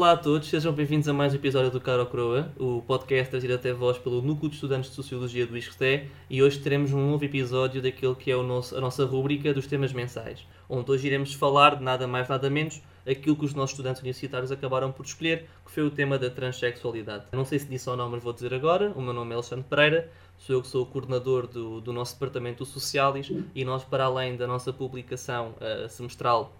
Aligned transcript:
Olá 0.00 0.12
a 0.12 0.16
todos, 0.16 0.48
sejam 0.48 0.72
bem-vindos 0.72 1.06
a 1.08 1.12
mais 1.12 1.34
um 1.34 1.36
episódio 1.36 1.70
do 1.70 1.78
Caro 1.78 2.06
Croa, 2.06 2.50
o 2.58 2.80
podcast 2.80 3.30
trazido 3.30 3.52
até 3.52 3.70
vós 3.70 3.98
pelo 3.98 4.22
Núcleo 4.22 4.48
de 4.48 4.54
Estudantes 4.54 4.88
de 4.88 4.96
Sociologia 4.96 5.46
do 5.46 5.54
ISCTE 5.58 6.08
e 6.30 6.42
hoje 6.42 6.58
teremos 6.58 6.90
um 6.94 7.10
novo 7.10 7.22
episódio 7.22 7.82
daquele 7.82 8.14
que 8.14 8.30
é 8.30 8.34
o 8.34 8.42
nosso, 8.42 8.74
a 8.74 8.80
nossa 8.80 9.04
rúbrica 9.04 9.52
dos 9.52 9.66
temas 9.66 9.92
mensais, 9.92 10.46
onde 10.70 10.90
hoje 10.90 11.06
iremos 11.06 11.34
falar 11.34 11.76
de 11.76 11.84
nada 11.84 12.06
mais 12.06 12.26
nada 12.30 12.48
menos 12.48 12.80
aquilo 13.06 13.36
que 13.36 13.44
os 13.44 13.52
nossos 13.52 13.72
estudantes 13.72 14.00
universitários 14.00 14.50
acabaram 14.50 14.90
por 14.90 15.04
escolher, 15.04 15.46
que 15.66 15.70
foi 15.70 15.82
o 15.82 15.90
tema 15.90 16.18
da 16.18 16.30
transexualidade. 16.30 17.26
Não 17.32 17.44
sei 17.44 17.58
se 17.58 17.66
disse 17.66 17.90
ou 17.90 17.94
não, 17.94 18.08
mas 18.08 18.22
vou 18.22 18.32
dizer 18.32 18.54
agora, 18.54 18.90
o 18.96 19.02
meu 19.02 19.12
nome 19.12 19.32
é 19.32 19.34
Alexandre 19.34 19.66
Pereira, 19.68 20.10
sou 20.38 20.56
eu 20.56 20.62
que 20.62 20.68
sou 20.68 20.82
o 20.84 20.86
coordenador 20.86 21.46
do, 21.46 21.78
do 21.82 21.92
nosso 21.92 22.14
departamento 22.14 22.64
Socialis 22.64 23.30
e 23.54 23.66
nós, 23.66 23.84
para 23.84 24.06
além 24.06 24.34
da 24.34 24.46
nossa 24.46 24.72
publicação 24.72 25.54
uh, 25.60 25.86
semestral 25.90 26.56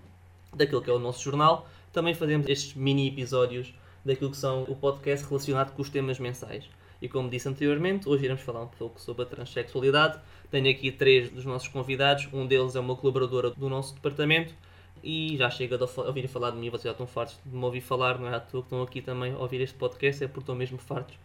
daquilo 0.55 0.83
que 0.83 0.91
é 0.91 0.92
o 0.92 0.98
nosso 0.98 1.22
jornal, 1.22 1.66
também 1.92 2.14
fazemos 2.14 2.48
estes 2.48 2.74
mini 2.74 3.08
episódios 3.08 3.74
daquilo 4.04 4.30
que 4.30 4.36
são 4.36 4.62
o 4.64 4.76
podcast 4.76 5.26
relacionado 5.26 5.72
com 5.72 5.82
os 5.82 5.90
temas 5.90 6.18
mensais. 6.18 6.68
E 7.02 7.08
como 7.08 7.30
disse 7.30 7.48
anteriormente, 7.48 8.08
hoje 8.08 8.24
iremos 8.24 8.42
falar 8.42 8.62
um 8.62 8.68
pouco 8.68 9.00
sobre 9.00 9.22
a 9.22 9.26
transexualidade. 9.26 10.20
Tenho 10.50 10.70
aqui 10.70 10.92
três 10.92 11.30
dos 11.30 11.44
nossos 11.44 11.68
convidados, 11.68 12.28
um 12.32 12.46
deles 12.46 12.76
é 12.76 12.80
uma 12.80 12.94
colaboradora 12.94 13.50
do 13.50 13.68
nosso 13.68 13.94
departamento 13.94 14.54
e 15.02 15.36
já 15.36 15.48
chega 15.50 15.78
de 15.78 15.84
ouvir 15.84 16.28
falar 16.28 16.50
de 16.50 16.58
mim, 16.58 16.69
vocês 16.69 16.84
já 16.84 16.91
estão 16.91 17.06
fartos 17.06 17.38
de 17.44 17.56
me 17.56 17.64
ouvir 17.64 17.80
falar, 17.80 18.19
não 18.19 18.28
é 18.28 18.34
à 18.34 18.41
toa 18.41 18.60
que 18.60 18.66
estão 18.66 18.82
aqui 18.82 19.00
também 19.00 19.32
a 19.32 19.38
ouvir 19.38 19.60
este 19.62 19.77
podcast, 19.77 20.22
é 20.22 20.27
porque 20.27 20.41
estão 20.41 20.54
mesmo 20.54 20.77
fartos 20.78 21.16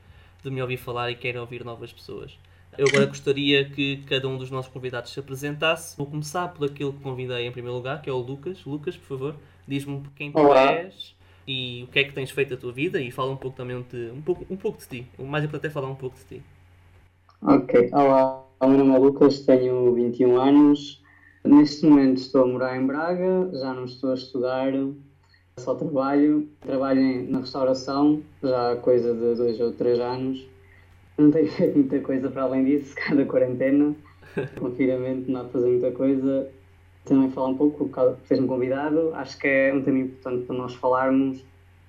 de 0.41 0.49
me 0.49 0.61
ouvir 0.61 0.77
falar 0.77 1.11
e 1.11 1.15
querem 1.15 1.41
ouvir 1.41 1.65
novas 1.65 1.91
pessoas. 1.91 2.37
Eu 2.77 2.87
agora 2.87 3.05
gostaria 3.05 3.63
que 3.69 3.97
cada 4.05 4.27
um 4.27 4.37
dos 4.37 4.51
nossos 4.51 4.71
convidados 4.71 5.11
se 5.11 5.19
apresentasse. 5.19 5.95
Vou 5.97 6.05
começar 6.05 6.49
por 6.49 6.65
aquele 6.65 6.91
que 6.91 6.99
convidei 6.99 7.47
em 7.47 7.51
primeiro 7.51 7.77
lugar, 7.77 8.01
que 8.01 8.09
é 8.09 8.13
o 8.13 8.17
Lucas. 8.17 8.65
Lucas, 8.65 8.97
por 8.97 9.07
favor, 9.07 9.35
diz-me 9.65 10.03
quem 10.15 10.31
tu 10.31 10.39
Olá. 10.39 10.73
és 10.73 11.15
e 11.47 11.83
o 11.83 11.91
que 11.91 11.99
é 11.99 12.03
que 12.03 12.13
tens 12.13 12.31
feito 12.31 12.53
a 12.53 12.57
tua 12.57 12.71
vida 12.73 12.99
e 12.99 13.11
fala 13.11 13.31
um 13.31 13.37
pouco 13.37 13.55
também 13.55 13.81
de, 13.89 14.09
um 14.11 14.21
pouco, 14.21 14.45
um 14.49 14.57
pouco 14.57 14.79
de 14.79 14.87
ti. 14.87 15.07
O 15.17 15.25
mais 15.25 15.43
importante 15.45 15.71
é 15.71 15.73
falar 15.73 15.89
um 15.89 15.95
pouco 15.95 16.17
de 16.17 16.25
ti. 16.25 16.43
Ok, 17.41 17.89
olá, 17.93 18.43
o 18.59 18.67
meu 18.67 18.79
nome 18.79 18.95
é 18.95 18.97
Lucas, 18.97 19.39
tenho 19.41 19.93
21 19.93 20.37
anos. 20.37 21.01
Neste 21.45 21.85
momento 21.85 22.17
estou 22.17 22.43
a 22.43 22.47
morar 22.47 22.75
em 22.75 22.85
Braga, 22.85 23.51
já 23.53 23.73
não 23.73 23.85
estou 23.85 24.11
a 24.11 24.15
estudar, 24.15 24.73
só 25.59 25.75
trabalho. 25.75 26.49
Trabalho 26.59 27.29
na 27.29 27.39
restauração 27.39 28.21
já 28.43 28.71
há 28.71 28.75
coisa 28.75 29.13
de 29.13 29.35
dois 29.35 29.61
ou 29.61 29.71
três 29.71 29.99
anos 29.99 30.54
não 31.17 31.31
tenho 31.31 31.47
feito 31.51 31.77
muita 31.77 31.99
coisa 31.99 32.29
para 32.29 32.43
além 32.43 32.65
disso, 32.65 32.95
cada 33.07 33.25
quarentena, 33.25 33.95
confinamento, 34.59 35.31
não 35.31 35.47
fazer 35.49 35.67
muita 35.67 35.91
coisa. 35.91 36.49
Também 37.05 37.29
falar 37.31 37.49
um 37.49 37.57
pouco, 37.57 37.89
fez-me 38.23 38.47
convidado, 38.47 39.13
acho 39.13 39.37
que 39.37 39.47
é 39.47 39.71
um 39.71 39.83
tema 39.83 39.99
importante 39.99 40.45
para 40.45 40.55
nós 40.55 40.73
falarmos. 40.73 41.43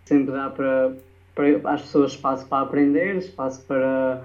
Sempre 0.05 0.33
dá 0.33 0.50
para, 0.50 0.94
para 1.34 1.72
as 1.72 1.83
pessoas 1.83 2.12
espaço 2.12 2.46
para 2.46 2.62
aprender, 2.62 3.16
espaço 3.16 3.64
para. 3.64 4.24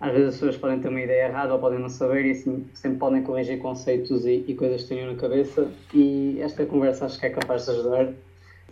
Às 0.00 0.12
vezes 0.12 0.28
as 0.28 0.34
pessoas 0.36 0.56
podem 0.56 0.80
ter 0.80 0.88
uma 0.88 1.00
ideia 1.02 1.26
errada 1.26 1.52
ou 1.52 1.58
podem 1.58 1.78
não 1.78 1.90
saber 1.90 2.24
e 2.24 2.30
assim, 2.30 2.66
sempre 2.72 2.98
podem 2.98 3.22
corrigir 3.22 3.58
conceitos 3.58 4.24
e, 4.24 4.46
e 4.48 4.54
coisas 4.54 4.84
que 4.84 4.88
tenham 4.88 5.12
na 5.12 5.18
cabeça. 5.18 5.70
E 5.92 6.38
esta 6.40 6.64
conversa 6.64 7.04
acho 7.04 7.20
que 7.20 7.26
é 7.26 7.30
capaz 7.30 7.66
de 7.66 7.72
ajudar. 7.72 8.14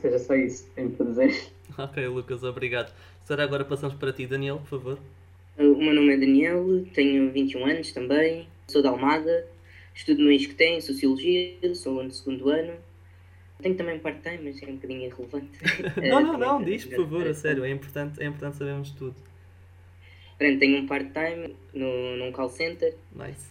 Seja 0.00 0.18
só 0.20 0.34
isso 0.34 0.64
que 0.64 0.70
tenho 0.70 0.90
para 0.90 1.04
dizer. 1.04 1.50
Ok, 1.76 2.08
Lucas, 2.08 2.42
obrigado. 2.44 2.94
Será 3.26 3.44
agora 3.44 3.62
passamos 3.62 3.94
para 3.96 4.10
ti, 4.10 4.26
Daniel, 4.26 4.56
por 4.56 4.80
favor. 4.80 4.98
O 5.58 5.74
meu 5.74 5.92
nome 5.92 6.14
é 6.14 6.16
Daniel, 6.16 6.86
tenho 6.94 7.32
21 7.32 7.66
anos 7.66 7.90
também, 7.90 8.46
sou 8.68 8.80
da 8.80 8.90
Almada, 8.90 9.44
estudo 9.92 10.22
no 10.22 10.30
ISCTE 10.30 10.64
em 10.64 10.80
Sociologia, 10.80 11.74
sou 11.74 12.00
no 12.04 12.12
segundo 12.12 12.48
ano. 12.48 12.74
Tenho 13.60 13.74
também 13.74 13.98
part-time, 13.98 14.38
mas 14.44 14.62
é 14.62 14.66
um 14.66 14.76
bocadinho 14.76 15.06
irrelevante. 15.06 15.58
não, 16.08 16.20
não, 16.20 16.38
não, 16.38 16.62
diz 16.62 16.84
por 16.84 16.98
favor, 16.98 17.26
a 17.26 17.34
sério, 17.34 17.64
é 17.64 17.70
importante, 17.70 18.22
é 18.22 18.26
importante 18.26 18.56
sabermos 18.56 18.90
tudo. 18.92 19.16
Pronto, 20.38 20.58
tenho 20.60 20.78
um 20.78 20.86
part-time 20.86 21.56
no, 21.74 22.16
num 22.16 22.30
call 22.30 22.50
center. 22.50 22.94
Nice. 23.12 23.48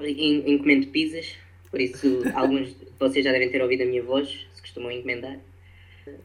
Encomendo 0.00 0.86
pizzas, 0.86 1.36
por 1.70 1.78
isso 1.78 2.22
alguns 2.34 2.68
de 2.68 2.86
vocês 2.98 3.22
já 3.22 3.32
devem 3.32 3.50
ter 3.50 3.60
ouvido 3.60 3.82
a 3.82 3.86
minha 3.86 4.02
voz, 4.02 4.46
se 4.54 4.62
costumam 4.62 4.90
encomendar. 4.90 5.38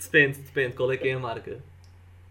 Depende, 0.02 0.40
depende, 0.40 0.76
qual 0.76 0.90
é 0.94 0.96
que 0.96 1.10
é 1.10 1.14
a 1.14 1.20
marca? 1.20 1.62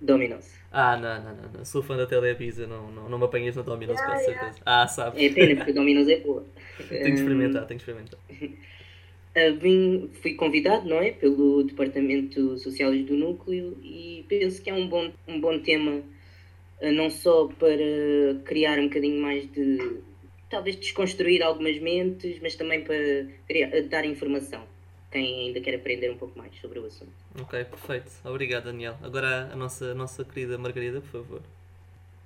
Domino's. 0.04 0.52
Ah, 0.70 0.96
não, 0.96 1.22
não, 1.22 1.36
não, 1.36 1.52
não. 1.58 1.64
Sou 1.64 1.82
fã 1.82 1.96
da 1.96 2.06
Telepizza, 2.06 2.66
não, 2.66 2.90
não, 2.90 3.08
não 3.08 3.18
me 3.18 3.24
apanhas 3.24 3.56
na 3.56 3.62
Domino's, 3.62 3.98
yeah, 3.98 4.12
com 4.12 4.24
certeza. 4.24 4.58
Yeah. 4.58 4.62
Ah, 4.64 4.86
sabes. 4.86 5.22
É 5.22 5.28
pena, 5.28 5.56
porque 5.56 5.72
Domino's 5.72 6.08
é 6.08 6.20
boa. 6.20 6.44
tenho 6.88 7.04
que 7.04 7.10
experimentar, 7.10 7.66
tenho 7.66 7.80
que 7.80 7.90
experimentar. 7.90 8.20
Uh, 8.20 9.54
vim, 9.60 10.10
fui 10.20 10.34
convidado, 10.34 10.88
não 10.88 10.98
é, 10.98 11.12
pelo 11.12 11.62
Departamento 11.64 12.58
Sociais 12.58 13.04
do 13.06 13.16
Núcleo 13.16 13.78
e 13.82 14.24
penso 14.28 14.62
que 14.62 14.70
é 14.70 14.74
um 14.74 14.88
bom, 14.88 15.10
um 15.28 15.40
bom 15.40 15.58
tema, 15.60 16.02
uh, 16.80 16.92
não 16.92 17.08
só 17.08 17.46
para 17.46 17.76
criar 18.44 18.78
um 18.78 18.88
bocadinho 18.88 19.22
mais 19.22 19.50
de. 19.52 20.00
talvez 20.50 20.76
desconstruir 20.76 21.42
algumas 21.42 21.78
mentes, 21.78 22.38
mas 22.42 22.56
também 22.56 22.82
para 22.82 23.26
criar, 23.46 23.70
dar 23.82 24.04
informação 24.04 24.62
quem 25.14 25.46
ainda 25.46 25.60
quer 25.60 25.76
aprender 25.76 26.10
um 26.10 26.16
pouco 26.16 26.36
mais 26.36 26.52
sobre 26.60 26.80
o 26.80 26.86
assunto. 26.86 27.12
Ok, 27.40 27.64
perfeito. 27.64 28.12
Obrigado, 28.24 28.64
Daniel. 28.64 28.96
Agora 29.02 29.50
a 29.52 29.56
nossa, 29.56 29.86
a 29.90 29.94
nossa 29.94 30.24
querida 30.24 30.56
Margarida, 30.56 31.00
por 31.00 31.10
favor. 31.10 31.42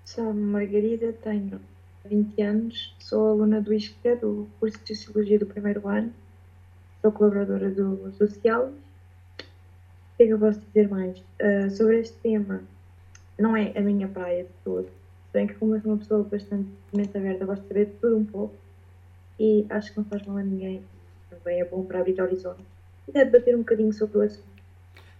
Sou 0.04 0.34
Margarida, 0.34 1.12
tenho 1.22 1.60
20 2.04 2.42
anos, 2.42 2.94
sou 2.98 3.28
aluna 3.28 3.60
do 3.60 3.72
ISCTE, 3.72 4.16
do 4.16 4.48
curso 4.60 4.78
de 4.84 4.94
Sociologia 4.94 5.38
do 5.38 5.46
primeiro 5.46 5.86
ano, 5.88 6.12
sou 7.00 7.12
colaboradora 7.12 7.70
do 7.70 8.12
Social. 8.12 8.66
O 8.66 10.16
que 10.16 10.24
é 10.24 10.26
que 10.26 10.32
eu 10.32 10.38
posso 10.38 10.60
dizer 10.60 10.88
mais? 10.88 11.18
Uh, 11.18 11.70
sobre 11.70 12.00
este 12.00 12.16
tema, 12.18 12.62
não 13.38 13.56
é 13.56 13.72
a 13.76 13.80
minha 13.80 14.08
praia 14.08 14.44
de 14.44 14.50
todo, 14.64 14.88
bem 15.32 15.46
que 15.46 15.54
como 15.54 15.74
eu 15.74 15.80
sou 15.80 15.92
uma 15.92 15.98
pessoa 15.98 16.22
bastante 16.24 16.68
mente 16.92 17.16
aberta, 17.16 17.46
gosto 17.46 17.62
de 17.62 17.68
saber 17.68 17.86
de 17.86 17.92
tudo 17.92 18.16
um 18.16 18.24
pouco 18.24 18.54
e 19.38 19.64
acho 19.70 19.92
que 19.92 19.98
não 19.98 20.04
faz 20.04 20.26
mal 20.26 20.38
a 20.38 20.42
ninguém, 20.42 20.82
também 21.30 21.60
é 21.60 21.64
bom 21.64 21.84
para 21.84 22.00
abrir 22.00 22.20
horizontes 22.20 22.64
e 23.06 23.12
debater 23.12 23.54
um 23.54 23.60
bocadinho 23.60 23.92
sobre 23.92 24.18
o 24.18 24.22
assunto. 24.22 24.57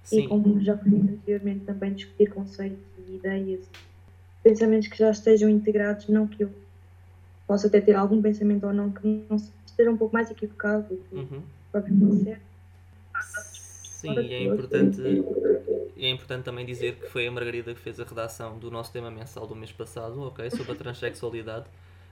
Sim. 0.08 0.24
E 0.24 0.28
como 0.28 0.58
já 0.60 0.76
foi 0.76 0.90
dito 0.90 1.12
anteriormente, 1.12 1.64
também 1.66 1.92
discutir 1.92 2.30
conceitos 2.30 2.78
e 3.06 3.16
ideias, 3.16 3.60
pensamentos 4.42 4.88
que 4.88 4.96
já 4.96 5.10
estejam 5.10 5.50
integrados, 5.50 6.08
não 6.08 6.26
que 6.26 6.44
eu 6.44 6.50
possa 7.46 7.66
até 7.66 7.78
ter 7.78 7.94
algum 7.94 8.22
pensamento 8.22 8.66
ou 8.66 8.72
não, 8.72 8.90
que 8.90 9.06
não 9.28 9.36
esteja 9.36 9.90
um 9.90 9.98
pouco 9.98 10.14
mais 10.14 10.30
equivocado 10.30 10.88
do 10.88 10.96
que 10.96 11.14
uhum. 11.14 12.24
certo. 12.24 12.48
Sim, 13.84 14.16
é 14.16 14.44
importante, 14.44 15.02
é 15.96 16.08
importante 16.08 16.44
também 16.44 16.64
dizer 16.64 16.94
que 16.96 17.08
foi 17.08 17.26
a 17.26 17.30
Margarida 17.30 17.74
que 17.74 17.80
fez 17.80 18.00
a 18.00 18.04
redação 18.04 18.58
do 18.58 18.70
nosso 18.70 18.90
tema 18.90 19.10
mensal 19.10 19.46
do 19.46 19.54
mês 19.54 19.72
passado, 19.72 20.22
ok? 20.22 20.50
Sobre 20.50 20.72
a 20.72 20.74
transexualidade. 20.74 21.66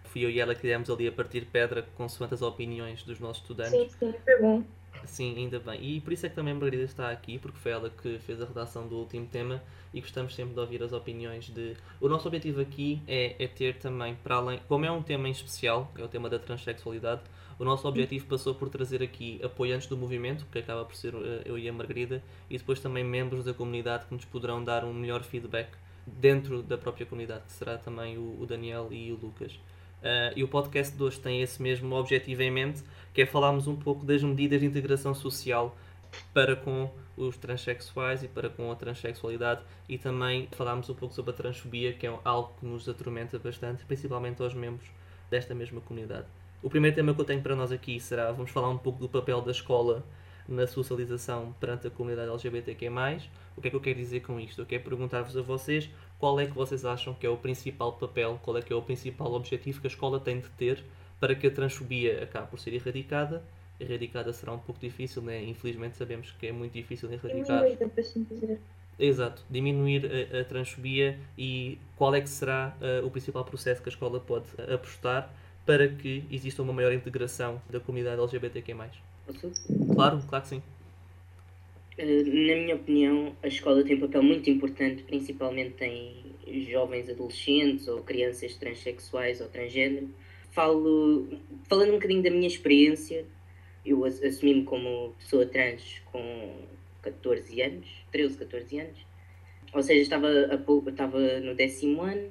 Fui 0.05 0.23
eu 0.23 0.31
e 0.31 0.39
ela 0.39 0.55
que 0.55 0.61
tivemos 0.61 0.91
ali 0.91 1.09
a 1.09 1.13
partir 1.13 1.47
pedra 1.47 1.87
consoante 1.97 2.35
as 2.35 2.43
opiniões 2.43 3.03
dos 3.05 3.21
nossos 3.21 3.43
estudantes. 3.43 3.71
Sim, 3.71 3.89
sim, 3.99 4.15
foi 4.25 4.41
bom. 4.41 4.63
Sim, 5.05 5.37
ainda 5.37 5.59
bem. 5.59 5.79
E 5.83 6.01
por 6.01 6.13
isso 6.13 6.27
é 6.27 6.29
que 6.29 6.35
também 6.35 6.55
Margarida 6.55 6.85
está 6.85 7.11
aqui, 7.11 7.39
porque 7.39 7.59
foi 7.59 7.73
ela 7.73 7.91
que 7.91 8.19
fez 8.21 8.41
a 8.41 8.45
redação 8.45 8.87
do 8.89 8.97
último 8.97 9.27
tema 9.27 9.63
e 9.93 10.01
gostamos 10.01 10.35
sempre 10.35 10.55
de 10.55 10.61
ouvir 10.61 10.83
as 10.83 10.93
opiniões 10.93 11.47
de. 11.47 11.77
O 12.01 12.09
nosso 12.09 12.27
objetivo 12.27 12.61
aqui 12.61 13.03
é, 13.07 13.37
é 13.39 13.49
ter 13.49 13.79
também, 13.79 14.15
para 14.17 14.37
além. 14.37 14.61
Como 14.69 14.85
é 14.85 14.91
um 14.91 15.03
tema 15.03 15.29
em 15.29 15.33
especial, 15.33 15.93
é 15.97 16.03
o 16.03 16.09
tema 16.09 16.29
da 16.29 16.39
transexualidade, 16.39 17.23
o 17.59 17.65
nosso 17.65 17.89
objetivo 17.89 18.27
passou 18.27 18.55
por 18.55 18.69
trazer 18.69 19.03
aqui 19.03 19.41
apoiantes 19.43 19.87
do 19.87 19.97
movimento, 19.97 20.45
que 20.53 20.59
acaba 20.59 20.85
por 20.85 20.95
ser 20.95 21.15
eh, 21.15 21.43
eu 21.47 21.59
e 21.59 21.67
a 21.67 21.73
Margarida, 21.73 22.23
e 22.51 22.59
depois 22.59 22.81
também 22.81 23.03
membros 23.03 23.45
da 23.45 23.55
comunidade 23.55 24.05
que 24.07 24.15
nos 24.15 24.27
poderão 24.27 24.63
dar 24.63 24.85
um 24.85 24.93
melhor 24.93 25.23
feedback 25.23 25.71
dentro 26.07 26.63
da 26.63 26.77
própria 26.77 27.07
comunidade, 27.07 27.45
que 27.47 27.53
será 27.53 27.79
também 27.79 28.19
o, 28.19 28.41
o 28.41 28.47
Daniel 28.47 28.89
e 28.93 29.11
o 29.11 29.17
Lucas. 29.17 29.59
Uh, 30.03 30.33
e 30.37 30.45
o 30.45 30.49
podcast 30.49 30.97
de 30.97 31.03
hoje 31.03 31.19
tem 31.19 31.43
esse 31.43 31.61
mesmo 31.61 31.95
objetivo 31.95 32.43
em 32.43 32.51
mente, 32.51 32.83
que 33.13 33.23
é 33.23 33.27
falarmos 33.27 33.67
um 33.67 33.75
pouco 33.75 34.05
das 34.05 34.23
medidas 34.23 34.61
de 34.61 34.67
integração 34.67 35.15
social 35.15 35.77
para 36.33 36.55
com 36.55 36.91
os 37.17 37.37
transexuais 37.37 38.23
e 38.23 38.29
para 38.29 38.49
com 38.49 38.71
a 38.71 38.75
transexualidade 38.75 39.63
e 39.89 39.99
também 39.99 40.49
falarmos 40.53 40.89
um 40.89 40.95
pouco 40.95 41.15
sobre 41.15 41.31
a 41.31 41.35
transfobia, 41.35 41.93
que 41.93 42.07
é 42.07 42.19
algo 42.25 42.53
que 42.61 42.67
nos 42.67 42.89
atormenta 42.89 43.39
bastante, 43.39 43.85
principalmente 43.85 44.43
aos 44.43 44.55
membros 44.55 44.89
desta 45.31 45.55
mesma 45.55 45.81
comunidade. 45.81 46.27
O 46.63 46.71
primeiro 46.71 46.95
tema 46.95 47.15
que 47.15 47.21
eu 47.21 47.25
tenho 47.25 47.43
para 47.43 47.57
nós 47.57 47.73
aqui 47.73 47.99
será, 48.01 48.33
vamos 48.33 48.51
falar 48.51 48.69
um 48.69 48.79
pouco 48.79 48.99
do 48.99 49.09
papel 49.09 49.41
da 49.41 49.51
escola 49.51 50.05
na 50.49 50.67
socialização 50.67 51.55
perante 51.59 51.87
a 51.87 51.91
comunidade 51.91 52.31
LGBTQ+. 52.31 52.89
O 53.57 53.61
que 53.61 53.69
é 53.69 53.71
que 53.71 53.77
eu 53.77 53.81
quero 53.81 53.99
dizer 53.99 54.21
com 54.21 54.39
isto? 54.39 54.61
Eu 54.61 54.67
quero 54.67 54.85
perguntar-vos 54.85 55.37
a 55.37 55.43
vocês 55.43 55.91
qual 56.19 56.39
é 56.41 56.47
que 56.47 56.55
vocês 56.55 56.85
acham 56.85 57.15
que 57.15 57.27
é 57.27 57.31
o 57.31 57.37
principal 57.37 57.93
papel, 57.93 58.39
qual 58.43 58.57
é 58.57 58.63
que 58.63 58.73
é 58.73 58.77
o 58.77 58.83
principal 58.83 59.33
objetivo 59.33 59.81
que 59.81 59.87
a 59.87 59.91
escola 59.91 60.19
tem 60.19 60.41
de 60.41 60.49
ter 60.51 60.85
para 61.21 61.35
que 61.35 61.47
a 61.47 61.51
transfobia 61.51 62.23
acabe 62.23 62.49
por 62.49 62.59
ser 62.59 62.75
erradicada 62.75 63.43
erradicada 63.79 64.33
será 64.33 64.53
um 64.53 64.59
pouco 64.59 64.81
difícil, 64.81 65.23
né? 65.23 65.43
infelizmente 65.45 65.97
sabemos 65.97 66.31
que 66.33 66.47
é 66.47 66.53
muito 66.53 66.73
difícil 66.73 67.13
erradicar. 67.13 67.63
Assim. 67.63 68.59
Exato, 68.99 69.45
diminuir 69.51 70.11
a, 70.35 70.41
a 70.41 70.45
transfobia 70.45 71.19
e 71.37 71.79
qual 71.97 72.15
é 72.15 72.21
que 72.21 72.29
será 72.29 72.75
uh, 72.81 73.07
o 73.07 73.11
principal 73.11 73.45
processo 73.45 73.83
que 73.83 73.89
a 73.89 73.93
escola 73.93 74.19
pode 74.19 74.47
apostar 74.73 75.31
para 75.67 75.89
que 75.89 76.25
exista 76.31 76.63
uma 76.63 76.73
maior 76.73 76.93
integração 76.93 77.61
da 77.69 77.81
comunidade 77.81 78.21
LGBTQ+. 78.21 78.75
Claro, 79.95 80.23
claro 80.27 80.43
que 80.43 80.49
sim. 80.49 80.63
Uh, 81.99 82.47
na 82.47 82.57
minha 82.57 82.75
opinião, 82.77 83.35
a 83.43 83.49
escola 83.49 83.83
tem 83.83 83.97
um 83.97 84.01
papel 84.01 84.23
muito 84.23 84.51
importante, 84.51 85.03
principalmente 85.03 85.83
em 85.85 86.65
jovens 86.71 87.09
adolescentes 87.09 87.89
ou 87.89 88.03
crianças 88.03 88.55
transexuais 88.57 89.41
ou 89.41 89.49
transgênero. 89.49 90.09
Falo, 90.51 91.29
falando 91.69 91.91
um 91.91 91.95
bocadinho 91.95 92.23
da 92.23 92.31
minha 92.31 92.47
experiência, 92.47 93.25
eu 93.85 94.05
assumi-me 94.05 94.65
como 94.65 95.15
pessoa 95.19 95.47
trans 95.47 96.03
com 96.07 96.55
14 97.03 97.61
anos, 97.63 97.87
13, 98.11 98.39
14 98.39 98.81
anos. 98.81 99.07
Ou 99.73 99.83
seja, 99.83 100.01
estava, 100.01 100.29
a, 100.29 100.91
estava 100.91 101.41
no 101.41 101.55
décimo 101.55 102.03
ano, 102.03 102.31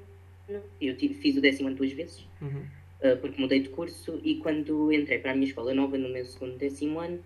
eu 0.80 0.96
tive, 0.96 1.16
fiz 1.16 1.38
o 1.38 1.42
décimo 1.42 1.68
ano 1.68 1.78
duas 1.78 1.92
vezes, 1.92 2.28
uhum. 2.42 2.64
uh, 3.02 3.18
porque 3.18 3.40
mudei 3.40 3.60
de 3.60 3.70
curso, 3.70 4.20
e 4.24 4.36
quando 4.36 4.92
entrei 4.92 5.20
para 5.20 5.32
a 5.32 5.34
minha 5.34 5.48
escola 5.48 5.74
nova, 5.74 5.98
no 5.98 6.10
meu 6.10 6.26
segundo 6.26 6.58
décimo 6.58 7.00
ano, 7.00 7.20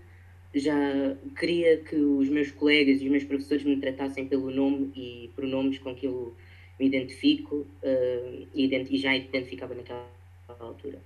já 0.54 1.16
queria 1.38 1.78
que 1.78 1.96
os 1.96 2.28
meus 2.30 2.52
colegas 2.52 3.02
e 3.02 3.06
os 3.06 3.12
meus 3.12 3.24
professores 3.24 3.64
me 3.64 3.78
tratassem 3.78 4.28
pelo 4.28 4.50
nome 4.50 4.92
e 4.96 5.30
pronomes 5.36 5.78
com 5.80 5.94
que 5.96 6.08
eu 6.08 6.34
me 6.80 6.88
identifico 6.88 7.68
uh, 7.84 8.48
e, 8.54 8.66
ident 8.66 8.90
e 8.90 8.98
já 8.98 9.16
identificava 9.16 9.76
naquela 9.76 10.08
altura. 10.60 11.00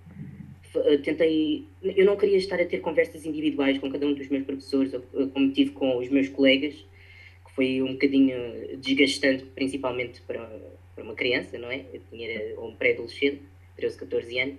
Eh, 0.75 0.98
tentei. 0.98 1.68
Eu 1.84 2.06
não 2.06 2.18
queria 2.18 2.38
estar 2.38 2.60
a 2.60 2.66
ter 2.66 2.80
conversas 2.80 3.25
individuais 3.25 3.78
com 3.78 3.92
cada 3.92 4.06
um 4.06 4.13
dos 4.13 4.28
meus 4.30 4.44
professores, 4.44 4.94
ou, 4.94 5.28
como 5.30 5.51
tive 5.51 5.72
com 5.72 5.98
os 5.98 6.10
meus 6.10 6.30
colegas, 6.30 6.74
que 6.74 7.56
foi 7.56 7.81
um 7.81 7.94
bocadinho 7.94 8.78
desgastante, 8.78 9.46
principalmente 9.56 10.22
para, 10.22 10.50
para 10.96 11.04
uma 11.04 11.13
criança, 11.13 11.57
não 11.57 11.69
é? 11.69 11.86
Eu 11.94 12.01
tinha 12.10 12.60
um 12.60 12.75
pré-adolescente, 12.75 13.42
13, 13.75 13.98
14 13.98 14.39
anos, 14.39 14.56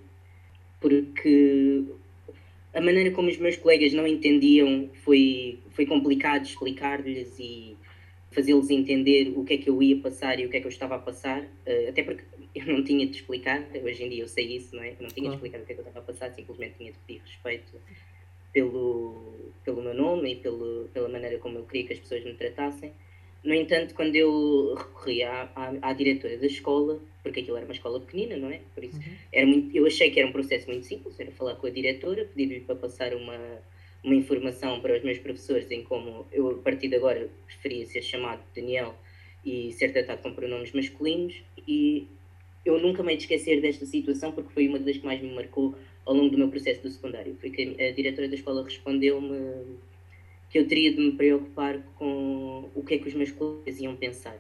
porque 0.80 1.84
a 2.74 2.80
maneira 2.80 3.10
como 3.12 3.28
os 3.28 3.38
meus 3.38 3.56
colegas 3.56 3.92
não 3.92 4.06
entendiam 4.06 4.90
foi, 5.04 5.60
foi 5.70 5.86
complicado 5.86 6.44
explicar-lhes 6.44 7.38
e 7.38 7.76
fazê-los 8.32 8.68
entender 8.68 9.32
o 9.36 9.44
que 9.44 9.54
é 9.54 9.58
que 9.58 9.70
eu 9.70 9.80
ia 9.80 9.96
passar 9.98 10.40
e 10.40 10.46
o 10.46 10.50
que 10.50 10.56
é 10.56 10.60
que 10.60 10.66
eu 10.66 10.70
estava 10.70 10.96
a 10.96 10.98
passar, 10.98 11.46
eh, 11.64 11.88
até 11.88 12.02
porque 12.02 12.24
eu 12.54 12.66
não 12.66 12.82
tinha 12.82 13.06
de 13.06 13.16
explicar, 13.16 13.64
hoje 13.82 14.02
em 14.02 14.08
dia 14.08 14.24
eu 14.24 14.28
sei 14.28 14.56
isso, 14.56 14.74
não 14.74 14.82
é? 14.82 14.90
Eu 14.90 15.02
não 15.02 15.08
tinha 15.08 15.28
de 15.28 15.36
explicar 15.36 15.60
o 15.60 15.64
que 15.64 15.72
é 15.72 15.74
que 15.76 15.80
eu 15.80 15.86
estava 15.86 16.00
a 16.00 16.12
passar, 16.12 16.32
simplesmente 16.32 16.74
tinha 16.76 16.90
de 16.90 16.98
pedir 17.06 17.20
respeito 17.20 17.80
pelo, 18.52 19.52
pelo 19.64 19.82
meu 19.82 19.94
nome 19.94 20.32
e 20.32 20.36
pelo, 20.36 20.88
pela 20.92 21.08
maneira 21.08 21.38
como 21.38 21.58
eu 21.58 21.64
queria 21.64 21.86
que 21.86 21.92
as 21.92 22.00
pessoas 22.00 22.24
me 22.24 22.34
tratassem. 22.34 22.92
No 23.44 23.52
entanto, 23.52 23.94
quando 23.94 24.16
eu 24.16 24.74
recorri 24.74 25.22
à, 25.22 25.50
à, 25.54 25.90
à, 25.90 25.92
diretora 25.92 26.38
da 26.38 26.46
escola, 26.46 26.98
porque 27.22 27.40
aquilo 27.40 27.58
era 27.58 27.66
uma 27.66 27.74
escola 27.74 28.00
pequenina, 28.00 28.38
não 28.38 28.50
é? 28.50 28.60
Por 28.74 28.82
isso, 28.82 28.96
uhum. 28.96 29.16
era 29.30 29.46
muito, 29.46 29.76
eu 29.76 29.86
achei 29.86 30.10
que 30.10 30.18
era 30.18 30.26
um 30.26 30.32
processo 30.32 30.66
muito 30.66 30.86
simples, 30.86 31.20
era 31.20 31.30
falar 31.30 31.54
com 31.56 31.66
a 31.66 31.70
diretora, 31.70 32.24
pedir-lhe 32.24 32.60
para 32.60 32.74
passar 32.74 33.14
uma, 33.14 33.38
uma 34.02 34.14
informação 34.14 34.80
para 34.80 34.96
os 34.96 35.02
meus 35.04 35.18
professores 35.18 35.70
em 35.70 35.82
como 35.82 36.26
eu, 36.32 36.50
a 36.50 36.54
partir 36.54 36.88
de 36.88 36.96
agora, 36.96 37.28
preferia 37.46 37.84
ser 37.84 38.00
chamado 38.00 38.42
Daniel 38.56 38.94
e 39.44 39.72
ser 39.72 39.92
tratado 39.92 40.22
com 40.22 40.32
pronomes 40.32 40.72
masculinos 40.72 41.42
e 41.68 42.08
eu 42.64 42.80
nunca 42.80 43.02
me 43.02 43.14
esquecer 43.14 43.60
desta 43.60 43.84
situação 43.84 44.32
porque 44.32 44.52
foi 44.54 44.66
uma 44.68 44.78
das 44.78 44.96
que 44.96 45.04
mais 45.04 45.20
me 45.20 45.34
marcou 45.34 45.74
ao 46.06 46.14
longo 46.14 46.30
do 46.30 46.38
meu 46.38 46.48
processo 46.48 46.82
do 46.82 46.90
secundário. 46.90 47.36
Foi 47.40 47.50
que 47.50 47.62
a 47.82 47.92
diretora 47.92 48.26
da 48.26 48.34
escola 48.34 48.64
respondeu-me 48.64 49.76
que 50.54 50.60
eu 50.60 50.68
teria 50.68 50.94
de 50.94 51.00
me 51.00 51.10
preocupar 51.10 51.80
com 51.96 52.70
o 52.76 52.84
que 52.84 52.94
é 52.94 52.98
que 52.98 53.08
os 53.08 53.14
meus 53.14 53.32
colegas 53.32 53.80
iam 53.80 53.96
pensar. 53.96 54.38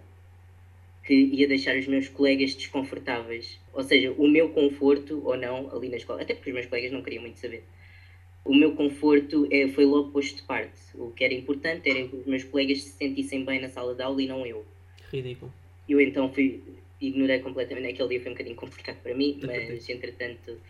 Que 1.02 1.12
ia 1.12 1.48
deixar 1.48 1.76
os 1.76 1.88
meus 1.88 2.06
colegas 2.06 2.54
desconfortáveis. 2.54 3.58
Ou 3.72 3.82
seja, 3.82 4.12
o 4.12 4.28
meu 4.28 4.50
conforto 4.50 5.20
ou 5.24 5.36
não 5.36 5.76
ali 5.76 5.88
na 5.88 5.96
escola. 5.96 6.22
Até 6.22 6.32
porque 6.34 6.50
os 6.50 6.54
meus 6.54 6.66
colegas 6.66 6.92
não 6.92 7.02
queriam 7.02 7.20
muito 7.20 7.40
saber. 7.40 7.64
O 8.44 8.54
meu 8.54 8.76
conforto 8.76 9.48
é, 9.50 9.66
foi 9.66 9.84
logo 9.84 10.12
posto 10.12 10.36
de 10.36 10.42
parte. 10.42 10.80
O 10.94 11.10
que 11.10 11.24
era 11.24 11.34
importante 11.34 11.90
era 11.90 12.06
que 12.06 12.14
os 12.14 12.26
meus 12.26 12.44
colegas 12.44 12.84
se 12.84 12.90
sentissem 12.90 13.44
bem 13.44 13.60
na 13.60 13.68
sala 13.68 13.92
de 13.92 14.02
aula 14.02 14.22
e 14.22 14.28
não 14.28 14.46
eu. 14.46 14.64
Ridículo. 15.10 15.52
Eu 15.88 16.00
então 16.00 16.32
fui, 16.32 16.62
ignorei 17.00 17.40
completamente. 17.40 17.88
Aquele 17.88 18.10
dia 18.10 18.20
foi 18.20 18.30
um 18.30 18.34
bocadinho 18.34 18.56
complicado 18.56 19.02
para 19.02 19.16
mim, 19.16 19.40
mas 19.42 19.88
entretanto, 19.88 20.60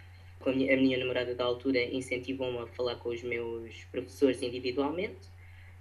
a 0.41 0.51
minha, 0.51 0.73
a 0.73 0.77
minha 0.79 0.97
namorada 0.97 1.35
da 1.35 1.45
altura 1.45 1.85
incentivou-me 1.85 2.61
a 2.61 2.67
falar 2.67 2.95
com 2.97 3.11
os 3.11 3.23
meus 3.23 3.85
professores 3.93 4.41
individualmente. 4.41 5.34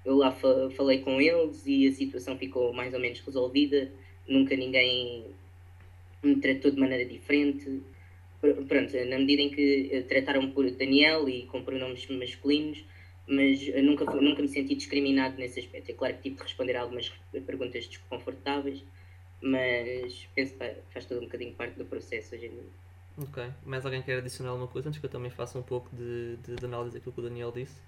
Eu 0.06 0.18
lá 0.18 0.32
fa 0.32 0.70
falei 0.72 1.00
com 1.00 1.22
eles 1.22 1.64
e 1.66 1.88
a 1.88 1.94
situação 1.94 2.38
ficou 2.38 2.74
mais 2.74 2.94
ou 2.94 3.00
menos 3.00 3.20
resolvida. 3.20 3.92
Nunca 4.28 4.56
ninguém 4.56 5.26
me 6.22 6.36
tratou 6.38 6.72
de 6.72 6.80
maneira 6.80 7.06
diferente. 7.06 7.82
Pronto, 8.40 8.94
na 9.08 9.18
medida 9.18 9.42
em 9.42 9.50
que 9.50 10.06
trataram 10.10 10.52
por 10.52 10.70
Daniel 10.72 11.30
e 11.30 11.44
com 11.44 11.64
pronomes 11.64 12.06
masculinos, 12.08 12.84
mas 13.26 13.66
nunca, 13.82 14.04
nunca 14.16 14.42
me 14.42 14.50
senti 14.50 14.76
discriminado 14.76 15.38
nesse 15.38 15.62
aspecto. 15.62 15.92
É 15.92 15.94
claro 15.94 16.16
que 16.16 16.24
tive 16.24 16.36
de 16.36 16.44
responder 16.44 16.76
a 16.76 16.82
algumas 16.82 17.10
perguntas 17.46 17.88
desconfortáveis, 17.88 18.84
mas 19.42 20.28
penso 20.36 20.54
que 20.56 20.76
faz 20.92 21.06
todo 21.06 21.20
um 21.20 21.26
bocadinho 21.26 21.54
parte 21.54 21.78
do 21.78 21.86
processo 21.86 22.36
hoje 22.36 22.48
em 22.48 22.50
dia. 22.50 22.64
Ok. 23.18 23.44
Mais 23.66 23.86
alguém 23.86 24.02
quer 24.02 24.18
adicionar 24.18 24.50
alguma 24.50 24.68
coisa 24.68 24.90
antes 24.90 25.00
que 25.00 25.06
eu 25.06 25.10
também 25.10 25.32
faça 25.32 25.58
um 25.58 25.64
pouco 25.64 25.90
de, 25.96 26.36
de, 26.38 26.56
de 26.56 26.66
análise 26.66 26.96
daquilo 26.96 27.14
que 27.14 27.20
o 27.20 27.24
Daniel 27.24 27.52
disse? 27.52 27.80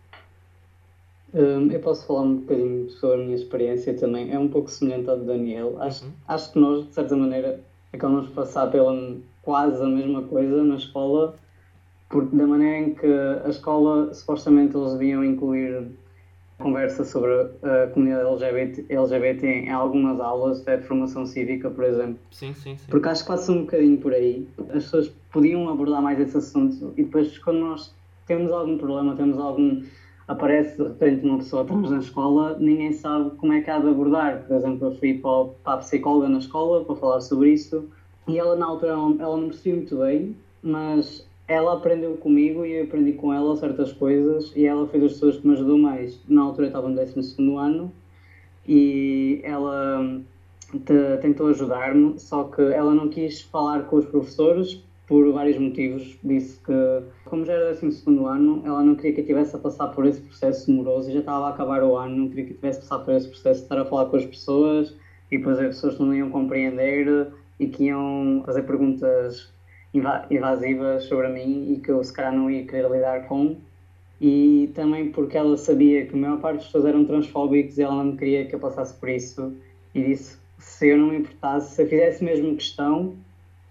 Um, 1.36 1.70
eu 1.70 1.80
posso 1.82 2.08
falar 2.08 2.22
um 2.22 2.38
bocadinho 2.38 2.90
sobre 2.92 3.22
a 3.22 3.26
minha 3.26 3.36
experiência 3.36 3.94
também. 3.94 4.34
É 4.34 4.40
um 4.40 4.48
pouco 4.48 4.72
semelhante 4.72 5.10
ao 5.10 5.18
do 5.18 5.26
Daniel. 5.26 5.76
Acho, 5.82 6.06
uhum. 6.06 6.12
acho 6.30 6.54
que 6.54 6.60
nós, 6.60 6.88
de 6.88 6.94
certa 6.94 7.16
maneira, 7.18 7.60
acabamos 7.92 8.28
de 8.28 8.32
passar 8.32 8.72
pela 8.72 9.18
quase 9.42 9.84
a 9.84 9.86
mesma 9.86 10.22
coisa 10.24 10.64
na 10.64 10.76
escola, 10.76 11.36
porque 12.10 12.34
da 12.34 12.48
maneira 12.48 12.78
em 12.78 12.94
que 12.96 13.06
a 13.06 13.50
escola, 13.50 14.14
supostamente, 14.14 14.78
eles 14.78 14.94
deviam 14.94 15.26
incluir 15.26 15.92
conversa 16.58 17.04
sobre 17.04 17.32
a 17.32 17.88
comunidade 17.94 18.46
LGBT, 18.46 18.94
LGBT 18.94 19.46
em 19.46 19.70
algumas 19.70 20.20
aulas 20.22 20.62
de 20.62 20.78
formação 20.84 21.26
cívica, 21.26 21.70
por 21.70 21.84
exemplo. 21.84 22.18
Sim, 22.32 22.54
sim, 22.54 22.78
sim. 22.78 22.88
Porque 22.90 23.10
acho 23.10 23.24
que 23.24 23.28
passa 23.28 23.52
um 23.52 23.62
bocadinho 23.62 23.98
por 23.98 24.14
aí. 24.14 24.48
As 24.70 24.86
pessoas 24.86 25.12
podiam 25.32 25.68
abordar 25.70 26.02
mais 26.02 26.18
esse 26.20 26.38
assunto 26.38 26.94
e 26.96 27.04
depois 27.04 27.38
quando 27.40 27.60
nós 27.60 27.94
temos 28.26 28.52
algum 28.52 28.78
problema, 28.78 29.16
temos 29.16 29.38
algum... 29.38 29.84
aparece 30.28 30.78
de 30.78 30.84
repente 30.84 31.26
uma 31.26 31.38
pessoa 31.38 31.66
trans 31.66 31.90
na 31.90 32.00
escola, 32.00 32.58
ninguém 32.60 32.92
sabe 32.92 33.32
como 33.38 33.54
é 33.54 33.62
que 33.62 33.70
há 33.70 33.80
de 33.80 33.88
abordar. 33.88 34.44
Por 34.48 34.56
exemplo, 34.56 34.88
eu 34.88 34.96
fui 34.96 35.20
para, 35.20 35.74
a 35.74 35.78
psicóloga 35.78 36.30
na 36.30 36.40
escola 36.40 36.84
para 36.84 36.96
falar 36.96 37.22
sobre 37.22 37.54
isso 37.54 37.88
e 38.28 38.40
ela 38.40 38.56
na 38.56 38.66
altura 38.66 38.94
ela 38.94 39.38
não 39.38 39.48
percebia 39.50 39.76
muito 39.76 39.98
bem, 39.98 40.36
mas 40.64 41.28
ela 41.48 41.74
aprendeu 41.74 42.18
comigo 42.18 42.66
e 42.66 42.74
eu 42.74 42.84
aprendi 42.86 43.14
com 43.14 43.32
ela 43.32 43.56
certas 43.56 43.94
coisas 43.94 44.52
e 44.56 44.66
ela 44.66 44.88
foi 44.88 45.00
das 45.00 45.14
pessoas 45.14 45.38
que 45.38 45.48
me 45.48 45.54
ajudou 45.54 45.78
mais. 45.78 46.20
Na 46.28 46.42
altura 46.42 46.66
eu 46.66 46.70
estava 46.70 46.90
no 46.90 46.96
12 46.96 47.36
ano 47.56 47.92
e 48.68 49.42
ela 49.44 50.00
hum, 50.00 50.24
te, 50.74 51.18
tentou 51.22 51.48
ajudar-me, 51.50 52.20
só 52.20 52.46
que 52.46 52.62
ela 52.62 52.96
não 52.96 53.10
quis 53.10 53.42
falar 53.42 53.84
com 53.84 53.98
os 53.98 54.06
professores 54.06 54.84
por 55.08 55.32
vários 55.32 55.58
motivos. 55.58 56.18
Disse 56.24 56.60
que, 56.60 57.04
como 57.26 57.46
já 57.46 57.54
era 57.54 57.74
12 57.74 58.04
ano, 58.08 58.62
ela 58.66 58.84
não 58.84 58.96
queria 58.96 59.14
que 59.14 59.22
eu 59.22 59.26
tivesse 59.26 59.56
a 59.56 59.60
passar 59.60 59.88
por 59.90 60.06
esse 60.06 60.22
processo 60.22 60.68
demoroso 60.68 61.10
e 61.10 61.14
já 61.14 61.20
estava 61.20 61.48
a 61.48 61.50
acabar 61.50 61.84
o 61.84 61.96
ano, 61.96 62.16
não 62.16 62.30
queria 62.30 62.46
que 62.46 62.52
eu 62.52 62.56
tivesse 62.56 62.80
a 62.80 62.82
passar 62.82 63.00
por 63.00 63.14
esse 63.14 63.28
processo 63.28 63.60
de 63.60 63.66
estar 63.66 63.80
a 63.80 63.86
falar 63.86 64.06
com 64.06 64.18
as 64.18 64.26
pessoas 64.26 64.96
e 65.32 65.38
depois 65.38 65.60
as 65.60 65.68
pessoas 65.68 66.00
não 66.00 66.14
iam 66.14 66.30
compreender 66.30 67.28
e 67.60 67.68
que 67.68 67.86
iam 67.86 68.44
fazer 68.46 68.64
perguntas 68.64 69.54
invasivas 70.30 71.04
sobre 71.06 71.30
mim 71.30 71.74
e 71.74 71.80
que 71.80 71.90
eu 71.90 72.04
se 72.04 72.12
calhar 72.12 72.34
não 72.34 72.50
ia 72.50 72.66
querer 72.66 72.90
lidar 72.90 73.28
com. 73.28 73.58
E 74.20 74.72
também 74.74 75.12
porque 75.12 75.38
ela 75.38 75.58
sabia 75.58 76.06
que 76.06 76.16
a 76.16 76.18
maior 76.18 76.40
parte 76.40 76.58
dos 76.58 76.66
pessoas 76.68 76.86
eram 76.86 77.06
transfóbicos 77.06 77.78
e 77.78 77.82
ela 77.82 78.04
não 78.04 78.16
queria 78.16 78.46
que 78.46 78.56
eu 78.56 78.60
passasse 78.60 78.94
por 78.94 79.10
isso. 79.10 79.54
E 79.94 80.04
disse 80.04 80.38
se 80.58 80.88
eu 80.88 80.98
não 80.98 81.08
me 81.08 81.18
importasse, 81.18 81.76
se 81.76 81.82
eu 81.82 81.88
fizesse 81.88 82.24
mesmo 82.24 82.56
questão, 82.56 83.16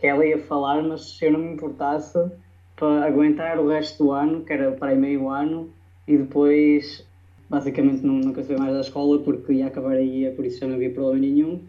que 0.04 0.08
ela 0.08 0.26
ia 0.26 0.38
falar, 0.38 0.82
mas 0.82 1.16
se 1.16 1.24
eu 1.24 1.32
não 1.32 1.40
me 1.40 1.54
importasse, 1.54 2.18
para 2.76 3.06
aguentar 3.06 3.58
o 3.58 3.68
resto 3.68 4.04
do 4.04 4.10
ano, 4.12 4.44
que 4.44 4.52
era 4.52 4.70
para 4.72 4.90
aí 4.90 4.98
meio 4.98 5.30
ano, 5.30 5.70
e 6.06 6.18
depois 6.18 7.06
basicamente 7.48 8.04
nunca 8.04 8.42
saí 8.42 8.58
mais 8.58 8.74
da 8.74 8.80
escola 8.80 9.18
porque 9.20 9.54
ia 9.54 9.66
acabar 9.66 9.92
aí, 9.92 10.30
por 10.36 10.44
isso 10.44 10.60
já 10.60 10.66
não 10.66 10.74
havia 10.74 10.90
problema 10.90 11.20
nenhum. 11.20 11.60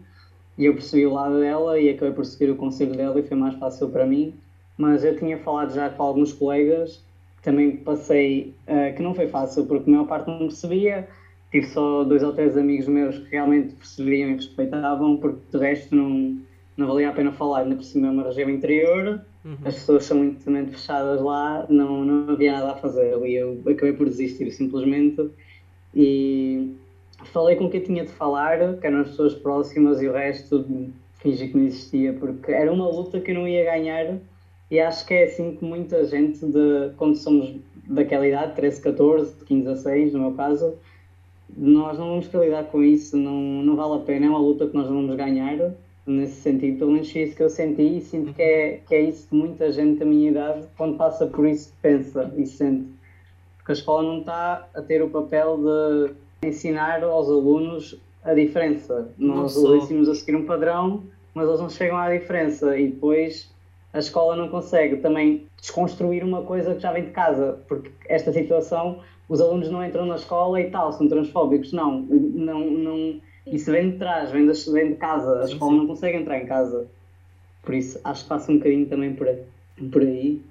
E 0.58 0.66
eu 0.66 0.74
percebi 0.74 1.06
o 1.06 1.14
lado 1.14 1.38
dela 1.40 1.80
e 1.80 1.88
acabei 1.88 2.12
por 2.12 2.26
seguir 2.26 2.50
o 2.50 2.56
conselho 2.56 2.94
dela 2.94 3.18
e 3.18 3.22
foi 3.22 3.36
mais 3.36 3.54
fácil 3.54 3.88
para 3.88 4.06
mim 4.06 4.34
mas 4.76 5.04
eu 5.04 5.16
tinha 5.16 5.38
falado 5.38 5.74
já 5.74 5.88
com 5.88 6.02
alguns 6.02 6.32
colegas, 6.32 7.02
também 7.42 7.76
passei, 7.76 8.54
uh, 8.68 8.94
que 8.94 9.02
não 9.02 9.14
foi 9.14 9.26
fácil, 9.28 9.64
porque 9.66 9.88
a 9.88 9.92
maior 9.92 10.06
parte 10.06 10.28
não 10.28 10.38
percebia, 10.38 11.08
tive 11.50 11.66
só 11.68 12.04
dois 12.04 12.22
ou 12.22 12.32
três 12.34 12.56
amigos 12.56 12.86
meus 12.86 13.18
que 13.18 13.30
realmente 13.30 13.74
percebiam 13.74 14.30
e 14.30 14.34
respeitavam, 14.34 15.16
porque 15.16 15.40
de 15.50 15.58
resto 15.58 15.94
não, 15.94 16.38
não 16.76 16.86
valia 16.86 17.08
a 17.08 17.12
pena 17.12 17.32
falar, 17.32 17.60
ainda 17.60 17.76
por 17.76 17.84
cima 17.84 18.08
é 18.08 18.10
uma 18.10 18.24
região 18.24 18.50
interior, 18.50 19.20
Uhum. 19.46 19.56
as 19.64 19.74
pessoas 19.76 20.04
são 20.04 20.16
muito 20.16 20.50
mente 20.50 20.72
fechadas 20.72 21.20
lá, 21.22 21.64
não, 21.68 22.04
não 22.04 22.32
havia 22.32 22.50
nada 22.50 22.72
a 22.72 22.76
fazer 22.76 23.14
ali. 23.14 23.36
Eu 23.36 23.60
acabei 23.60 23.92
por 23.92 24.08
desistir 24.08 24.50
simplesmente 24.50 25.30
e 25.94 26.74
falei 27.26 27.54
com 27.54 27.70
quem 27.70 27.80
tinha 27.80 28.04
de 28.04 28.10
falar, 28.10 28.76
que 28.78 28.86
eram 28.86 29.02
as 29.02 29.10
pessoas 29.10 29.34
próximas 29.34 30.02
e 30.02 30.08
o 30.08 30.12
resto 30.12 30.66
fingi 31.14 31.46
que 31.46 31.56
não 31.56 31.64
existia, 31.64 32.12
porque 32.12 32.50
era 32.50 32.72
uma 32.72 32.88
luta 32.88 33.20
que 33.20 33.30
eu 33.30 33.36
não 33.36 33.46
ia 33.46 33.64
ganhar 33.64 34.18
e 34.68 34.80
acho 34.80 35.06
que 35.06 35.14
é 35.14 35.24
assim 35.24 35.54
que 35.54 35.64
muita 35.64 36.04
gente, 36.04 36.44
de, 36.44 36.90
quando 36.96 37.14
somos 37.16 37.54
daquela 37.86 38.26
idade, 38.26 38.56
13, 38.56 38.80
14, 38.82 39.44
15, 39.44 39.62
16, 39.62 40.12
no 40.12 40.20
meu 40.22 40.32
caso, 40.32 40.74
nós 41.56 41.96
não 41.96 42.08
vamos 42.08 42.26
lidar 42.34 42.64
com 42.64 42.82
isso, 42.82 43.16
não, 43.16 43.62
não 43.62 43.76
vale 43.76 44.02
a 44.02 44.04
pena, 44.04 44.26
é 44.26 44.28
uma 44.28 44.40
luta 44.40 44.66
que 44.66 44.74
nós 44.74 44.86
não 44.86 44.96
vamos 44.96 45.16
ganhar 45.16 45.72
nesse 46.06 46.40
sentido, 46.40 46.78
pelo 46.78 46.92
menos 46.92 47.10
foi 47.10 47.22
isso 47.22 47.36
que 47.36 47.42
eu 47.42 47.50
senti 47.50 47.98
e 47.98 48.00
sinto 48.00 48.32
que 48.32 48.42
é, 48.42 48.80
que 48.86 48.94
é 48.94 49.00
isso 49.02 49.28
que 49.28 49.34
muita 49.34 49.72
gente 49.72 49.98
da 49.98 50.04
minha 50.04 50.30
idade, 50.30 50.66
quando 50.76 50.96
passa 50.96 51.26
por 51.26 51.46
isso, 51.46 51.72
pensa 51.82 52.32
e 52.36 52.46
sente. 52.46 52.88
Porque 53.58 53.72
a 53.72 53.74
escola 53.74 54.02
não 54.04 54.20
está 54.20 54.68
a 54.74 54.82
ter 54.82 55.02
o 55.02 55.10
papel 55.10 55.58
de 55.58 56.48
ensinar 56.48 57.02
aos 57.02 57.28
alunos 57.28 58.00
a 58.22 58.32
diferença. 58.34 59.08
Nós 59.18 59.56
ensinamos 59.56 60.08
a 60.08 60.14
seguir 60.14 60.36
um 60.36 60.46
padrão, 60.46 61.02
mas 61.34 61.48
eles 61.48 61.60
não 61.60 61.68
chegam 61.68 61.96
à 61.96 62.10
diferença 62.16 62.78
e 62.78 62.88
depois 62.88 63.52
a 63.92 63.98
escola 63.98 64.36
não 64.36 64.48
consegue 64.48 64.96
também 64.98 65.46
desconstruir 65.60 66.22
uma 66.22 66.42
coisa 66.42 66.74
que 66.74 66.80
já 66.80 66.92
vem 66.92 67.04
de 67.04 67.10
casa, 67.10 67.58
porque 67.66 67.90
esta 68.08 68.32
situação, 68.32 69.00
os 69.28 69.40
alunos 69.40 69.70
não 69.70 69.84
entram 69.84 70.06
na 70.06 70.16
escola 70.16 70.60
e 70.60 70.70
tal, 70.70 70.92
são 70.92 71.08
transfóbicos, 71.08 71.72
não, 71.72 72.02
não, 72.02 72.60
não 72.70 73.20
isso 73.46 73.70
vem 73.70 73.90
de 73.90 73.98
trás, 73.98 74.30
vem, 74.30 74.46
das, 74.46 74.66
vem 74.66 74.90
de 74.90 74.96
casa, 74.96 75.40
a 75.40 75.46
Sim, 75.46 75.52
escola 75.54 75.72
sim. 75.72 75.78
não 75.78 75.86
consegue 75.86 76.18
entrar 76.18 76.38
em 76.38 76.46
casa, 76.46 76.88
por 77.62 77.74
isso 77.74 78.00
acho 78.04 78.22
que 78.22 78.28
passa 78.28 78.52
um 78.52 78.58
bocadinho 78.58 78.86
também 78.86 79.14
por 79.14 79.28
aí. 79.28 79.44
Por 79.90 80.02
aí. 80.02 80.42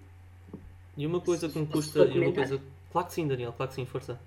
E 0.98 1.06
uma 1.06 1.20
coisa 1.20 1.50
que 1.50 1.58
me 1.58 1.66
custa. 1.66 2.06
E 2.06 2.20
uma 2.20 2.32
coisa... 2.32 2.62
Claro 2.92 3.08
que 3.08 3.14
sim, 3.14 3.28
Daniel, 3.28 3.54
claro 3.54 3.70
que 3.70 3.76
sim, 3.76 3.86
força. 3.86 4.20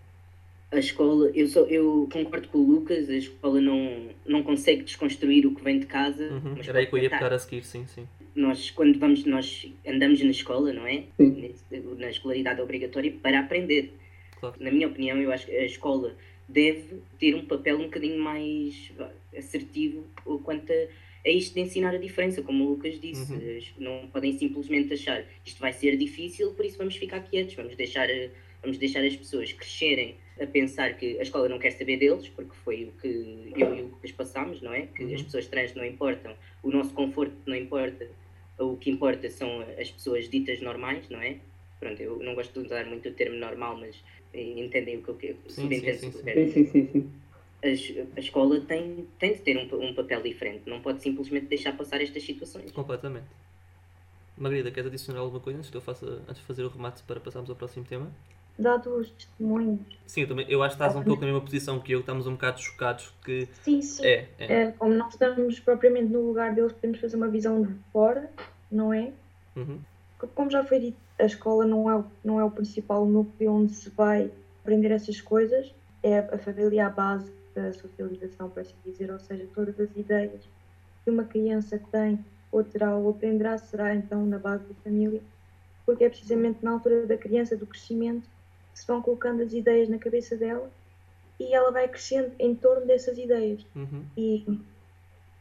A 0.71 0.79
escola, 0.79 1.31
eu, 1.35 1.49
só, 1.49 1.61
eu 1.61 2.07
concordo 2.13 2.49
com 2.49 2.59
o 2.59 2.67
Lucas, 2.67 3.09
a 3.09 3.15
escola 3.15 3.59
não, 3.59 4.09
não 4.27 4.43
consegue 4.43 4.83
desconstruir 4.83 5.47
o 5.47 5.55
que 5.55 5.65
vem 5.65 5.79
de 5.79 5.87
casa. 5.87 6.23
Uhum. 6.25 6.57
mas 6.59 6.69
Era 6.69 6.81
aí 6.81 6.87
que 6.87 6.95
eu 6.95 6.99
ia 6.99 7.09
pegar 7.09 7.33
a 7.33 7.39
seguir, 7.39 7.65
sim, 7.65 7.87
sim. 7.87 8.07
Nós, 8.35 8.71
quando 8.71 8.99
vamos, 8.99 9.25
nós 9.25 9.67
andamos 9.87 10.21
na 10.21 10.31
escola, 10.31 10.73
não 10.75 10.87
é? 10.87 11.05
Sim. 11.17 11.55
Na 11.71 12.11
escolaridade 12.11 12.61
obrigatória 12.61 13.15
para 13.23 13.41
aprender. 13.41 13.95
Claro. 14.39 14.57
Na 14.61 14.71
minha 14.71 14.89
opinião, 14.89 15.17
eu 15.17 15.33
acho 15.33 15.47
que 15.47 15.53
a 15.53 15.65
escola 15.65 16.15
deve 16.49 17.03
ter 17.19 17.35
um 17.35 17.45
papel 17.45 17.77
um 17.79 17.85
bocadinho 17.85 18.19
mais 18.19 18.91
vá, 18.97 19.11
assertivo 19.37 20.05
quanto 20.45 20.73
a, 20.73 20.87
a 21.27 21.31
isto 21.31 21.55
de 21.55 21.61
ensinar 21.61 21.95
a 21.95 21.99
diferença, 21.99 22.41
como 22.43 22.65
o 22.65 22.69
Lucas 22.71 22.99
disse. 23.01 23.33
Uhum. 23.33 23.61
Não 23.79 24.09
podem 24.09 24.33
simplesmente 24.39 24.95
achar 24.95 25.25
isto 25.45 25.61
vai 25.61 25.73
ser 25.73 25.97
difícil, 25.97 26.53
por 26.55 26.65
isso 26.65 26.79
vamos 26.79 26.97
ficar 26.97 27.21
quietos, 27.21 27.55
vamos 27.55 27.77
deixar, 27.77 28.09
a- 28.11 28.29
vamos 28.63 28.79
deixar 28.79 29.05
as 29.05 29.15
pessoas 29.17 29.53
crescerem 29.53 30.17
a 30.41 30.47
pensar 30.47 30.97
que 30.97 31.19
a 31.19 31.23
escola 31.23 31.49
não 31.49 31.59
quer 31.59 31.73
saber 31.73 31.97
deles, 31.99 32.29
porque 32.29 32.55
foi 32.65 32.85
o 32.85 32.93
que 33.01 33.53
eu 33.57 33.75
e 33.77 33.81
o 33.83 33.85
Lucas 33.89 34.13
passámos, 34.13 34.63
não 34.63 34.73
é? 34.73 34.83
Que 34.87 35.05
Uhum. 35.05 35.15
as 35.15 35.23
pessoas 35.23 35.47
trans 35.49 35.75
não 35.75 35.85
importam, 35.85 36.35
o 36.63 36.71
nosso 36.71 36.95
conforto 36.95 37.35
não 37.45 37.57
importa, 37.57 38.09
o 38.59 38.77
que 38.77 38.91
importa 38.91 39.29
são 39.31 39.61
as 39.79 39.91
pessoas 39.91 40.29
ditas 40.29 40.61
normais, 40.61 41.09
não 41.11 41.21
é? 41.21 41.37
Pronto, 41.81 42.01
eu 42.01 42.19
não 42.21 42.35
gosto 42.35 42.59
de 42.59 42.67
usar 42.67 42.85
muito 42.87 43.09
o 43.09 43.13
termo 43.13 43.37
normal, 43.37 43.77
mas 43.79 43.95
eh, 43.97 44.18
entendem 44.35 44.99
o 44.99 45.03
que 45.03 45.09
eu 45.09 45.15
quero. 45.15 45.39
Sim, 45.49 45.69
sim, 45.69 45.79
o 45.79 45.81
que 45.81 45.91
eu 45.91 45.99
sim, 45.99 46.91
Sim, 46.93 47.11
a 48.17 48.21
escola 48.21 48.61
tem, 48.61 49.07
tem 49.19 49.33
de 49.33 49.41
ter 49.41 49.57
um, 49.57 49.85
um 49.85 49.95
papel 49.95 50.23
diferente, 50.23 50.69
não 50.71 50.81
pode 50.81 51.03
simplesmente 51.03 51.47
deixar 51.47 51.77
passar 51.77 52.01
estas 52.01 52.23
situações. 52.23 52.71
Completamente. 52.71 53.27
Margarida, 54.37 54.71
queres 54.71 54.89
adicionar 54.89 55.21
alguma 55.21 55.41
coisa 55.41 55.59
antes, 55.59 55.71
que 55.71 55.77
eu 55.77 55.81
faça, 55.81 56.07
antes 56.29 56.37
de 56.37 56.43
fazer 56.43 56.63
o 56.63 56.69
remate 56.69 57.03
para 57.03 57.19
passarmos 57.19 57.51
ao 57.51 57.57
próximo 57.57 57.85
tema? 57.85 58.11
Dado 58.57 58.95
os 58.97 59.11
testemunhos. 59.11 59.81
Sim, 60.07 60.23
eu, 60.23 60.29
também, 60.29 60.47
eu 60.49 60.63
acho 60.63 60.77
que 60.77 60.83
estás 60.83 60.97
um 60.97 61.05
pouco 61.05 61.21
na 61.21 61.27
mesma 61.27 61.41
posição 61.41 61.81
que 61.81 61.93
eu, 61.93 61.99
que 61.99 62.03
estamos 62.03 62.27
um 62.27 62.33
bocado 62.33 62.61
chocados 62.61 63.13
que 63.25 63.49
Sim, 63.63 63.83
sim. 63.83 64.05
é, 64.05 64.29
é. 64.39 64.63
É, 64.63 64.73
como 64.73 64.95
não 64.95 65.09
estamos 65.09 65.59
propriamente 65.61 66.13
no 66.13 66.27
lugar 66.27 66.55
deles, 66.55 66.73
podemos 66.73 67.01
fazer 67.01 67.17
uma 67.17 67.29
visão 67.29 67.63
de 67.63 67.75
fora, 67.93 68.31
não 68.71 68.93
é? 68.93 69.13
Uhum. 69.57 69.81
Como 70.35 70.51
já 70.51 70.65
foi 70.65 70.79
dito, 70.81 70.99
a 71.19 71.25
escola 71.25 71.65
não 71.65 71.89
é, 71.91 71.97
o- 71.97 72.05
não 72.25 72.41
é 72.41 72.45
o 72.45 72.51
principal 72.51 73.07
núcleo 73.07 73.53
onde 73.53 73.73
se 73.73 73.91
vai 73.91 74.31
aprender 74.61 74.91
essas 74.91 75.21
coisas. 75.21 75.73
É 76.03 76.19
a 76.19 76.39
família 76.39 76.87
a 76.87 76.91
base 76.91 77.31
da 77.55 77.73
socialização, 77.73 78.49
por 78.51 78.61
assim 78.61 78.75
dizer, 78.85 79.11
ou 79.11 79.19
seja, 79.19 79.47
todas 79.55 79.79
as 79.81 79.89
ideias 79.97 80.43
que 81.05 81.11
uma 81.11 81.25
criança 81.25 81.81
tem 81.91 82.19
ou 82.51 82.63
terá 82.65 82.97
ou 82.97 83.11
aprenderá 83.11 83.59
será 83.59 83.95
então 83.95 84.25
na 84.27 84.39
base 84.39 84.65
da 84.65 84.75
família, 84.83 85.21
porque 85.85 86.05
é 86.05 86.09
precisamente 86.09 86.59
na 86.63 86.73
altura 86.73 87.07
da 87.07 87.17
criança, 87.17 87.57
do 87.57 87.67
crescimento, 87.67 88.29
que 88.73 88.79
se 88.81 88.87
vão 88.87 89.03
colocando 89.03 89.43
as 89.43 89.53
ideias 89.53 89.89
na 89.89 89.99
cabeça 89.99 90.37
dela 90.37 90.71
e 91.39 91.55
ela 91.55 91.71
vai 91.71 91.89
crescendo 91.89 92.33
em 92.39 92.55
torno 92.55 92.87
dessas 92.87 93.19
ideias. 93.19 93.65
Uhum. 93.75 94.05
E 94.17 94.45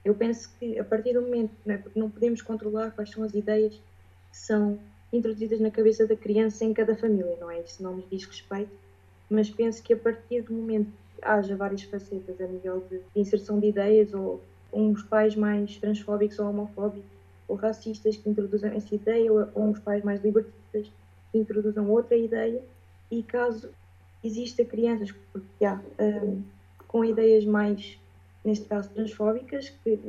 eu 0.03 0.15
penso 0.15 0.49
que 0.57 0.77
a 0.79 0.83
partir 0.83 1.13
do 1.13 1.21
momento, 1.21 1.51
não 1.65 1.75
é? 1.75 1.77
porque 1.77 1.99
não 1.99 2.09
podemos 2.09 2.41
controlar 2.41 2.91
quais 2.91 3.09
são 3.11 3.23
as 3.23 3.33
ideias 3.33 3.81
são 4.37 4.79
introduzidas 5.11 5.59
na 5.59 5.71
cabeça 5.71 6.05
da 6.05 6.15
criança 6.15 6.63
em 6.63 6.73
cada 6.73 6.95
família, 6.95 7.35
não 7.39 7.49
é? 7.49 7.61
Isso 7.61 7.81
não 7.81 7.95
nos 7.95 8.09
diz 8.09 8.25
respeito, 8.25 8.71
mas 9.29 9.49
penso 9.49 9.81
que 9.81 9.93
a 9.93 9.97
partir 9.97 10.41
do 10.41 10.53
momento 10.53 10.91
que 11.15 11.25
haja 11.25 11.55
várias 11.55 11.83
facetas 11.83 12.39
a 12.39 12.45
nível 12.45 12.83
de 12.89 13.01
inserção 13.15 13.59
de 13.59 13.67
ideias, 13.67 14.13
ou 14.13 14.41
uns 14.71 15.01
pais 15.03 15.35
mais 15.35 15.77
transfóbicos 15.77 16.39
ou 16.39 16.49
homofóbicos, 16.49 17.09
ou 17.47 17.55
racistas 17.55 18.17
que 18.17 18.29
introduzam 18.29 18.71
essa 18.71 18.93
ideia, 18.93 19.31
ou, 19.31 19.47
ou 19.53 19.63
uns 19.63 19.79
pais 19.79 20.03
mais 20.03 20.23
libertistas 20.23 20.91
que 21.31 21.37
introduzam 21.37 21.89
outra 21.89 22.15
ideia, 22.15 22.61
e 23.09 23.23
caso 23.23 23.69
exista 24.23 24.63
crianças, 24.65 25.13
porque 25.31 25.65
há, 25.65 25.81
hum, 25.99 26.41
com 26.87 27.03
ideias 27.03 27.45
mais 27.45 27.97
neste 28.43 28.65
caso 28.65 28.89
transfóbicas, 28.89 29.69
que 29.83 29.99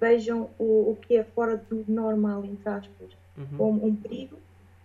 vejam 0.00 0.50
o, 0.58 0.92
o 0.92 0.98
que 1.00 1.16
é 1.16 1.24
fora 1.24 1.56
do 1.56 1.84
normal, 1.86 2.44
entre 2.44 2.68
aspas, 2.68 3.21
Uhum. 3.36 3.56
como 3.56 3.86
um 3.86 3.96
perigo, 3.96 4.36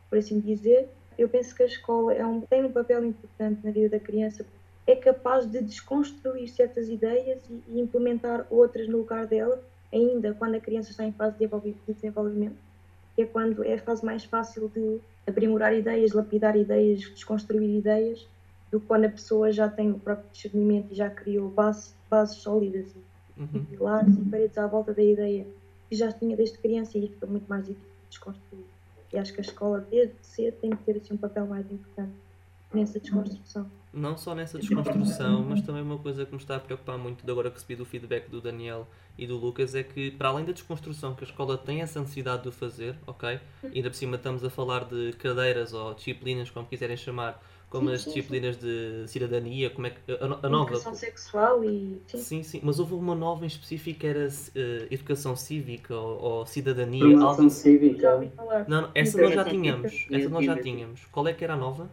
por 0.09 0.17
assim 0.17 0.39
dizer. 0.39 0.89
Eu 1.17 1.27
penso 1.27 1.55
que 1.55 1.63
a 1.63 1.65
escola 1.65 2.13
é 2.13 2.25
um, 2.25 2.41
tem 2.41 2.63
um 2.63 2.71
papel 2.71 3.03
importante 3.03 3.59
na 3.63 3.71
vida 3.71 3.89
da 3.89 3.99
criança, 3.99 4.45
é 4.85 4.95
capaz 4.95 5.45
de 5.49 5.61
desconstruir 5.61 6.47
certas 6.47 6.87
ideias 6.87 7.41
e, 7.49 7.63
e 7.69 7.79
implementar 7.81 8.45
outras 8.49 8.87
no 8.87 8.99
lugar 8.99 9.25
dela, 9.25 9.59
ainda 9.91 10.33
quando 10.35 10.55
a 10.55 10.59
criança 10.59 10.91
está 10.91 11.03
em 11.03 11.11
fase 11.11 11.33
de 11.33 11.39
desenvolvi- 11.39 11.75
de 11.87 11.93
desenvolvimento, 11.93 12.55
que 13.15 13.23
é 13.23 13.25
quando 13.25 13.63
é 13.63 13.73
a 13.73 13.79
fase 13.79 14.05
mais 14.05 14.23
fácil 14.23 14.69
de 14.69 14.99
aprimorar 15.27 15.73
ideias, 15.75 16.13
lapidar 16.13 16.55
ideias, 16.55 16.99
desconstruir 16.99 17.79
ideias, 17.79 18.27
do 18.71 18.79
que 18.79 18.85
quando 18.85 19.05
a 19.05 19.09
pessoa 19.09 19.51
já 19.51 19.67
tem 19.67 19.91
o 19.91 19.99
próprio 19.99 20.29
discernimento 20.31 20.91
e 20.91 20.95
já 20.95 21.09
criou 21.09 21.49
base, 21.49 21.93
bases 22.09 22.37
sólidas 22.37 22.95
e 22.95 23.07
Uhum. 23.39 23.65
pilares 23.65 24.17
e 24.17 24.21
paredes 24.31 24.57
à 24.57 24.65
volta 24.65 24.93
da 24.93 25.03
ideia 25.03 25.45
que 25.89 25.95
já 25.95 26.11
tinha 26.11 26.35
desde 26.35 26.57
criança 26.57 26.97
e 26.97 27.07
fica 27.07 27.27
muito 27.27 27.47
mais 27.47 27.65
difícil 27.65 27.96
desconstruir. 28.09 28.65
E 29.13 29.17
acho 29.17 29.33
que 29.33 29.39
a 29.39 29.43
escola, 29.43 29.79
desde 29.79 30.15
cedo, 30.21 30.57
tem 30.59 30.69
que 30.71 30.83
ter 30.83 30.97
assim, 30.97 31.13
um 31.13 31.17
papel 31.17 31.47
mais 31.47 31.69
importante 31.71 32.13
nessa 32.73 32.99
desconstrução. 32.99 33.69
Não 33.93 34.17
só 34.17 34.35
nessa 34.35 34.59
desconstrução, 34.59 35.43
mas 35.43 35.61
também 35.61 35.81
uma 35.81 35.97
coisa 35.97 36.25
que 36.25 36.31
me 36.31 36.37
está 36.37 36.57
a 36.57 36.59
preocupar 36.59 36.97
muito, 36.97 37.25
de 37.25 37.31
agora 37.31 37.49
que 37.49 37.55
recebi 37.55 37.75
do 37.75 37.85
feedback 37.85 38.29
do 38.29 38.41
Daniel 38.41 38.85
e 39.17 39.25
do 39.25 39.37
Lucas, 39.37 39.73
é 39.73 39.83
que 39.83 40.11
para 40.11 40.29
além 40.29 40.45
da 40.45 40.51
desconstrução 40.51 41.15
que 41.15 41.23
a 41.23 41.27
escola 41.27 41.57
tem 41.57 41.81
essa 41.81 41.99
necessidade 41.99 42.43
de 42.43 42.51
fazer, 42.51 42.95
ok? 43.07 43.39
E 43.63 43.77
ainda 43.77 43.89
por 43.89 43.95
cima 43.95 44.17
estamos 44.17 44.43
a 44.43 44.49
falar 44.49 44.85
de 44.85 45.13
cadeiras 45.13 45.73
ou 45.73 45.93
disciplinas, 45.93 46.49
como 46.49 46.67
quiserem 46.67 46.97
chamar, 46.97 47.41
como 47.69 47.89
Sim, 47.89 47.95
as 47.95 48.01
sim, 48.01 48.09
disciplinas 48.09 48.57
de 48.57 49.05
cidadania, 49.07 49.69
como 49.69 49.87
é 49.87 49.91
que. 49.91 50.11
A, 50.11 50.47
a 50.47 50.49
nova. 50.49 50.71
Educação 50.71 50.93
sexual 50.95 51.63
e. 51.63 52.01
Sim, 52.07 52.17
Sim, 52.17 52.43
sim, 52.43 52.59
mas 52.63 52.79
houve 52.79 52.93
uma 52.93 53.15
nova 53.15 53.43
em 53.45 53.47
específico 53.47 53.99
que 53.99 54.07
era 54.07 54.27
eh, 54.55 54.87
educação 54.91 55.35
cívica 55.35 55.95
ou, 55.95 56.19
ou 56.21 56.45
cidadania, 56.45 57.19
Formação 57.19 57.19
algo 57.19 57.47
assim. 57.47 57.97
já 57.99 58.17
cívica. 58.19 58.33
Não, 58.67 58.81
não, 58.83 58.91
essa 58.95 59.17
nós 59.17 59.33
já 59.33 59.43
Educação 59.43 59.51
tínhamos. 59.51 60.07
Essa 60.11 60.29
nós 60.29 60.45
já 60.45 60.55
Eu 60.55 60.61
tínhamos. 60.61 61.05
Qual 61.11 61.27
é 61.27 61.33
que 61.33 61.43
era 61.43 61.53
a 61.53 61.57
nova? 61.57 61.89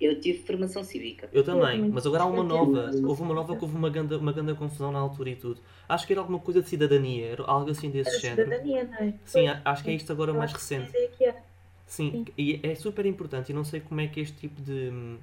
Eu 0.00 0.20
tive 0.20 0.44
formação 0.46 0.82
cívica. 0.84 1.28
Eu 1.32 1.44
também, 1.44 1.82
também. 1.82 1.90
mas 1.90 2.06
agora 2.06 2.22
há 2.24 2.26
uma 2.26 2.42
Eu 2.42 2.44
nova. 2.44 2.90
Houve 3.04 3.22
uma 3.22 3.34
nova 3.34 3.56
que 3.56 3.64
houve 3.64 3.76
uma 3.76 3.90
grande, 3.90 4.14
uma 4.14 4.32
grande 4.32 4.54
confusão 4.54 4.92
na 4.92 4.98
altura 4.98 5.30
e 5.30 5.36
tudo. 5.36 5.60
Acho 5.88 6.06
que 6.06 6.12
era 6.12 6.20
alguma 6.20 6.38
coisa 6.40 6.62
de 6.62 6.68
cidadania, 6.68 7.26
era 7.32 7.42
algo 7.44 7.70
assim 7.70 7.90
desse 7.90 8.10
Era 8.10 8.18
género. 8.18 8.50
cidadania, 8.50 8.84
não 8.84 8.98
é? 8.98 9.14
Sim, 9.24 9.46
Pois, 9.46 9.60
acho 9.64 9.84
que 9.84 9.90
é 9.90 9.94
isto 9.94 10.12
agora 10.12 10.30
eu 10.30 10.34
mais 10.34 10.52
recente. 10.52 10.92
que 11.16 11.24
é. 11.24 11.42
Sim, 11.88 12.10
Sim. 12.10 12.26
e 12.36 12.60
é 12.62 12.74
super 12.74 13.06
importante 13.06 13.50
e 13.50 13.54
não 13.54 13.64
sei 13.64 13.80
como 13.80 14.00
é 14.00 14.06
que 14.06 14.20
este 14.20 14.36
tipo 14.36 14.60
de 14.60 15.18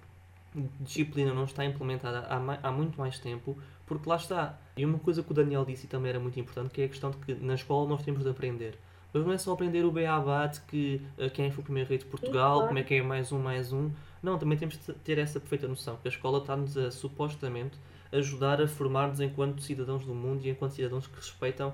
disciplina 0.79 1.33
não 1.33 1.43
está 1.43 1.63
implementada 1.63 2.19
há, 2.21 2.67
há 2.67 2.71
muito 2.71 2.97
mais 2.97 3.19
tempo, 3.19 3.57
porque 3.85 4.09
lá 4.09 4.15
está. 4.15 4.57
E 4.75 4.83
uma 4.83 4.99
coisa 4.99 5.21
que 5.21 5.31
o 5.31 5.33
Daniel 5.33 5.63
disse 5.63 5.85
e 5.85 5.89
também 5.89 6.09
era 6.09 6.19
muito 6.19 6.39
importante, 6.39 6.71
que 6.71 6.81
é 6.81 6.85
a 6.85 6.89
questão 6.89 7.11
de 7.11 7.17
que 7.17 7.33
na 7.35 7.53
escola 7.53 7.87
nós 7.87 8.03
temos 8.03 8.23
de 8.23 8.29
aprender. 8.29 8.77
Mas 9.13 9.25
não 9.25 9.31
é 9.31 9.37
só 9.37 9.53
aprender 9.53 9.85
o 9.85 9.91
beabate, 9.91 10.59
que 10.67 11.01
uh, 11.17 11.29
quem 11.29 11.49
foi 11.49 11.61
o 11.61 11.63
primeiro 11.63 11.87
rei 11.87 11.97
de 11.97 12.05
Portugal, 12.05 12.55
claro. 12.55 12.67
como 12.67 12.79
é 12.79 12.83
que 12.83 12.95
é 12.95 13.01
mais 13.01 13.31
um, 13.31 13.39
mais 13.39 13.71
um. 13.71 13.91
Não, 14.21 14.37
também 14.37 14.57
temos 14.57 14.77
de 14.77 14.93
ter 14.93 15.17
essa 15.17 15.39
perfeita 15.39 15.67
noção, 15.67 15.97
que 16.01 16.07
a 16.07 16.11
escola 16.11 16.39
está-nos 16.39 16.75
a, 16.75 16.91
supostamente, 16.91 17.77
ajudar 18.15 18.61
a 18.61 18.67
formar-nos 18.67 19.19
enquanto 19.19 19.61
cidadãos 19.61 20.05
do 20.05 20.13
mundo 20.13 20.45
e 20.45 20.49
enquanto 20.49 20.71
cidadãos 20.71 21.07
que 21.07 21.15
respeitam 21.15 21.73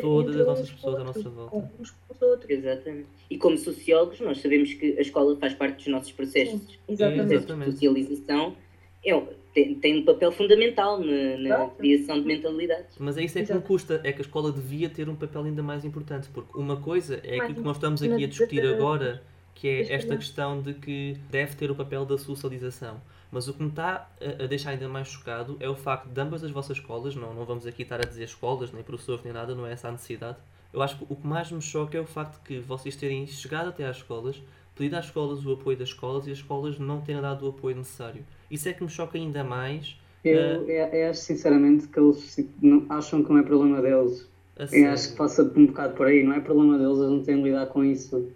todas 0.00 0.36
as 0.36 0.46
nossas 0.46 0.70
pessoas 0.70 1.00
à 1.00 1.04
nossa 1.04 1.28
volta. 1.28 1.56
Uns 1.78 1.90
com 1.90 2.14
os 2.14 2.22
outros. 2.22 2.50
Exatamente. 2.50 3.08
E 3.30 3.38
como 3.38 3.56
sociólogos, 3.58 4.20
nós 4.20 4.40
sabemos 4.40 4.72
que 4.74 4.98
a 4.98 5.00
escola 5.00 5.36
faz 5.36 5.54
parte 5.54 5.76
dos 5.76 5.86
nossos 5.88 6.12
processos, 6.12 6.60
Sim, 6.60 6.78
exatamente. 6.88 7.34
Exatamente. 7.34 7.70
de 7.70 7.72
socialização. 7.72 8.56
É, 9.04 9.20
tem, 9.52 9.74
tem 9.74 10.00
um 10.00 10.04
papel 10.04 10.32
fundamental 10.32 10.98
na, 11.00 11.36
na 11.36 11.68
criação 11.70 12.20
de 12.20 12.26
mentalidades. 12.26 12.96
Mas 12.98 13.18
é 13.18 13.24
isso 13.24 13.38
é 13.38 13.44
que 13.44 13.52
me 13.52 13.60
custa, 13.60 14.00
é 14.04 14.12
que 14.12 14.18
a 14.18 14.24
escola 14.24 14.52
devia 14.52 14.88
ter 14.88 15.08
um 15.08 15.16
papel 15.16 15.42
ainda 15.44 15.62
mais 15.62 15.84
importante, 15.84 16.28
porque 16.32 16.56
uma 16.58 16.76
coisa 16.76 17.20
é 17.24 17.38
aquilo 17.38 17.56
que 17.56 17.60
nós 17.60 17.76
estamos 17.76 18.02
aqui 18.02 18.24
a 18.24 18.26
discutir 18.26 18.64
agora, 18.66 19.22
que 19.54 19.68
é 19.68 19.92
esta 19.92 20.16
questão 20.16 20.62
de 20.62 20.74
que 20.74 21.16
deve 21.30 21.54
ter 21.56 21.70
o 21.70 21.74
papel 21.74 22.04
da 22.04 22.16
socialização. 22.16 23.00
Mas 23.32 23.48
o 23.48 23.54
que 23.54 23.62
me 23.62 23.70
está 23.70 24.08
a- 24.20 24.46
deixar 24.46 24.70
ainda 24.70 24.86
mais 24.88 25.08
chocado 25.08 25.56
é 25.58 25.68
o 25.68 25.74
facto 25.74 26.06
de 26.06 26.20
ambas 26.20 26.44
as 26.44 26.50
vossas 26.50 26.76
escolas, 26.76 27.16
não, 27.16 27.32
não 27.34 27.44
vamos 27.46 27.66
aqui 27.66 27.82
estar 27.82 27.96
a 27.98 28.04
dizer 28.06 28.24
escolas, 28.24 28.70
nem 28.70 28.82
professores, 28.84 29.24
nem 29.24 29.32
nada, 29.32 29.54
não 29.54 29.66
é 29.66 29.72
essa 29.72 29.88
a 29.88 29.92
necessidade. 29.92 30.36
Eu 30.72 30.82
acho 30.82 30.98
que 30.98 31.06
o 31.08 31.16
que 31.16 31.26
mais 31.26 31.50
me 31.50 31.60
choca 31.62 31.96
é 31.96 32.00
o 32.00 32.06
facto 32.06 32.34
de 32.34 32.46
que 32.46 32.58
vocês 32.60 32.94
terem 32.94 33.26
chegado 33.26 33.68
até 33.70 33.86
às 33.86 33.96
escolas, 33.96 34.40
pedido 34.76 34.96
às 34.96 35.06
escolas 35.06 35.44
o 35.44 35.52
apoio 35.52 35.76
das 35.78 35.88
escolas 35.88 36.26
e 36.26 36.30
as 36.30 36.38
escolas 36.38 36.78
não 36.78 37.00
terem 37.00 37.20
dado 37.22 37.46
o 37.46 37.48
apoio 37.50 37.76
necessário. 37.76 38.22
Isso 38.50 38.68
é 38.68 38.72
que 38.74 38.82
me 38.82 38.88
choca 38.90 39.16
ainda 39.18 39.42
mais. 39.42 39.96
Eu, 40.24 40.38
eu, 40.68 40.86
eu 40.88 41.10
acho 41.10 41.20
sinceramente 41.22 41.88
que 41.88 41.98
eles 41.98 42.38
não- 42.60 42.86
acham 42.88 43.24
que 43.24 43.30
não 43.30 43.38
é 43.38 43.42
problema 43.42 43.80
deles. 43.82 44.28
A 44.58 44.64
Eu 44.76 44.90
acho 44.90 45.10
que 45.10 45.16
passa 45.16 45.42
um 45.42 45.66
bocado 45.66 45.94
por 45.94 46.06
aí, 46.06 46.22
não 46.22 46.34
é 46.34 46.40
problema 46.40 46.78
deles, 46.78 46.98
eles 46.98 47.10
não 47.10 47.22
têm 47.22 47.36
de 47.36 47.42
lidar 47.44 47.66
com 47.66 47.82
isso. 47.82 48.30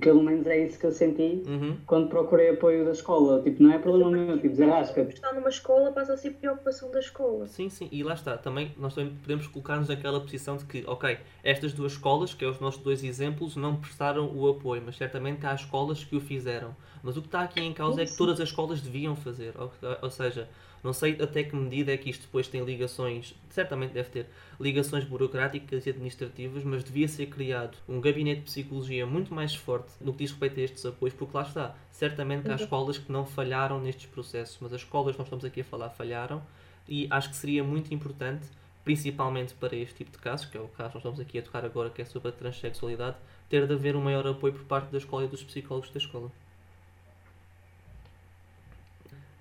Pelo 0.00 0.22
menos 0.24 0.46
é 0.48 0.66
isso 0.66 0.78
que 0.80 0.84
eu 0.86 0.90
senti 0.90 1.44
Uhum. 1.46 1.76
quando 1.86 2.08
procurei 2.08 2.50
apoio 2.50 2.84
da 2.84 2.90
escola. 2.90 3.40
Tipo, 3.42 3.62
não 3.62 3.72
é 3.72 3.78
problema 3.78 4.10
meu, 4.10 4.34
tipo, 4.36 4.48
desarrasca. 4.48 5.02
Estar 5.02 5.32
numa 5.32 5.48
escola 5.48 5.92
passa 5.92 6.14
a 6.14 6.16
ser 6.16 6.30
preocupação 6.32 6.90
da 6.90 6.98
escola. 6.98 7.46
Sim, 7.46 7.68
sim, 7.68 7.88
e 7.92 8.02
lá 8.02 8.14
está. 8.14 8.36
Também 8.36 8.74
nós 8.76 8.94
também 8.94 9.14
podemos 9.14 9.46
colocar-nos 9.46 9.88
naquela 9.88 10.20
posição 10.20 10.56
de 10.56 10.64
que, 10.64 10.82
ok, 10.88 11.18
estas 11.44 11.72
duas 11.72 11.92
escolas, 11.92 12.34
que 12.34 12.44
é 12.44 12.48
os 12.48 12.58
nossos 12.58 12.82
dois 12.82 13.04
exemplos, 13.04 13.54
não 13.54 13.76
prestaram 13.76 14.28
o 14.36 14.48
apoio, 14.48 14.82
mas 14.84 14.96
certamente 14.96 15.46
há 15.46 15.54
escolas 15.54 16.02
que 16.02 16.16
o 16.16 16.20
fizeram. 16.20 16.74
Mas 17.02 17.16
o 17.16 17.20
que 17.20 17.28
está 17.28 17.42
aqui 17.42 17.60
em 17.60 17.72
causa 17.72 18.02
é 18.02 18.04
que 18.04 18.10
Sim. 18.10 18.18
todas 18.18 18.40
as 18.40 18.48
escolas 18.48 18.80
deviam 18.80 19.14
fazer. 19.14 19.54
Ou, 19.56 19.70
ou 20.02 20.10
seja, 20.10 20.48
não 20.82 20.92
sei 20.92 21.16
até 21.20 21.42
que 21.44 21.54
medida 21.54 21.92
é 21.92 21.96
que 21.96 22.08
isto 22.08 22.22
depois 22.22 22.48
tem 22.48 22.64
ligações, 22.64 23.34
certamente 23.50 23.92
deve 23.92 24.08
ter 24.08 24.26
ligações 24.58 25.04
burocráticas 25.04 25.86
e 25.86 25.90
administrativas, 25.90 26.64
mas 26.64 26.82
devia 26.82 27.08
ser 27.08 27.26
criado 27.26 27.76
um 27.88 28.00
gabinete 28.00 28.40
de 28.40 28.44
psicologia 28.46 29.06
muito 29.06 29.34
mais 29.34 29.54
forte 29.54 29.92
no 30.00 30.12
que 30.12 30.20
diz 30.20 30.30
respeito 30.30 30.58
a 30.58 30.62
estes 30.62 30.86
apoios, 30.86 31.14
porque 31.14 31.36
lá 31.36 31.42
está. 31.42 31.76
Certamente 31.90 32.42
que 32.42 32.48
há 32.48 32.54
Exato. 32.54 32.64
escolas 32.64 32.98
que 32.98 33.12
não 33.12 33.26
falharam 33.26 33.80
nestes 33.80 34.06
processos, 34.06 34.58
mas 34.60 34.72
as 34.72 34.80
escolas 34.80 35.12
que 35.12 35.18
nós 35.18 35.26
estamos 35.26 35.44
aqui 35.44 35.60
a 35.60 35.64
falar 35.64 35.90
falharam 35.90 36.42
e 36.88 37.06
acho 37.10 37.30
que 37.30 37.36
seria 37.36 37.62
muito 37.62 37.92
importante, 37.92 38.46
principalmente 38.84 39.54
para 39.54 39.76
este 39.76 39.96
tipo 39.96 40.10
de 40.10 40.18
casos, 40.18 40.46
que 40.46 40.56
é 40.56 40.60
o 40.60 40.68
caso 40.68 40.90
que 40.90 40.94
nós 40.94 41.04
estamos 41.04 41.20
aqui 41.20 41.38
a 41.38 41.42
tocar 41.42 41.64
agora, 41.64 41.90
que 41.90 42.02
é 42.02 42.04
sobre 42.04 42.28
a 42.28 42.32
transexualidade, 42.32 43.16
ter 43.48 43.66
de 43.66 43.74
haver 43.74 43.96
um 43.96 44.00
maior 44.00 44.26
apoio 44.26 44.52
por 44.54 44.64
parte 44.64 44.90
da 44.90 44.98
escola 44.98 45.24
e 45.24 45.28
dos 45.28 45.42
psicólogos 45.42 45.90
da 45.90 45.98
escola. 45.98 46.30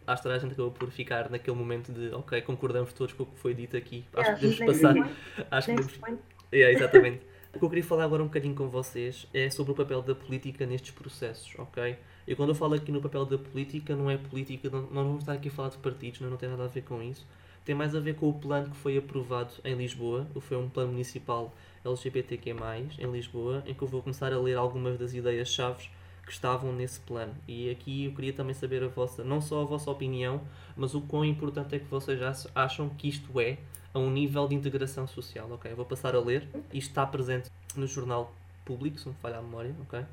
Acho 0.10 0.22
que 0.22 0.24
toda 0.24 0.36
a 0.36 0.40
gente 0.40 0.54
acabou 0.54 0.72
por 0.72 0.90
ficar 0.90 1.30
naquele 1.30 1.56
momento 1.56 1.92
de 1.92 2.10
ok, 2.16 2.42
concordamos 2.42 2.92
todos 2.94 3.14
com 3.14 3.24
o 3.24 3.26
que 3.28 3.38
foi 3.40 3.54
dito 3.54 3.78
aqui. 3.78 4.04
Acho 4.16 4.36
que 4.36 4.56
podemos 4.56 4.60
next 4.60 4.82
passar. 4.82 5.10
Acho 5.52 5.68
que 5.68 5.74
podemos 5.76 5.98
point. 5.98 6.20
é, 6.52 6.72
exatamente. 6.74 7.22
O 7.54 7.60
que 7.60 7.66
eu 7.66 7.70
queria 7.70 7.84
falar 7.84 8.06
agora 8.06 8.24
um 8.24 8.26
bocadinho 8.26 8.56
com 8.56 8.68
vocês 8.70 9.28
é 9.34 9.50
sobre 9.52 9.72
o 9.72 9.76
papel 9.76 10.02
da 10.02 10.16
política 10.16 10.66
nestes 10.66 10.92
processos, 10.92 11.54
ok? 11.60 11.96
E 12.28 12.36
quando 12.36 12.50
eu 12.50 12.56
falo 12.56 12.74
aqui 12.74 12.92
no 12.92 13.02
papel 13.02 13.26
da 13.26 13.38
política, 13.38 13.96
não 13.96 14.10
é 14.10 14.18
política, 14.18 14.70
não, 14.70 14.82
não 14.82 15.04
vamos 15.04 15.20
estar 15.22 15.34
aqui 15.34 15.50
a 15.50 15.52
falar 15.52 15.70
de 15.70 15.78
partidos, 15.78 16.22
não, 16.22 16.30
não 16.32 16.38
tem 16.38 16.50
nada 16.50 16.64
a 16.64 16.68
ver 16.68 16.82
com 16.84 17.02
isso. 17.04 17.28
Tem 17.64 17.76
mais 17.76 17.96
a 17.96 18.00
ver 18.00 18.16
com 18.16 18.30
o 18.30 18.34
plano 18.34 18.72
que 18.72 18.78
foi 18.78 18.98
aprovado 18.98 19.54
em 19.64 19.76
Lisboa, 19.76 20.28
foi 20.42 20.58
um 20.58 20.70
plano 20.70 20.92
municipal 20.92 21.54
LGBTQ+, 21.86 22.56
em 22.98 23.12
Lisboa, 23.12 23.64
em 23.68 23.76
que 23.76 23.82
eu 23.84 23.88
vou 23.88 24.02
começar 24.02 24.34
a 24.34 24.40
ler 24.40 24.58
algumas 24.58 24.98
das 24.98 25.14
ideias-chave 25.14 25.90
que 26.30 26.34
estavam 26.36 26.72
nesse 26.72 27.00
plano. 27.00 27.34
E 27.48 27.72
aqui 27.72 28.06
eu 28.06 28.12
queria 28.14 28.32
também 28.32 28.54
saber 28.54 28.84
a 28.84 28.88
vossa, 28.88 29.24
não 29.24 29.42
só 29.42 29.64
a 29.64 29.66
vossa 29.66 29.90
opinião, 29.90 30.40
mas 30.78 30.94
o 30.94 31.02
quão 31.02 31.26
importante 31.26 31.74
é 31.76 31.80
que 31.80 31.86
vocês 31.86 32.22
ach- 32.22 32.46
acham 32.54 32.88
que 32.88 33.10
isto 33.10 33.40
é 33.42 33.58
a 33.92 33.98
um 33.98 34.12
nível 34.12 34.48
de 34.48 34.54
integração 34.54 35.08
social. 35.08 35.50
Ok, 35.52 35.72
eu 35.72 35.76
vou 35.76 35.86
passar 35.86 36.14
a 36.14 36.20
ler. 36.20 36.48
Isto 36.72 36.90
está 36.92 37.04
presente 37.08 37.50
no 37.76 37.88
jornal 37.88 38.32
público, 38.64 39.00
se 39.00 39.08
não 39.08 39.16
falha 39.16 39.40
a 39.40 39.42
memória. 39.42 39.74
ok? 39.82 40.06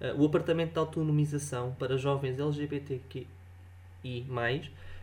Eh, 0.00 0.14
o 0.16 0.24
apartamento 0.24 0.74
de 0.74 0.78
autonomização 0.78 1.74
para 1.76 1.96
jovens 1.98 2.38
LGBTQI+, 2.38 3.26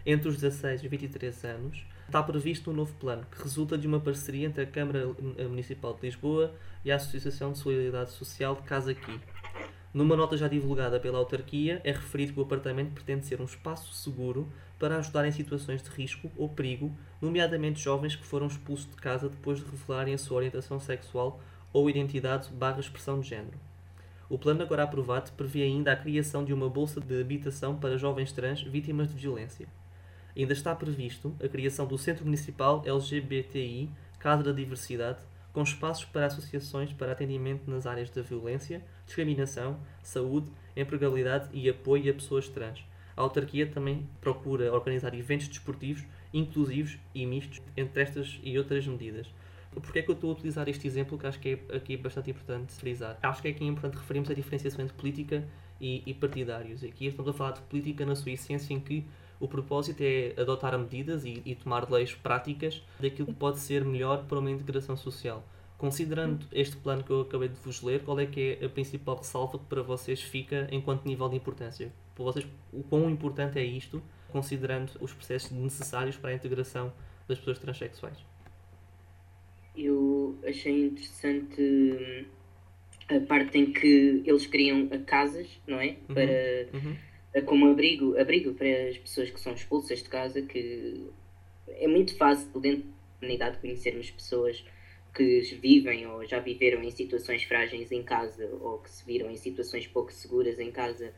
entre 0.06 0.30
os 0.30 0.36
16 0.38 0.84
e 0.84 0.88
23 0.88 1.44
anos, 1.44 1.86
está 2.08 2.24
previsto 2.24 2.72
um 2.72 2.74
novo 2.74 2.94
plano 2.94 3.26
que 3.30 3.44
resulta 3.44 3.78
de 3.78 3.88
uma 3.88 4.00
parceria 4.00 4.48
entre 4.48 4.64
a 4.64 4.66
Câmara 4.66 5.06
Municipal 5.50 5.94
de 5.96 6.02
Lisboa 6.06 6.54
e 6.86 6.92
a 6.92 6.96
Associação 6.96 7.52
de 7.52 7.58
Solidariedade 7.58 8.12
Social 8.12 8.56
de 8.56 8.62
Casa 8.62 8.92
Aqui. 8.92 9.20
Numa 9.94 10.16
nota 10.16 10.38
já 10.38 10.48
divulgada 10.48 11.00
pela 11.02 11.18
autarquia, 11.18 11.82
é 11.84 11.92
referido 11.92 12.32
que 12.32 12.40
o 12.40 12.44
apartamento 12.44 12.94
pretende 12.94 13.26
ser 13.26 13.42
um 13.42 13.46
espaço 13.46 13.94
seguro 13.94 14.48
para 14.80 14.98
ajudar 14.98 15.26
em 15.26 15.32
situações 15.32 15.84
de 15.84 15.90
risco 15.90 16.32
ou 16.38 16.48
perigo, 16.48 16.96
nomeadamente 17.22 17.82
jovens 17.82 18.16
que 18.16 18.26
foram 18.26 18.48
expulsos 18.48 18.90
de 18.90 18.96
casa 18.96 19.28
depois 19.28 19.60
de 19.60 19.66
revelarem 19.66 20.14
a 20.14 20.18
sua 20.18 20.38
orientação 20.38 20.80
sexual 20.80 21.42
ou 21.74 21.90
identidade 21.90 22.50
barra 22.52 22.80
expressão 22.80 23.20
de 23.20 23.28
género. 23.28 23.60
O 24.30 24.40
plano 24.40 24.62
agora 24.62 24.84
aprovado 24.84 25.34
prevê 25.34 25.64
ainda 25.64 25.92
a 25.92 25.96
criação 25.98 26.46
de 26.46 26.54
uma 26.54 26.70
bolsa 26.70 27.02
de 27.02 27.20
habitação 27.20 27.78
para 27.78 27.98
jovens 27.98 28.32
trans 28.32 28.64
vítimas 28.64 29.10
de 29.10 29.16
violência. 29.16 29.68
Ainda 30.38 30.54
está 30.54 30.74
previsto 30.74 31.36
a 31.44 31.50
criação 31.50 31.86
do 31.86 31.98
Centro 31.98 32.24
Municipal 32.24 32.82
LGBTI 32.86 33.90
Casa 34.18 34.42
da 34.42 34.54
Diversidade, 34.54 35.20
com 35.52 35.62
espaços 35.62 36.06
para 36.06 36.28
associações 36.28 36.94
para 36.94 37.12
atendimento 37.12 37.70
nas 37.70 37.86
áreas 37.86 38.10
da 38.10 38.22
violência, 38.22 38.82
discriminação, 39.12 39.78
saúde, 40.02 40.48
empregabilidade 40.76 41.50
e 41.54 41.70
apoio 41.70 42.10
a 42.10 42.14
pessoas 42.14 42.48
trans. 42.48 42.84
A 43.16 43.22
autarquia 43.22 43.68
também 43.68 44.08
procura 44.22 44.74
organizar 44.74 45.14
eventos 45.14 45.50
desportivos 45.50 46.04
inclusivos 46.34 46.98
e 47.14 47.26
mistos 47.26 47.62
entre 47.76 48.02
estas 48.02 48.40
e 48.42 48.58
outras 48.58 48.88
medidas. 48.88 49.28
Porquê 49.74 50.00
é 50.00 50.02
que 50.02 50.10
eu 50.10 50.16
estou 50.16 50.32
a 50.32 50.34
utilizar 50.34 50.68
este 50.68 50.88
exemplo 50.88 51.18
que 51.18 51.28
acho 51.28 51.40
que 51.40 51.60
é 51.70 51.76
aqui 51.76 51.96
bastante 51.98 52.30
importante 52.30 52.74
frisar? 52.74 53.18
Acho 53.22 53.42
que 53.42 53.48
é 53.50 53.52
aqui 53.52 53.66
importante 53.66 53.96
referirmos 53.96 54.30
a 54.30 54.34
diferenciação 54.34 54.84
entre 54.84 54.96
política 54.96 55.46
e, 55.80 56.04
e 56.06 56.14
partidários. 56.14 56.84
Aqui 56.84 57.08
estamos 57.08 57.30
a 57.30 57.34
falar 57.34 57.52
de 57.52 57.62
política 57.62 58.06
na 58.06 58.16
sua 58.16 58.32
essência 58.32 58.74
em 58.74 58.80
que 58.80 59.06
o 59.40 59.48
propósito 59.48 60.02
é 60.02 60.34
adotar 60.38 60.78
medidas 60.78 61.26
e, 61.26 61.42
e 61.46 61.56
tomar 61.56 61.90
leis 61.90 62.14
práticas 62.14 62.82
daquilo 63.00 63.28
que 63.28 63.34
pode 63.34 63.60
ser 63.60 63.84
melhor 63.84 64.26
para 64.26 64.40
uma 64.40 64.52
integração 64.52 64.96
social. 64.96 65.44
Considerando 65.82 66.46
este 66.52 66.78
plano 66.78 67.04
que 67.04 67.10
eu 67.10 67.22
acabei 67.22 67.48
de 67.48 67.56
vos 67.56 67.82
ler, 67.82 68.04
qual 68.04 68.20
é 68.20 68.28
que 68.28 68.56
é 68.62 68.66
a 68.66 68.70
principal 68.70 69.16
ressalva 69.16 69.58
que 69.58 69.66
para 69.66 69.82
vocês 69.82 70.22
fica 70.22 70.68
enquanto 70.72 71.08
nível 71.08 71.28
de 71.28 71.36
importância? 71.36 71.92
Para 72.14 72.24
vocês, 72.24 72.46
o 72.72 72.84
quão 72.84 73.10
importante 73.10 73.58
é 73.58 73.66
isto, 73.66 74.00
considerando 74.32 74.92
os 75.02 75.12
processos 75.12 75.50
necessários 75.50 76.16
para 76.16 76.30
a 76.30 76.34
integração 76.36 76.94
das 77.28 77.40
pessoas 77.40 77.58
transexuais? 77.58 78.16
Eu 79.76 80.38
achei 80.48 80.86
interessante 80.86 81.60
hum, 81.60 82.26
a 83.16 83.20
parte 83.22 83.58
em 83.58 83.74
que 83.74 84.22
eles 84.24 84.46
criam 84.46 84.88
casas, 85.08 85.48
não 85.66 85.80
é? 85.80 85.98
Uhum. 86.08 86.14
Para, 86.14 86.78
Uhum. 86.78 87.46
como 87.48 87.72
abrigo, 87.72 88.16
abrigo 88.20 88.54
para 88.54 88.68
as 88.88 89.00
pessoas 89.00 89.32
que 89.32 89.40
são 89.42 89.54
expulsas 89.56 90.04
de 90.04 90.10
casa, 90.10 90.44
que 90.44 91.08
é 91.68 91.88
muito 91.88 92.16
fácil 92.16 92.48
dentro 92.60 92.84
da 92.84 92.94
comunidade 93.20 93.58
conhecermos 93.58 94.12
pessoas 94.12 94.64
que 95.14 95.42
vivem 95.62 96.08
ou 96.08 96.26
já 96.26 96.40
viveram 96.40 96.82
em 96.84 96.92
situações 96.92 97.44
frágeis 97.44 97.92
em 97.92 98.02
casa 98.04 98.50
ou 98.62 98.80
que 98.80 98.90
se 98.90 99.06
viram 99.06 99.30
em 99.30 99.36
situações 99.36 99.86
pouco 99.88 100.12
seguras 100.12 100.60
em 100.60 100.72
casa 100.72 101.14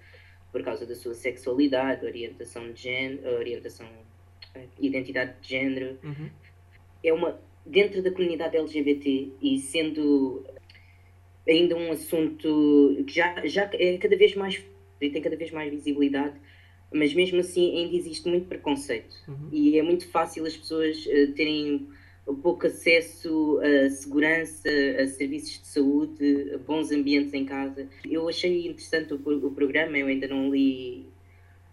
por 0.52 0.64
causa 0.64 0.86
da 0.86 0.96
sua 0.96 1.14
sexualidade, 1.14 2.06
orientação 2.06 2.72
de 2.72 2.82
género, 2.82 3.38
orientação, 3.38 3.88
eh, 4.56 4.68
identidade 4.80 5.34
de 5.42 5.50
género. 5.50 5.98
Uhum. 6.04 6.30
É 7.04 7.14
uma 7.14 7.40
dentro 7.66 8.02
da 8.04 8.12
comunidade 8.12 8.58
LGBT 8.58 9.32
e 9.42 9.58
sendo 9.60 10.46
ainda 11.48 11.76
um 11.76 11.92
assunto 11.92 13.04
que 13.08 13.14
já, 13.14 13.46
já 13.46 13.70
é 13.74 13.98
cada 13.98 14.16
vez 14.16 14.36
mais 14.36 14.62
e 15.02 15.10
tem 15.10 15.22
cada 15.22 15.36
vez 15.36 15.52
mais 15.52 15.70
visibilidade, 15.70 16.36
mas 16.94 17.14
mesmo 17.14 17.40
assim 17.40 17.76
ainda 17.76 17.96
existe 17.96 18.28
muito 18.30 18.48
preconceito 18.48 19.14
Uhum. 19.28 19.50
e 19.52 19.78
é 19.78 19.82
muito 19.84 20.08
fácil 20.10 20.46
as 20.46 20.56
pessoas 20.56 21.06
eh, 21.08 21.28
terem 21.36 21.90
pouco 22.26 22.68
acesso 22.68 23.60
a 23.60 23.90
segurança, 23.90 24.70
a 25.02 25.08
serviços 25.08 25.60
de 25.62 25.68
saúde, 25.68 26.52
a 26.54 26.58
bons 26.58 26.92
ambientes 26.92 27.34
em 27.34 27.46
casa. 27.46 27.88
Eu 28.06 28.28
achei 28.30 28.68
interessante 28.68 29.14
o, 29.14 29.48
o 29.48 29.52
programa, 29.52 29.98
eu 29.98 30.08
ainda 30.08 30.28
não 30.28 30.50
li, 30.50 31.06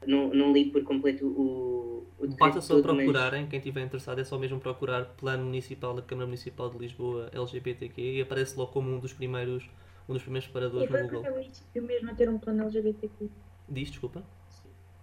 não, 0.06 0.28
não 0.34 0.52
li 0.52 0.70
por 0.70 0.82
completo 0.84 1.26
o, 1.26 2.06
o 2.18 2.26
Basta 2.26 2.60
só 2.60 2.74
todo, 2.74 2.94
mas- 2.94 2.96
procurarem, 2.96 3.46
quem 3.46 3.58
estiver 3.58 3.82
interessado 3.82 4.20
é 4.20 4.24
só 4.24 4.38
mesmo 4.38 4.58
procurar 4.60 5.04
Plano 5.16 5.44
Municipal 5.44 5.94
da 5.94 6.02
Câmara 6.02 6.26
Municipal 6.26 6.70
de 6.70 6.78
Lisboa 6.78 7.30
LGBTQ 7.32 8.00
e 8.18 8.20
aparece 8.22 8.56
logo 8.58 8.72
como 8.72 8.90
um 8.90 8.98
dos 8.98 9.12
primeiros, 9.12 9.68
um 10.08 10.12
dos 10.14 10.22
primeiros 10.22 10.46
separadores 10.46 10.88
foi 10.88 11.00
no 11.00 11.06
o 11.06 11.08
Google. 11.08 11.22
primeiro 11.22 11.42
município 11.44 11.82
mesmo 11.82 12.10
a 12.10 12.14
ter 12.14 12.28
um 12.28 12.38
plano 12.38 12.62
LGBTQ. 12.62 13.28
Diz, 13.68 13.90
desculpa. 13.90 14.22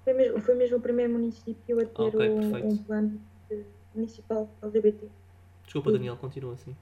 Foi 0.04 0.14
mesmo, 0.14 0.42
foi 0.42 0.56
mesmo 0.56 0.78
o 0.78 0.82
primeiro 0.82 1.14
município 1.14 1.80
a 1.80 1.86
ter 1.86 2.02
Ok, 2.02 2.30
um, 2.30 2.40
perfeito. 2.40 2.68
um 2.68 2.78
plano 2.78 3.22
municipal 3.96 4.50
LGBT. 4.64 5.08
Desculpa, 5.78 5.92
Daniel, 5.92 6.18
continua 6.18 6.54
assim. 6.54 6.76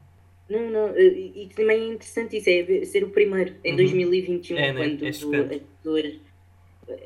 Não, 0.49 0.69
não, 0.69 0.88
eh, 0.95 1.03
e 1.08 1.43
e 1.43 1.47
também 1.49 1.81
é 1.81 1.88
interessante 1.93 2.38
isso, 2.38 2.49
é 2.49 2.86
ser 2.86 3.03
o 3.03 3.10
primeiro 3.10 3.55
em 3.63 3.71
Uhum. 3.71 3.75
2021, 3.77 4.58
É, 4.58 4.71
né? 4.71 4.79
quando 4.89 5.03
É 5.03 5.05
pessoas. 5.08 5.62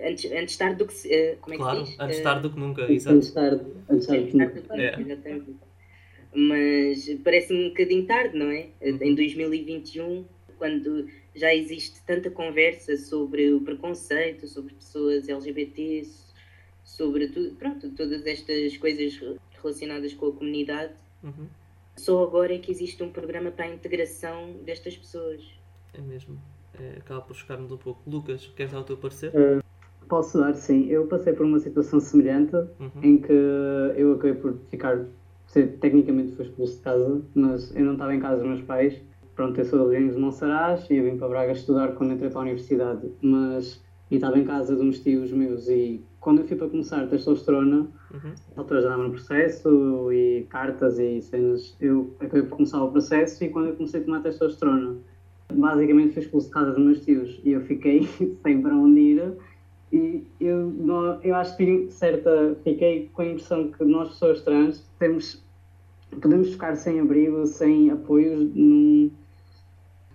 Antes, 0.04 0.32
antes 0.34 0.58
tarde 0.58 0.76
do 0.76 0.86
que. 0.88 0.94
se- 0.94 1.12
eh, 1.12 1.38
Como 1.42 1.54
é 1.54 1.58
que 1.58 1.64
Claro, 1.64 1.86
se 1.86 1.92
diz? 1.92 2.00
antes 2.02 2.20
Eh, 2.20 2.22
tarde 2.22 2.42
do 2.44 2.50
que 2.52 2.60
nunca, 2.60 2.82
Antes 2.84 2.96
exato. 2.96 3.20
de 3.20 3.32
tarde, 3.32 3.66
antes 3.90 4.08
de 4.08 4.18
Antes 4.18 4.34
tarde, 4.34 4.54
do 4.54 4.62
que 4.68 4.74
É. 4.74 4.92
nunca, 4.98 5.02
exatamente. 5.02 5.56
Mas 6.36 7.10
parece-me 7.24 7.66
um 7.66 7.70
bocadinho 7.70 8.06
tarde, 8.06 8.38
não 8.38 8.52
é? 8.52 8.68
Uhum. 8.82 8.98
Em 9.02 9.16
2021, 9.16 10.26
quando 10.58 11.08
já 11.34 11.56
existe 11.56 12.02
tanta 12.06 12.30
conversa 12.30 12.96
sobre 12.98 13.52
o 13.54 13.62
preconceito, 13.62 14.48
sobre 14.48 14.74
pessoas 14.76 15.28
LGBT, 15.30 16.04
sobre 16.84 17.30
tudo, 17.30 17.56
pronto, 17.56 17.90
todas 17.92 18.26
estas 18.28 18.76
coisas 18.78 19.20
relacionadas 19.62 20.14
com 20.14 20.28
a 20.28 20.32
comunidade, 20.34 20.92
Uhum. 21.24 21.48
Só 22.00 22.24
agora 22.24 22.54
é 22.54 22.58
que 22.60 22.72
existe 22.72 23.02
um 23.04 23.12
programa 23.12 23.52
para 23.52 23.66
a 23.66 23.74
integração 23.74 24.54
destas 24.64 24.96
pessoas. 24.98 25.42
É 25.94 26.02
mesmo. 26.02 26.40
É, 26.80 26.98
acaba 26.98 27.22
por 27.22 27.36
chocar-nos 27.36 27.72
um 27.72 27.78
pouco. 27.78 28.02
Lucas, 28.10 28.48
queres 28.56 28.72
dar 28.72 28.80
o 28.80 28.84
teu 28.84 28.98
parecer? 28.98 29.32
Posso 30.08 30.40
dar, 30.40 30.54
sim. 30.56 30.88
Eu 30.88 31.08
passei 31.08 31.34
por 31.34 31.46
uma 31.46 31.60
situação 31.60 32.00
semelhante 32.00 32.56
Uhum. 32.56 32.92
em 33.04 33.18
que 33.22 33.34
eu 33.96 34.14
acabei 34.14 34.34
por 34.34 34.58
ficar, 34.70 35.06
tecnicamente 35.54 36.36
fui 36.36 36.46
expulso 36.46 36.78
de 36.78 36.82
casa, 36.82 37.22
mas 37.36 37.76
eu 37.76 37.86
não 37.86 37.94
estava 37.94 38.16
em 38.16 38.20
casa 38.20 38.38
dos 38.38 38.48
meus 38.48 38.62
pais. 38.62 39.00
Pronto, 39.36 39.60
eu 39.60 39.66
sou 39.66 39.88
de 39.90 39.96
Reino 39.96 40.14
de 40.14 40.20
Monsaraz 40.20 40.90
e 40.90 40.96
eu 40.96 41.04
vim 41.04 41.18
para 41.18 41.28
Braga 41.30 41.52
estudar 41.54 41.94
quando 41.96 42.14
entrei 42.14 42.30
para 42.30 42.40
a 42.40 42.44
universidade, 42.44 43.10
mas 43.22 43.82
e 44.12 44.16
estava 44.16 44.38
em 44.40 44.44
casa 44.44 44.76
de 44.76 44.82
uns 44.82 45.00
tios 45.00 45.32
meus. 45.32 45.68
E 45.68 46.04
quando 46.20 46.40
eu 46.42 46.48
fui 46.48 46.58
para 46.58 46.68
começar 46.70 47.02
a 47.04 47.08
testosterona, 47.08 47.88
Uhum. 48.12 48.34
a 48.56 48.60
altura 48.62 48.82
já 48.82 48.88
estava 48.88 49.04
no 49.04 49.12
processo 49.12 50.12
e 50.12 50.48
cartas 50.50 50.98
e 50.98 51.22
cenas, 51.22 51.76
eu 51.80 52.16
acabei 52.20 52.42
por 52.44 52.58
começar 52.58 52.84
o 52.84 52.92
processo 52.92 53.44
e 53.44 53.50
quando 53.50 53.68
eu 53.68 53.76
comecei 53.76 54.02
a 54.02 54.04
tomar 54.04 54.22
testosterona, 54.22 54.98
basicamente 55.54 56.14
fui 56.14 56.24
expulso 56.24 56.48
de 56.48 56.54
casa 56.54 56.72
dos 56.72 56.84
meus 56.84 57.06
tios. 57.06 57.40
E 57.44 57.52
eu 57.52 57.62
fiquei 57.62 58.04
sem 58.44 58.62
para 58.62 58.76
onde 58.76 59.00
ir. 59.00 59.34
E 59.92 60.24
eu, 60.40 60.70
não, 60.70 61.20
eu 61.24 61.36
acho 61.36 61.56
que 61.58 61.88
certa, 61.90 62.56
fiquei 62.64 63.10
com 63.14 63.22
a 63.24 63.26
impressão 63.26 63.72
que 63.72 63.84
nós 63.86 64.10
pessoas 64.10 64.42
trans 64.42 64.88
temos, 65.00 65.44
podemos 66.22 66.52
ficar 66.52 66.76
sem 66.76 67.00
abrigo, 67.00 67.46
sem 67.48 67.90
apoios 67.90 68.54
num, 68.54 69.10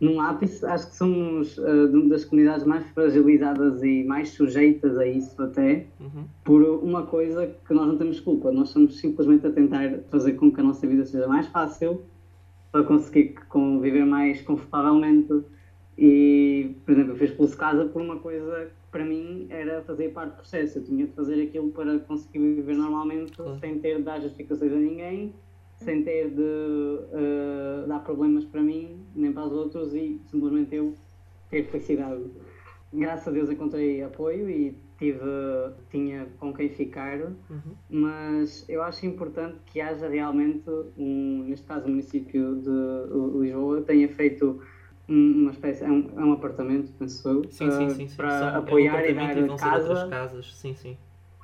num 0.04 0.20
ápice, 0.20 0.64
acho 0.66 0.88
que 0.90 0.96
somos 0.96 1.56
uma 1.58 2.08
das 2.08 2.24
comunidades 2.24 2.64
mais 2.66 2.84
fragilizadas 2.90 3.82
e 3.82 4.04
mais 4.04 4.30
sujeitas 4.30 4.96
a 4.98 5.06
isso 5.06 5.40
até, 5.42 5.86
Uhum. 6.00 6.24
por 6.44 6.62
uma 6.62 7.02
coisa 7.06 7.46
que 7.66 7.72
nós 7.74 7.86
não 7.86 7.96
temos 7.96 8.20
culpa. 8.20 8.52
Nós 8.52 8.68
estamos 8.68 8.98
simplesmente 8.98 9.46
a 9.46 9.50
tentar 9.50 10.00
fazer 10.10 10.34
com 10.34 10.52
que 10.52 10.60
a 10.60 10.64
nossa 10.64 10.86
vida 10.86 11.04
seja 11.04 11.26
mais 11.26 11.46
fácil, 11.48 12.02
para 12.70 12.82
conseguir 12.84 13.34
conviver 13.48 14.04
mais 14.04 14.40
confortavelmente. 14.42 15.32
E, 15.96 16.74
por 16.84 16.90
exemplo, 16.92 17.12
eu 17.12 17.16
fiz 17.16 17.30
expulso 17.30 17.52
de 17.52 17.58
casa 17.58 17.84
por 17.86 18.02
uma 18.02 18.16
coisa 18.16 18.64
que 18.66 18.90
para 18.90 19.04
mim 19.04 19.46
era 19.48 19.80
fazer 19.82 20.08
parte 20.12 20.30
do 20.32 20.36
processo. 20.38 20.78
Eu 20.78 20.84
tinha 20.84 21.06
de 21.06 21.12
fazer 21.12 21.40
aquilo 21.40 21.70
para 21.70 22.00
conseguir 22.00 22.40
viver 22.40 22.76
normalmente, 22.76 23.32
Claro. 23.32 23.58
sem 23.60 23.78
ter 23.78 23.98
de 23.98 24.02
dar 24.02 24.20
justificações 24.20 24.72
a 24.72 24.76
ninguém, 24.76 25.32
sem 25.76 26.02
ter 26.02 26.30
de 26.30 26.42
eh, 27.12 27.84
dar 27.87 28.00
problemas 28.00 28.44
para 28.44 28.62
mim, 28.62 29.04
nem 29.14 29.32
para 29.32 29.44
os 29.46 29.52
outros, 29.52 29.94
e 29.94 30.20
simplesmente 30.26 30.74
eu 30.74 30.94
ter 31.50 31.64
felicidade. 31.64 32.22
Graças 32.92 33.26
a 33.28 33.30
Deus 33.32 33.50
encontrei 33.50 34.02
apoio 34.02 34.48
e 34.48 34.78
tive, 34.98 35.18
tinha 35.90 36.26
com 36.38 36.52
quem 36.54 36.68
ficar, 36.68 37.18
Uhum. 37.20 37.74
mas 37.90 38.64
eu 38.68 38.82
acho 38.82 39.04
importante 39.04 39.58
que 39.66 39.80
haja 39.80 40.08
realmente, 40.08 40.70
um, 40.96 41.44
neste 41.48 41.66
caso 41.66 41.87
o 41.87 41.90
município 41.90 42.56
de 42.62 43.40
Lisboa, 43.40 43.82
tenha 43.82 44.08
feito 44.08 44.62
um- 45.08 45.32
uma 45.42 45.50
espécie, 45.50 45.84
é 45.84 45.90
um, 45.90 46.08
é 46.16 46.24
um 46.24 46.32
apartamento, 46.32 46.92
penso 46.98 47.28
eu, 47.28 47.42
Sim, 47.50 47.70
sim, 47.70 47.87
ah, 47.87 47.90
sim. 47.90 48.08
para 48.16 48.30
São- 48.30 48.48
é 48.48 48.52
um 48.52 48.56
apoiar 48.58 49.04
e 49.04 49.12
dar 49.14 49.34
ser 49.34 49.42
outras 49.50 49.60
casa, 49.60 50.08
casas. 50.08 50.54
Sim, 50.56 50.74
sim. 50.74 50.96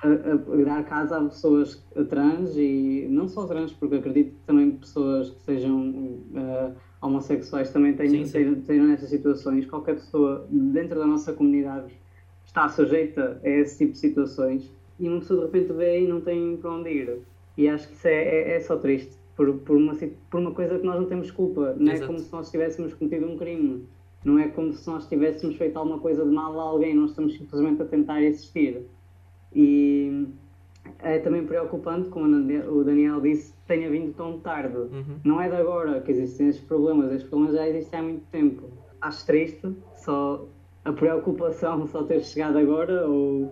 A, 0.03 0.07
a- 0.07 0.63
dar 0.65 0.83
casa 0.85 1.17
a 1.17 1.23
pessoas 1.25 1.83
trans 2.09 2.55
e 2.57 3.07
não 3.09 3.27
só 3.27 3.45
trans, 3.45 3.71
porque 3.73 3.95
acredito 3.95 4.31
que 4.31 4.45
também 4.45 4.71
pessoas 4.71 5.29
que 5.29 5.41
sejam 5.41 6.17
ah, 6.35 6.71
homossexuais 7.01 7.71
também 7.71 7.93
tenham, 7.95 8.23
tenham 8.61 8.87
nessas 8.87 9.09
situações. 9.09 9.65
Qualquer 9.65 9.95
pessoa 9.95 10.45
dentro 10.49 10.99
da 10.99 11.05
nossa 11.05 11.33
comunidade 11.33 11.93
está 12.45 12.67
sujeita 12.69 13.39
a 13.43 13.49
esse 13.49 13.77
tipo 13.77 13.93
de 13.93 13.99
situações 13.99 14.71
e 14.99 15.07
uma 15.07 15.19
pessoa 15.19 15.39
de 15.39 15.45
repente 15.45 15.73
vê 15.77 16.01
e 16.01 16.07
não 16.07 16.21
tem 16.21 16.57
para 16.57 16.71
onde 16.71 16.89
ir. 16.89 17.19
E 17.57 17.67
acho 17.67 17.87
que 17.87 17.93
isso 17.95 18.07
é, 18.07 18.23
é, 18.23 18.55
é 18.55 18.59
só 18.59 18.77
triste. 18.77 19.19
Por, 19.35 19.53
por, 19.59 19.75
uma, 19.77 19.93
por 20.29 20.39
uma 20.39 20.51
coisa 20.51 20.77
que 20.77 20.85
nós 20.85 20.99
não 20.99 21.07
temos 21.07 21.31
culpa. 21.31 21.75
Não 21.79 21.91
é 21.91 21.95
Exato. 21.95 22.07
como 22.07 22.19
se 22.19 22.31
nós 22.31 22.51
tivéssemos 22.51 22.93
cometido 22.93 23.25
um 23.25 23.37
crime. 23.37 23.87
Não 24.23 24.37
é 24.37 24.47
como 24.49 24.71
se 24.73 24.87
nós 24.87 25.07
tivéssemos 25.07 25.55
feito 25.55 25.77
alguma 25.77 25.99
coisa 25.99 26.23
de 26.23 26.31
mal 26.31 26.59
a 26.59 26.63
alguém. 26.63 26.93
Nós 26.93 27.09
estamos 27.11 27.35
simplesmente 27.35 27.81
a 27.81 27.85
tentar 27.85 28.21
existir. 28.21 28.85
E 29.53 30.27
é 30.99 31.19
também 31.19 31.45
preocupante, 31.45 32.09
como 32.09 32.25
o 32.25 32.83
Daniel 32.83 33.21
disse, 33.21 33.53
tenha 33.67 33.89
vindo 33.89 34.13
tão 34.13 34.39
tarde. 34.39 34.77
Uhum. 34.77 35.19
Não 35.23 35.41
é 35.41 35.49
de 35.49 35.55
agora 35.55 35.99
que 36.01 36.11
existem 36.11 36.47
estes 36.47 36.65
problemas, 36.65 37.11
estes 37.11 37.29
problemas 37.29 37.55
já 37.55 37.67
existem 37.67 37.99
há 37.99 38.03
muito 38.03 38.23
tempo. 38.31 38.63
Acho 39.01 39.25
triste 39.25 39.75
só 39.95 40.45
a 40.85 40.91
preocupação 40.93 41.85
só 41.87 42.03
ter 42.03 42.21
chegado 42.23 42.57
agora 42.57 43.07
ou 43.07 43.51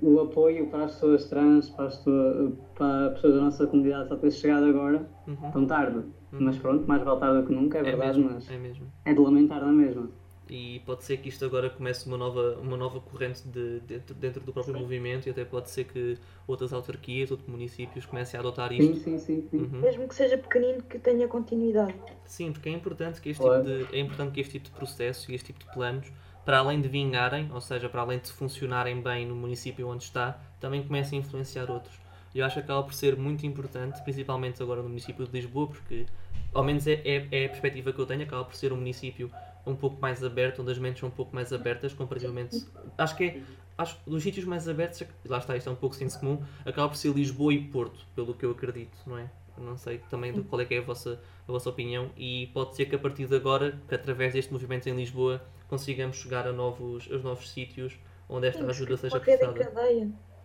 o 0.00 0.20
apoio 0.20 0.66
para 0.68 0.84
as 0.84 0.92
pessoas 0.92 1.28
trans, 1.28 1.68
para 1.70 1.86
as, 1.86 1.96
pessoas, 1.96 2.52
para 2.76 3.06
as 3.06 3.12
pessoas 3.14 3.34
da 3.34 3.40
nossa 3.40 3.66
comunidade 3.66 4.08
só 4.08 4.16
ter 4.16 4.30
chegado 4.30 4.64
agora, 4.66 5.06
Uhum. 5.26 5.50
tão 5.52 5.66
tarde. 5.66 5.98
Uhum. 5.98 6.38
Mas 6.40 6.56
pronto, 6.58 6.86
mais 6.88 7.02
vale 7.02 7.18
tarde 7.20 7.40
do 7.42 7.46
que 7.48 7.52
nunca, 7.52 7.78
é, 7.78 7.80
É 7.80 7.84
verdade, 7.84 8.18
mesmo, 8.20 8.34
mas 8.34 8.50
é 8.50 8.56
mesmo. 8.58 8.86
é 9.04 9.12
de 9.12 9.20
lamentar 9.20 9.60
na 9.60 9.72
mesma. 9.72 10.08
E 10.54 10.80
pode 10.80 11.02
ser 11.02 11.16
que 11.16 11.30
isto 11.30 11.42
agora 11.46 11.70
comece 11.70 12.06
uma 12.06 12.18
nova, 12.18 12.58
uma 12.60 12.76
nova 12.76 13.00
corrente 13.00 13.40
de, 13.48 13.80
dentro, 13.80 14.14
dentro 14.14 14.40
do 14.42 14.52
próprio 14.52 14.78
movimento 14.78 15.26
e 15.26 15.30
até 15.30 15.46
pode 15.46 15.70
ser 15.70 15.84
que 15.84 16.18
outras 16.46 16.74
autarquias, 16.74 17.30
outros 17.30 17.48
municípios 17.48 18.04
comecem 18.04 18.36
a 18.36 18.42
adotar 18.42 18.68
Sim, 18.68 18.92
isto. 18.92 19.02
sim, 19.02 19.18
sim, 19.18 19.48
sim. 19.50 19.56
Uhum. 19.56 19.80
Mesmo 19.80 20.06
que 20.06 20.14
seja 20.14 20.36
pequenino, 20.36 20.82
que 20.82 20.98
tenha 20.98 21.26
continuidade. 21.26 21.94
Sim, 22.26 22.52
porque 22.52 22.68
é 22.68 22.72
importante 22.72 23.18
que 23.18 23.30
este 23.30 23.42
Claro. 23.42 23.64
tipo 23.64 23.86
de, 23.90 23.96
é 23.96 24.00
importante 24.00 24.32
que 24.32 24.40
este 24.42 24.52
tipo 24.58 24.66
de 24.66 24.72
processo 24.72 25.32
e 25.32 25.34
este 25.34 25.54
tipo 25.54 25.60
de 25.64 25.72
planos, 25.72 26.12
para 26.44 26.58
além 26.58 26.82
de 26.82 26.88
vingarem, 26.88 27.50
ou 27.50 27.60
seja, 27.62 27.88
para 27.88 28.02
além 28.02 28.18
de 28.18 28.30
funcionarem 28.30 29.00
bem 29.00 29.24
no 29.24 29.34
município 29.34 29.88
onde 29.88 30.04
está, 30.04 30.38
também 30.60 30.82
comecem 30.82 31.18
a 31.18 31.22
influenciar 31.22 31.70
outros. 31.70 31.98
E 32.34 32.40
eu 32.40 32.44
acho 32.44 32.56
que 32.56 32.60
acaba 32.60 32.82
por 32.82 32.92
ser 32.92 33.16
muito 33.16 33.46
importante, 33.46 34.02
principalmente 34.02 34.62
agora 34.62 34.82
no 34.82 34.88
município 34.90 35.26
de 35.26 35.32
Lisboa, 35.32 35.68
porque 35.68 36.04
ao 36.52 36.62
menos 36.62 36.86
é, 36.86 37.00
é, 37.06 37.26
é 37.30 37.46
a 37.46 37.48
perspectiva 37.48 37.90
que 37.90 37.98
eu 37.98 38.04
tenho, 38.04 38.22
acaba 38.22 38.44
por 38.44 38.54
ser 38.54 38.70
um 38.70 38.76
município 38.76 39.30
um 39.66 39.76
pouco 39.76 40.00
mais 40.00 40.22
aberto, 40.24 40.62
onde 40.62 40.72
as 40.72 40.78
mentes 40.78 41.00
são 41.00 41.08
um 41.08 41.12
pouco 41.12 41.34
mais 41.34 41.52
abertas, 41.52 41.92
comparativamente. 41.92 42.66
Acho 42.98 43.16
que 43.16 43.24
é. 43.24 43.42
Acho 43.78 43.96
que 43.96 44.10
dos 44.10 44.22
sítios 44.22 44.44
mais 44.44 44.68
abertos, 44.68 45.02
lá 45.24 45.38
está, 45.38 45.56
isto 45.56 45.68
é 45.68 45.72
um 45.72 45.76
pouco 45.76 45.96
senso 45.96 46.20
comum, 46.20 46.42
acaba 46.64 46.90
por 46.90 46.96
ser 46.96 47.12
Lisboa 47.12 47.54
e 47.54 47.58
Porto, 47.58 48.06
pelo 48.14 48.34
que 48.34 48.44
eu 48.44 48.50
acredito, 48.50 48.96
não 49.06 49.16
é? 49.16 49.30
Não 49.56 49.76
sei 49.76 49.98
também 50.10 50.42
qual 50.44 50.60
é 50.60 50.64
que 50.64 50.74
é 50.74 50.78
a 50.78 50.82
vossa, 50.82 51.20
a 51.48 51.52
vossa 51.52 51.70
opinião 51.70 52.10
e 52.16 52.48
pode 52.52 52.76
ser 52.76 52.86
que 52.86 52.94
a 52.94 52.98
partir 52.98 53.26
de 53.26 53.34
agora, 53.34 53.80
que 53.88 53.94
através 53.94 54.34
deste 54.34 54.52
movimento 54.52 54.88
em 54.88 54.94
Lisboa, 54.94 55.42
consigamos 55.68 56.16
chegar 56.18 56.46
a 56.46 56.52
novos, 56.52 57.08
aos 57.10 57.22
novos 57.22 57.50
sítios 57.50 57.98
onde 58.28 58.46
esta 58.46 58.64
ajuda 58.66 58.96
seja 58.96 59.18
prestada. 59.20 59.66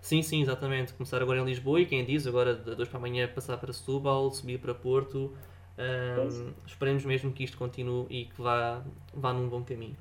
Sim, 0.02 0.22
sim, 0.22 0.42
exatamente. 0.42 0.94
Começar 0.94 1.22
agora 1.22 1.40
em 1.40 1.46
Lisboa 1.46 1.82
e 1.82 1.86
quem 1.86 2.06
diz 2.06 2.26
agora 2.28 2.56
de 2.56 2.76
dois 2.76 2.88
para 2.88 2.98
amanhã 2.98 3.28
passar 3.28 3.58
para 3.58 3.74
Setúbal, 3.74 4.32
subir 4.32 4.60
para 4.60 4.74
Porto. 4.74 5.34
Ahm, 5.78 6.54
esperemos 6.66 7.06
mesmo 7.06 7.32
que 7.32 7.44
isto 7.44 7.58
continue 7.58 8.08
e 8.10 8.26
que 8.26 8.42
vá, 8.42 8.82
vá 9.14 9.34
num 9.34 9.48
bom 9.48 9.64
caminho. 9.64 9.96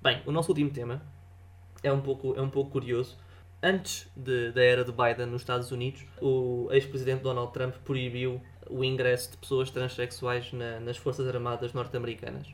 Bem, 0.00 0.22
o 0.26 0.32
nosso 0.32 0.50
último 0.50 0.70
tema 0.70 1.02
é 1.82 1.92
um 1.92 2.00
pouco, 2.00 2.34
é 2.36 2.40
um 2.40 2.48
pouco 2.50 2.70
curioso. 2.70 3.16
Antes 3.62 4.08
de- 4.16 4.52
da 4.52 4.62
era 4.62 4.84
de 4.84 4.92
Biden 4.92 5.26
nos 5.26 5.42
Estados 5.42 5.70
Unidos, 5.72 6.04
o 6.22 6.68
ex-presidente 6.70 7.22
Donald 7.22 7.52
Trump 7.52 7.74
proibiu 7.84 8.40
o 8.70 8.84
ingresso 8.84 9.32
de 9.32 9.36
pessoas 9.36 9.70
transexuais 9.70 10.52
na- 10.52 10.78
nas 10.80 10.96
Forças 10.96 11.26
Armadas 11.26 11.72
norte-americanas. 11.72 12.46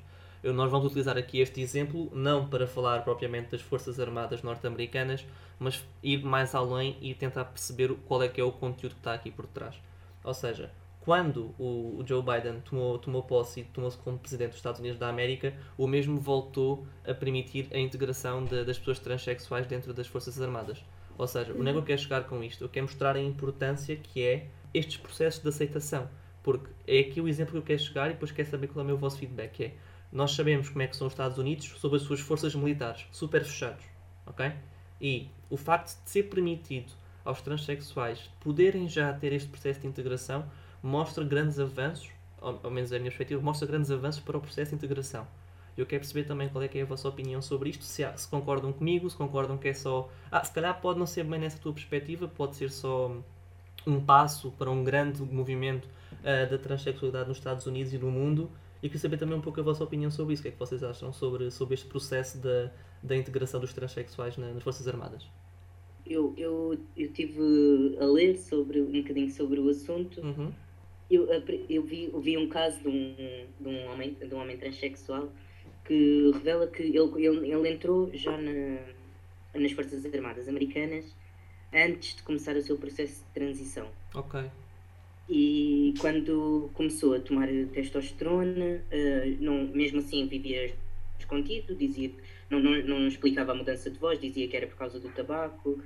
Nós 0.42 0.70
vamos 0.70 0.86
utilizar 0.86 1.16
aqui 1.16 1.40
este 1.40 1.60
exemplo 1.60 2.10
não 2.14 2.48
para 2.48 2.66
falar 2.66 3.02
propriamente 3.02 3.50
das 3.52 3.60
Forças 3.62 3.98
Armadas 4.00 4.42
norte-americanas, 4.42 5.24
mas 5.58 5.82
ir 6.02 6.22
mais 6.22 6.54
além 6.54 6.98
e 7.00 7.14
tentar 7.14 7.44
perceber 7.46 7.94
qual 8.06 8.22
é 8.22 8.28
que 8.28 8.40
é 8.40 8.44
o 8.44 8.52
conteúdo 8.52 8.92
que 8.92 9.00
está 9.00 9.14
aqui 9.14 9.30
por 9.30 9.46
trás. 9.46 9.74
Ou 10.22 10.34
seja, 10.34 10.70
quando 11.04 11.54
o, 11.58 11.98
o 11.98 12.04
Joe 12.06 12.22
Biden 12.22 12.60
tomou, 12.60 12.98
tomou 12.98 13.22
posse 13.22 13.60
e 13.60 13.64
tomou-se 13.64 13.98
como 13.98 14.18
presidente 14.18 14.50
dos 14.50 14.56
Estados 14.56 14.80
Unidos 14.80 14.98
da 14.98 15.08
América, 15.08 15.52
o 15.76 15.86
mesmo 15.86 16.18
voltou 16.18 16.86
a 17.06 17.12
permitir 17.12 17.68
a 17.72 17.78
integração 17.78 18.44
de- 18.44 18.64
das 18.64 18.78
pessoas 18.78 18.98
transexuais 18.98 19.66
dentro 19.66 19.92
das 19.92 20.06
Forças 20.06 20.40
Armadas. 20.40 20.82
Ou 21.18 21.26
seja, 21.26 21.52
onde 21.52 21.68
é 21.68 21.72
que 21.72 21.78
eu 21.78 21.82
quero 21.82 22.00
chegar 22.00 22.24
com 22.24 22.42
isto? 22.42 22.64
Eu 22.64 22.68
quero 22.68 22.86
mostrar 22.86 23.16
a 23.16 23.20
importância 23.20 23.94
que 23.96 24.22
é 24.22 24.46
estes 24.72 24.96
processos 24.96 25.42
de 25.42 25.48
aceitação. 25.48 26.08
Porque 26.42 26.68
é 26.86 27.00
aqui 27.00 27.20
o 27.20 27.28
exemplo 27.28 27.52
que 27.52 27.58
eu 27.58 27.62
quero 27.62 27.78
chegar 27.80 28.10
e 28.10 28.14
depois 28.14 28.32
quero 28.32 28.48
saber 28.50 28.66
qual 28.68 28.80
é 28.80 28.82
o 28.82 28.86
meu 28.86 28.96
vosso 28.98 29.18
feedback. 29.18 29.62
É, 29.62 29.74
nós 30.10 30.32
sabemos 30.32 30.68
como 30.70 30.82
é 30.82 30.86
que 30.86 30.96
são 30.96 31.06
os 31.06 31.12
Estados 31.12 31.36
Unidos 31.38 31.66
sobre 31.78 31.98
as 31.98 32.02
suas 32.02 32.20
forças 32.20 32.54
militares, 32.54 33.06
super 33.12 33.44
fechados, 33.44 33.84
ok? 34.26 34.52
E 35.00 35.28
o 35.50 35.56
facto 35.56 36.02
de 36.02 36.10
ser 36.10 36.24
permitido 36.24 36.92
aos 37.24 37.40
transexuais 37.40 38.30
poderem 38.40 38.88
já 38.88 39.12
ter 39.12 39.32
este 39.32 39.48
processo 39.48 39.80
de 39.80 39.86
integração 39.86 40.44
mostra 40.84 41.24
grandes 41.24 41.58
avanços, 41.58 42.10
ao, 42.38 42.60
ao 42.62 42.70
menos 42.70 42.92
é 42.92 42.96
a 42.96 42.98
minha 42.98 43.10
perspectiva, 43.10 43.40
mostra 43.40 43.66
grandes 43.66 43.90
avanços 43.90 44.20
para 44.20 44.36
o 44.36 44.40
processo 44.40 44.70
de 44.70 44.76
integração. 44.76 45.26
Eu 45.76 45.86
quero 45.86 46.00
perceber 46.02 46.24
também 46.24 46.48
qual 46.48 46.62
é 46.62 46.70
é 46.72 46.82
a 46.82 46.84
vossa 46.84 47.08
opinião 47.08 47.40
sobre 47.40 47.70
isto, 47.70 47.82
se, 47.84 48.04
há, 48.04 48.14
se 48.16 48.28
concordam 48.28 48.70
comigo, 48.70 49.08
se 49.08 49.16
concordam 49.16 49.56
que 49.56 49.68
é 49.68 49.74
só. 49.74 50.08
Ah, 50.30 50.44
se 50.44 50.52
calhar 50.52 50.78
pode 50.80 50.98
não 50.98 51.06
ser 51.06 51.24
bem 51.24 51.40
nessa 51.40 51.58
tua 51.58 51.72
perspectiva, 51.72 52.28
pode 52.28 52.54
ser 52.54 52.70
só 52.70 53.16
um 53.86 53.98
passo 53.98 54.52
para 54.52 54.70
um 54.70 54.84
grande 54.84 55.22
movimento 55.22 55.86
uh, 55.86 56.50
da 56.50 56.58
transexualidade 56.58 57.28
nos 57.28 57.38
Estados 57.38 57.66
Unidos 57.66 57.92
e 57.92 57.98
no 57.98 58.10
mundo. 58.10 58.50
E 58.82 58.88
queria 58.88 59.00
saber 59.00 59.16
também 59.16 59.36
um 59.36 59.40
pouco 59.40 59.58
a 59.60 59.62
vossa 59.62 59.82
opinião 59.82 60.10
sobre 60.10 60.34
isso. 60.34 60.42
O 60.42 60.44
que 60.44 60.48
é 60.48 60.52
que 60.52 60.58
vocês 60.58 60.82
acham 60.84 61.12
sobre, 61.12 61.50
sobre 61.50 61.74
este 61.74 61.86
processo 61.86 62.38
da, 62.38 62.70
da 63.02 63.16
integração 63.16 63.58
dos 63.58 63.72
transexuais 63.72 64.36
na, 64.36 64.52
nas 64.52 64.62
Forças 64.62 64.86
Armadas? 64.86 65.26
Eu, 66.06 66.34
eu, 66.36 66.78
eu 66.94 67.12
tive 67.12 67.96
a 67.98 68.04
ler 68.04 68.36
sobre, 68.36 68.82
um 68.82 68.92
bocadinho 68.92 69.30
sobre 69.30 69.58
o 69.58 69.70
assunto. 69.70 70.20
Uhum. 70.20 70.52
Eu, 71.10 71.26
eu, 71.68 71.82
vi, 71.82 72.10
eu 72.12 72.20
vi 72.20 72.36
um 72.38 72.48
caso 72.48 72.80
de 72.80 72.88
um, 72.88 73.46
de 73.60 73.68
um, 73.68 73.90
homem, 73.90 74.14
de 74.14 74.34
um 74.34 74.38
homem 74.38 74.56
transexual 74.56 75.30
que 75.84 76.30
revela 76.32 76.66
que 76.66 76.82
ele, 76.82 77.26
ele, 77.26 77.52
ele 77.52 77.68
entrou 77.68 78.10
já 78.14 78.36
na, 78.36 78.78
nas 79.54 79.72
Forças 79.72 80.04
Armadas 80.06 80.48
Americanas 80.48 81.14
antes 81.72 82.16
de 82.16 82.22
começar 82.22 82.56
o 82.56 82.62
seu 82.62 82.78
processo 82.78 83.24
de 83.24 83.30
transição. 83.34 83.88
Ok. 84.14 84.40
E 85.28 85.94
quando 85.98 86.70
começou 86.74 87.14
a 87.14 87.20
tomar 87.20 87.48
testosterona, 87.72 88.82
uh, 88.92 89.36
não, 89.42 89.66
mesmo 89.68 89.98
assim 89.98 90.26
vivia 90.26 90.74
escondido, 91.18 91.74
dizia 91.74 92.10
não, 92.50 92.60
não, 92.60 92.82
não 92.82 93.08
explicava 93.08 93.52
a 93.52 93.54
mudança 93.54 93.90
de 93.90 93.98
voz, 93.98 94.20
dizia 94.20 94.46
que 94.46 94.56
era 94.56 94.66
por 94.66 94.76
causa 94.76 95.00
do 95.00 95.08
tabaco. 95.08 95.82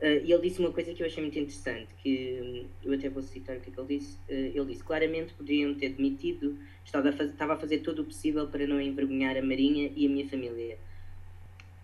Uh, 0.00 0.24
e 0.24 0.32
ele 0.32 0.42
disse 0.42 0.60
uma 0.60 0.70
coisa 0.72 0.92
que 0.92 1.02
eu 1.02 1.06
achei 1.06 1.22
muito 1.22 1.38
interessante, 1.38 1.88
que 2.02 2.66
eu 2.84 2.92
até 2.92 3.08
vou 3.08 3.22
citar 3.22 3.56
o 3.56 3.60
que, 3.60 3.70
é 3.70 3.72
que 3.72 3.80
ele 3.80 3.98
disse. 3.98 4.16
Uh, 4.28 4.52
ele 4.54 4.64
disse, 4.66 4.84
claramente 4.84 5.32
poderiam 5.32 5.74
ter 5.74 5.90
demitido, 5.90 6.58
estava 6.84 7.08
a, 7.08 7.12
fazer, 7.12 7.30
estava 7.30 7.54
a 7.54 7.56
fazer 7.56 7.78
todo 7.78 8.02
o 8.02 8.04
possível 8.04 8.46
para 8.46 8.66
não 8.66 8.80
envergonhar 8.80 9.36
a 9.36 9.42
Marinha 9.42 9.90
e 9.96 10.06
a 10.06 10.08
minha 10.08 10.28
família 10.28 10.76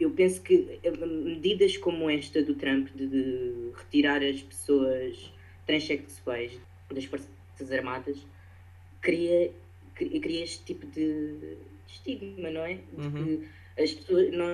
eu 0.02 0.10
penso 0.10 0.42
que 0.42 0.80
medidas 1.06 1.76
como 1.76 2.10
esta 2.10 2.42
do 2.42 2.54
Trump 2.54 2.88
de, 2.94 3.06
de 3.06 3.70
retirar 3.76 4.22
as 4.22 4.42
pessoas 4.42 5.32
transexuais 5.64 6.58
das 6.92 7.04
Forças 7.04 7.30
Armadas 7.70 8.18
cria, 9.00 9.52
cria 9.94 10.42
este 10.42 10.64
tipo 10.64 10.86
de 10.86 11.56
estigma, 11.86 12.50
não 12.50 12.62
é? 12.62 12.80
Uhum. 12.96 13.44
as 13.78 13.92
pessoas, 13.92 14.32
não, 14.32 14.46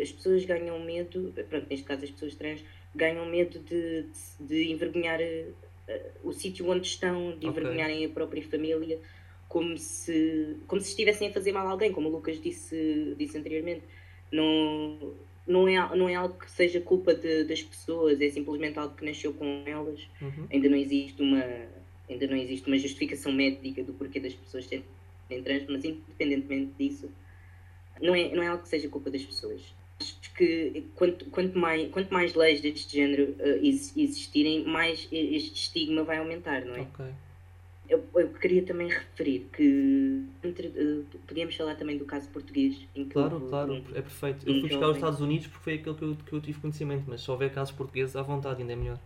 as 0.00 0.12
pessoas 0.12 0.44
ganham 0.44 0.78
medo, 0.80 1.32
pronto, 1.48 1.66
neste 1.68 1.84
caso 1.84 2.04
as 2.04 2.10
pessoas 2.10 2.34
trans, 2.36 2.62
ganham 2.96 3.26
medo 3.26 3.58
de, 3.58 4.02
de, 4.02 4.46
de 4.46 4.72
envergonhar 4.72 5.20
uh, 5.20 5.94
o 6.24 6.32
sítio 6.32 6.68
onde 6.68 6.86
estão, 6.86 7.30
de 7.30 7.36
okay. 7.36 7.48
envergonharem 7.48 8.04
a 8.04 8.08
própria 8.08 8.42
família, 8.42 8.98
como 9.48 9.76
se, 9.78 10.56
como 10.66 10.80
se 10.80 10.88
estivessem 10.88 11.28
a 11.28 11.32
fazer 11.32 11.52
mal 11.52 11.66
a 11.66 11.70
alguém, 11.70 11.92
como 11.92 12.08
o 12.08 12.12
Lucas 12.12 12.40
disse, 12.40 13.14
disse 13.16 13.38
anteriormente 13.38 13.82
não, 14.30 15.14
não, 15.46 15.68
é, 15.68 15.96
não 15.96 16.08
é 16.08 16.14
algo 16.14 16.38
que 16.38 16.50
seja 16.50 16.80
culpa 16.80 17.14
de, 17.14 17.44
das 17.44 17.62
pessoas, 17.62 18.20
é 18.20 18.28
simplesmente 18.28 18.78
algo 18.78 18.94
que 18.96 19.04
nasceu 19.04 19.32
com 19.32 19.62
elas. 19.64 20.00
Uhum. 20.20 20.46
Ainda 20.50 20.68
não 20.68 20.76
existe 20.76 21.22
uma 21.22 21.44
ainda 22.08 22.26
não 22.26 22.36
existe 22.36 22.66
uma 22.68 22.78
justificação 22.78 23.32
médica 23.32 23.82
do 23.82 23.92
porquê 23.92 24.20
das 24.20 24.32
pessoas 24.32 24.66
serem 24.66 24.84
trans, 25.42 25.64
mas 25.68 25.84
independentemente 25.84 26.72
disso, 26.78 27.10
não 28.00 28.14
é, 28.14 28.32
não 28.32 28.42
é 28.42 28.46
algo 28.46 28.62
que 28.62 28.68
seja 28.68 28.88
culpa 28.88 29.10
das 29.10 29.24
pessoas. 29.24 29.74
Que 30.36 30.84
quanto, 30.94 31.24
quanto, 31.26 31.58
mais, 31.58 31.90
quanto 31.90 32.12
mais 32.12 32.34
leis 32.34 32.60
deste 32.60 32.94
género 32.94 33.34
uh, 33.38 33.66
existirem, 33.96 34.64
mais 34.64 35.08
este 35.10 35.54
estigma 35.54 36.04
vai 36.04 36.18
aumentar, 36.18 36.64
não 36.64 36.76
é? 36.76 36.82
Okay. 36.82 37.06
Eu, 37.88 38.04
eu, 38.16 38.28
queria 38.30 38.62
também 38.64 38.88
referir 38.88 39.48
que 39.52 40.24
entre, 40.42 40.68
uh, 40.68 41.06
podíamos 41.26 41.54
falar 41.54 41.76
também 41.76 41.96
do 41.96 42.04
caso 42.04 42.28
português. 42.28 42.76
Em 42.94 43.04
que 43.04 43.12
claro, 43.12 43.40
claro, 43.48 43.74
um, 43.74 43.84
é 43.94 44.02
perfeito. 44.02 44.46
Eu 44.46 44.60
fui 44.60 44.68
buscar 44.68 44.88
os 44.88 44.96
Estados 44.96 45.20
Unidos 45.20 45.46
porque 45.46 45.62
foi 45.62 45.74
aquele 45.74 45.96
que 45.96 46.02
eu, 46.02 46.16
que 46.16 46.32
eu 46.32 46.40
tive 46.40 46.60
conhecimento, 46.60 47.04
mas 47.06 47.22
se 47.22 47.30
houver 47.30 47.52
casos 47.52 47.74
portugueses 47.74 48.16
à 48.16 48.22
vontade 48.22 48.60
ainda 48.60 48.72
é 48.72 48.76
melhor. 48.76 48.98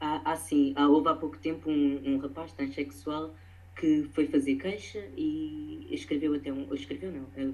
Há, 0.00 0.32
há 0.32 0.36
sim, 0.36 0.72
há, 0.76 0.88
houve 0.88 1.08
há 1.08 1.14
pouco 1.14 1.38
tempo 1.38 1.70
um, 1.70 2.02
um 2.04 2.18
rapaz 2.18 2.52
transexual 2.52 3.32
que 3.76 4.04
foi 4.12 4.26
fazer 4.26 4.56
queixa 4.56 5.04
e 5.16 5.88
escreveu 5.90 6.34
até 6.34 6.52
um. 6.52 6.72
Escreveu 6.74 7.10
não, 7.10 7.26
eh, 7.36 7.48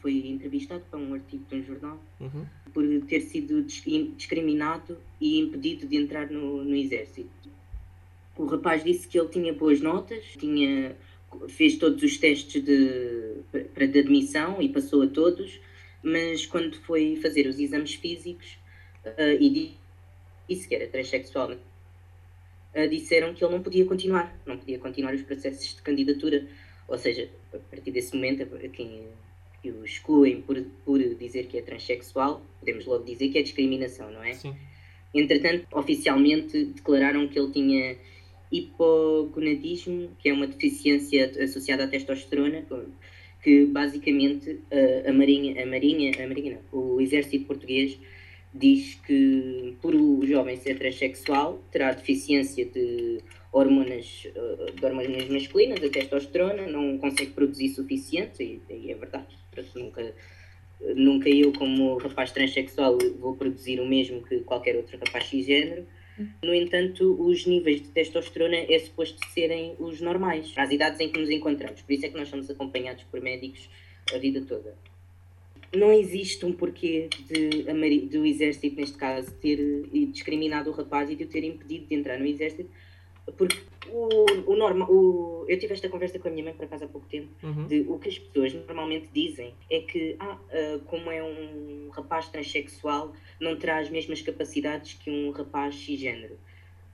foi 0.00 0.26
entrevistado 0.28 0.84
para 0.90 0.98
um 0.98 1.14
artigo 1.14 1.44
de 1.48 1.56
um 1.56 1.64
jornal 1.64 2.02
uhum. 2.20 2.44
por 2.72 2.84
ter 3.06 3.20
sido 3.20 3.62
discriminado 3.62 4.98
e 5.20 5.38
impedido 5.38 5.86
de 5.86 5.96
entrar 5.96 6.30
no, 6.30 6.64
no 6.64 6.74
exército 6.74 7.30
o 8.36 8.46
rapaz 8.46 8.82
disse 8.82 9.06
que 9.06 9.18
ele 9.18 9.28
tinha 9.28 9.52
boas 9.52 9.80
notas, 9.80 10.24
tinha, 10.38 10.96
fez 11.48 11.76
todos 11.76 12.02
os 12.02 12.16
testes 12.16 12.62
de, 12.62 13.36
para 13.74 13.86
de 13.86 13.98
admissão 14.00 14.60
e 14.60 14.68
passou 14.68 15.02
a 15.02 15.06
todos, 15.06 15.60
mas 16.02 16.46
quando 16.46 16.76
foi 16.78 17.16
fazer 17.16 17.46
os 17.46 17.58
exames 17.58 17.94
físicos 17.94 18.58
uh, 19.04 19.40
e 19.40 19.76
disse 20.48 20.66
que 20.66 20.74
era 20.74 20.86
transexual, 20.88 21.54
uh, 22.74 22.88
disseram 22.88 23.34
que 23.34 23.44
ele 23.44 23.52
não 23.52 23.62
podia 23.62 23.84
continuar, 23.84 24.36
não 24.46 24.56
podia 24.56 24.78
continuar 24.78 25.14
os 25.14 25.22
processos 25.22 25.76
de 25.76 25.82
candidatura. 25.82 26.46
Ou 26.88 26.98
seja, 26.98 27.28
a 27.52 27.58
partir 27.58 27.90
desse 27.90 28.14
momento, 28.14 28.46
quem 28.70 29.06
que 29.62 29.70
o 29.70 29.84
excluem 29.84 30.42
por, 30.42 30.60
por 30.84 30.98
dizer 30.98 31.46
que 31.46 31.56
é 31.56 31.62
transexual, 31.62 32.44
podemos 32.58 32.84
logo 32.84 33.04
dizer 33.04 33.28
que 33.28 33.38
é 33.38 33.42
discriminação, 33.42 34.10
não 34.10 34.22
é? 34.22 34.32
Sim. 34.34 34.56
Entretanto, 35.14 35.66
oficialmente 35.72 36.64
declararam 36.64 37.28
que 37.28 37.38
ele 37.38 37.52
tinha 37.52 37.96
hipogonadismo, 38.50 40.10
que 40.18 40.28
é 40.28 40.32
uma 40.32 40.48
deficiência 40.48 41.30
associada 41.42 41.84
à 41.84 41.88
testosterona, 41.88 42.64
que 43.42 43.66
basicamente 43.66 44.60
a 45.06 45.12
Marinha, 45.12 45.62
a 45.62 45.66
Marinha, 45.66 46.12
a 46.24 46.26
Marinha 46.26 46.58
não, 46.72 46.80
o 46.80 47.00
Exército 47.00 47.46
Português 47.46 47.98
diz 48.54 48.94
que 49.06 49.76
por 49.80 49.94
o 49.94 50.24
jovem 50.26 50.56
ser 50.56 50.78
transexual 50.78 51.62
terá 51.70 51.92
deficiência 51.92 52.66
de 52.66 53.18
hormonas, 53.50 54.26
de 54.74 54.84
hormonas 54.84 55.28
masculinas, 55.28 55.82
a 55.82 55.88
testosterona, 55.88 56.66
não 56.66 56.98
consegue 56.98 57.32
produzir 57.32 57.70
suficiente, 57.70 58.42
e, 58.42 58.62
e 58.70 58.90
é 58.90 58.94
verdade, 58.94 59.36
nunca, 59.74 60.14
nunca 60.94 61.28
eu 61.28 61.52
como 61.52 61.96
rapaz 61.98 62.32
transexual 62.32 62.98
vou 63.18 63.36
produzir 63.36 63.80
o 63.80 63.86
mesmo 63.86 64.22
que 64.22 64.40
qualquer 64.40 64.76
outro 64.76 64.98
rapaz 64.98 65.26
cisgênero, 65.26 65.86
no 66.42 66.54
entanto, 66.54 67.16
os 67.18 67.46
níveis 67.46 67.80
de 67.80 67.88
testosterona 67.88 68.56
é 68.56 68.78
suposto 68.78 69.18
serem 69.28 69.74
os 69.78 70.00
normais, 70.00 70.52
as 70.56 70.70
idades 70.70 71.00
em 71.00 71.10
que 71.10 71.18
nos 71.18 71.30
encontramos. 71.30 71.80
Por 71.82 71.92
isso 71.92 72.06
é 72.06 72.08
que 72.10 72.16
nós 72.16 72.28
somos 72.28 72.50
acompanhados 72.50 73.04
por 73.04 73.20
médicos 73.20 73.68
a 74.12 74.18
vida 74.18 74.42
toda. 74.42 74.76
Não 75.74 75.92
existe 75.92 76.44
um 76.44 76.52
porquê 76.52 77.08
de, 77.26 78.06
do 78.06 78.26
exército, 78.26 78.76
neste 78.76 78.98
caso, 78.98 79.32
ter 79.34 79.58
eh, 79.58 80.06
discriminado 80.06 80.70
o 80.70 80.72
rapaz 80.72 81.08
e 81.10 81.16
de 81.16 81.24
o 81.24 81.26
ter 81.26 81.44
impedido 81.44 81.86
de 81.86 81.94
entrar 81.94 82.18
no 82.18 82.26
exército, 82.26 82.68
porque 83.36 83.56
o, 83.88 84.52
o 84.52 84.56
normal, 84.56 84.90
o, 84.90 85.44
eu 85.48 85.58
tive 85.58 85.72
esta 85.72 85.88
conversa 85.88 86.18
com 86.18 86.28
a 86.28 86.30
minha 86.30 86.44
mãe 86.44 86.54
por 86.54 86.64
acaso 86.64 86.84
há 86.84 86.88
pouco 86.88 87.06
tempo, 87.08 87.28
uhum. 87.42 87.66
de 87.66 87.80
o 87.88 87.98
que 87.98 88.08
as 88.08 88.18
pessoas 88.18 88.52
normalmente 88.52 89.08
dizem 89.12 89.54
é 89.70 89.80
que, 89.80 90.16
ah, 90.18 90.36
uh, 90.36 90.80
como 90.80 91.10
é 91.10 91.22
um 91.22 91.88
rapaz 91.90 92.28
transexual, 92.28 93.12
não 93.40 93.56
terá 93.56 93.78
as 93.78 93.88
mesmas 93.88 94.20
capacidades 94.20 94.94
que 94.94 95.10
um 95.10 95.30
rapaz 95.30 95.74
cisgênero. 95.76 96.36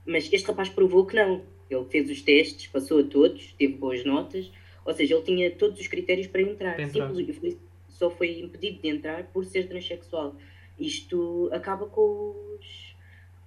Mas 0.05 0.31
este 0.31 0.47
rapaz 0.47 0.69
provou 0.69 1.05
que 1.05 1.15
não. 1.15 1.41
Ele 1.69 1.85
fez 1.85 2.09
os 2.09 2.21
testes, 2.21 2.67
passou 2.67 2.99
a 2.99 3.03
todos, 3.03 3.53
teve 3.53 3.73
boas 3.73 4.03
notas, 4.03 4.51
ou 4.85 4.93
seja, 4.93 5.15
ele 5.15 5.23
tinha 5.23 5.51
todos 5.51 5.79
os 5.79 5.87
critérios 5.87 6.27
para 6.27 6.41
entrar. 6.41 6.75
Para 6.75 6.83
entrar. 6.83 7.13
Simples, 7.13 7.57
só 7.99 8.09
foi 8.09 8.39
impedido 8.39 8.81
de 8.81 8.87
entrar 8.87 9.25
por 9.25 9.43
ser 9.45 9.67
transexual. 9.67 10.35
Isto 10.79 11.49
acaba 11.51 11.85
com 11.85 12.33
os, 12.57 12.95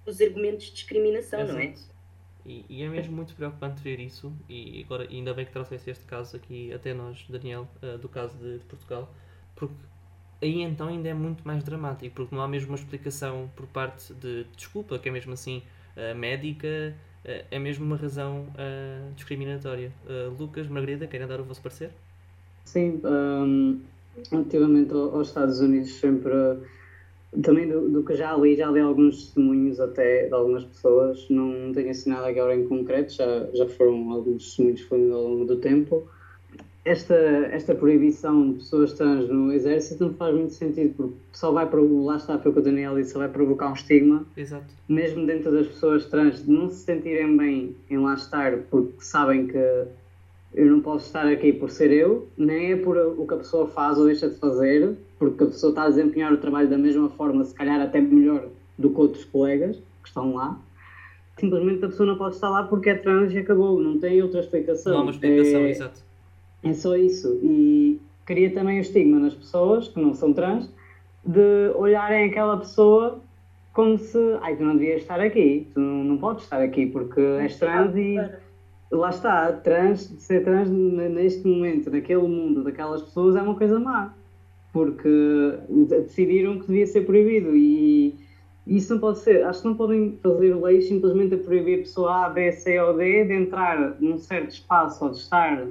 os 0.06 0.20
argumentos 0.20 0.66
de 0.66 0.72
discriminação, 0.72 1.40
Exato. 1.40 1.54
não 1.54 1.64
é? 1.64 1.74
E, 2.44 2.64
e, 2.68 2.82
é 2.82 2.88
mesmo 2.88 3.16
muito 3.16 3.34
preocupante 3.34 3.80
ver 3.82 3.98
isso, 4.00 4.32
e 4.48 4.82
agora 4.84 5.08
ainda 5.08 5.32
bem 5.32 5.46
que 5.46 5.52
trouxeste 5.52 5.88
este 5.88 6.04
caso 6.04 6.36
aqui 6.36 6.72
até 6.72 6.92
nós, 6.92 7.24
Daniel, 7.28 7.68
uh, 7.82 7.96
do 7.98 8.08
caso 8.08 8.36
de, 8.36 8.58
de, 8.58 8.64
Portugal, 8.64 9.08
porque 9.54 9.76
aí 10.42 10.60
então 10.60 10.88
ainda 10.88 11.08
é 11.08 11.14
muito 11.14 11.46
mais 11.46 11.62
dramático, 11.62 12.14
porque 12.16 12.34
não 12.34 12.42
há 12.42 12.48
mesmo 12.48 12.70
uma 12.70 12.76
explicação 12.76 13.48
por 13.54 13.66
parte 13.68 14.12
de 14.14 14.44
desculpa, 14.56 14.98
que 14.98 15.08
é 15.08 15.12
mesmo 15.12 15.32
assim 15.32 15.62
uh, 15.96 16.16
médica, 16.16 16.96
uh, 17.24 17.46
é 17.48 17.58
mesmo 17.60 17.86
uma 17.86 17.96
razão 17.96 18.46
discriminatória. 19.14 19.92
Lucas, 20.36 20.66
Margarida, 20.66 21.06
querem 21.06 21.28
dar 21.28 21.40
o 21.40 21.44
vosso 21.44 21.62
parecer? 21.62 21.92
Sim, 22.64 23.00
um, 23.04 23.80
relativamente 24.30 24.92
aos 24.92 25.28
Estados 25.28 25.60
Unidos, 25.60 25.94
sempre 25.94 26.32
também 27.42 27.68
do, 27.68 27.88
do, 27.88 28.02
que 28.02 28.14
já 28.14 28.36
li, 28.36 28.56
já 28.56 28.70
li 28.70 28.80
alguns 28.80 29.24
testemunhos 29.24 29.80
até 29.80 30.26
de 30.26 30.34
algumas 30.34 30.64
pessoas, 30.64 31.26
não 31.30 31.72
tenho 31.72 31.90
assim 31.90 32.10
nada 32.10 32.28
agora 32.28 32.54
em 32.54 32.66
concreto, 32.66 33.12
já, 33.12 33.46
já 33.54 33.66
foram 33.68 34.12
alguns 34.12 34.44
testemunhos 34.44 34.82
foram 34.82 35.14
ao 35.14 35.22
longo 35.22 35.44
do 35.46 35.56
tempo. 35.56 36.06
esta, 36.84 37.14
esta 37.14 37.74
proibição 37.74 38.50
de 38.50 38.58
pessoas 38.58 38.92
trans 38.92 39.28
no 39.30 39.50
exército 39.50 40.04
não 40.04 40.14
faz 40.14 40.34
muito 40.34 40.52
sentido, 40.52 40.94
porque 40.94 41.14
só 41.32 41.52
vai 41.52 41.66
para 41.68 41.80
lá 41.80 42.16
está 42.16 42.38
foi 42.38 42.50
o 42.50 42.54
que 42.54 42.60
o 42.60 42.62
Daniel 42.62 42.96
disse, 42.96 43.12
só 43.12 43.20
vai 43.20 43.28
provocar 43.28 43.70
um 43.70 43.74
estigma, 43.74 44.26
Exato. 44.36 44.66
mesmo 44.86 45.24
dentro 45.24 45.50
das 45.52 45.68
pessoas 45.68 46.04
trans, 46.06 46.44
de 46.44 46.50
não 46.50 46.68
se 46.68 46.84
sentirem 46.84 47.34
bem 47.34 47.74
em 47.88 47.98
lá 47.98 48.12
estar, 48.12 48.58
porque 48.70 48.92
sabem 48.98 49.46
que 49.46 49.86
eu 50.54 50.66
não 50.66 50.80
posso 50.80 51.06
estar 51.06 51.26
aqui 51.26 51.52
por 51.52 51.70
ser 51.70 51.90
eu, 51.90 52.28
nem 52.36 52.72
é 52.72 52.76
por 52.76 52.96
o 52.96 53.26
que 53.26 53.34
a 53.34 53.38
pessoa 53.38 53.66
faz 53.66 53.98
ou 53.98 54.06
deixa 54.06 54.28
de 54.28 54.36
fazer, 54.36 54.96
porque 55.18 55.44
a 55.44 55.46
pessoa 55.46 55.70
está 55.70 55.84
a 55.84 55.88
desempenhar 55.88 56.32
o 56.32 56.36
trabalho 56.36 56.68
da 56.68 56.78
mesma 56.78 57.08
forma, 57.10 57.44
se 57.44 57.54
calhar 57.54 57.80
até 57.80 58.00
melhor 58.00 58.48
do 58.78 58.90
que 58.90 59.00
outros 59.00 59.24
colegas 59.24 59.76
que 60.02 60.08
estão 60.08 60.34
lá. 60.34 60.60
Simplesmente 61.38 61.84
a 61.84 61.88
pessoa 61.88 62.06
não 62.06 62.16
pode 62.16 62.34
estar 62.34 62.50
lá 62.50 62.64
porque 62.64 62.90
é 62.90 62.94
trans 62.94 63.32
e 63.32 63.38
acabou, 63.38 63.80
não 63.80 63.98
tem 63.98 64.22
outra 64.22 64.40
explicação. 64.40 64.92
Não 64.92 65.00
há 65.00 65.02
uma 65.04 65.10
explicação, 65.12 65.60
é, 65.60 65.70
exato. 65.70 66.00
é 66.62 66.72
só 66.74 66.96
isso. 66.96 67.40
E 67.42 67.98
cria 68.26 68.52
também 68.52 68.78
o 68.78 68.82
estigma 68.82 69.18
nas 69.18 69.34
pessoas 69.34 69.88
que 69.88 70.00
não 70.00 70.14
são 70.14 70.32
trans 70.32 70.68
de 71.24 71.72
olharem 71.74 72.28
aquela 72.28 72.58
pessoa 72.58 73.20
como 73.72 73.96
se, 73.96 74.18
ai, 74.42 74.56
tu 74.56 74.62
não 74.62 74.76
devias 74.76 75.00
estar 75.00 75.18
aqui, 75.20 75.66
tu 75.72 75.80
não, 75.80 76.04
não 76.04 76.18
podes 76.18 76.44
estar 76.44 76.60
aqui 76.60 76.86
porque 76.86 77.20
és 77.20 77.58
trans 77.58 77.96
e 77.96 78.18
lá 78.92 79.10
está, 79.10 79.52
trans, 79.52 80.00
ser 80.18 80.44
trans 80.44 80.68
neste 80.68 81.46
momento, 81.46 81.90
naquele 81.90 82.22
mundo, 82.22 82.62
daquelas 82.62 83.02
pessoas 83.02 83.34
é 83.36 83.42
uma 83.42 83.54
coisa 83.54 83.78
má. 83.80 84.14
Porque 84.72 85.58
decidiram 85.88 86.58
que 86.58 86.66
devia 86.66 86.86
ser 86.86 87.04
proibido 87.04 87.54
e 87.54 88.14
isso 88.66 88.94
não 88.94 89.00
pode 89.00 89.18
ser. 89.18 89.44
Acho 89.44 89.62
que 89.62 89.68
não 89.68 89.74
podem 89.74 90.18
fazer 90.22 90.54
leis 90.54 90.88
simplesmente 90.88 91.34
a 91.34 91.38
proibir 91.38 91.74
a 91.80 91.82
pessoa 91.82 92.26
A, 92.26 92.28
B, 92.30 92.52
C 92.52 92.80
ou 92.80 92.96
D 92.96 93.24
de 93.26 93.34
entrar 93.34 93.96
num 94.00 94.16
certo 94.18 94.50
espaço 94.50 95.04
ou 95.04 95.10
de 95.10 95.18
estar 95.18 95.66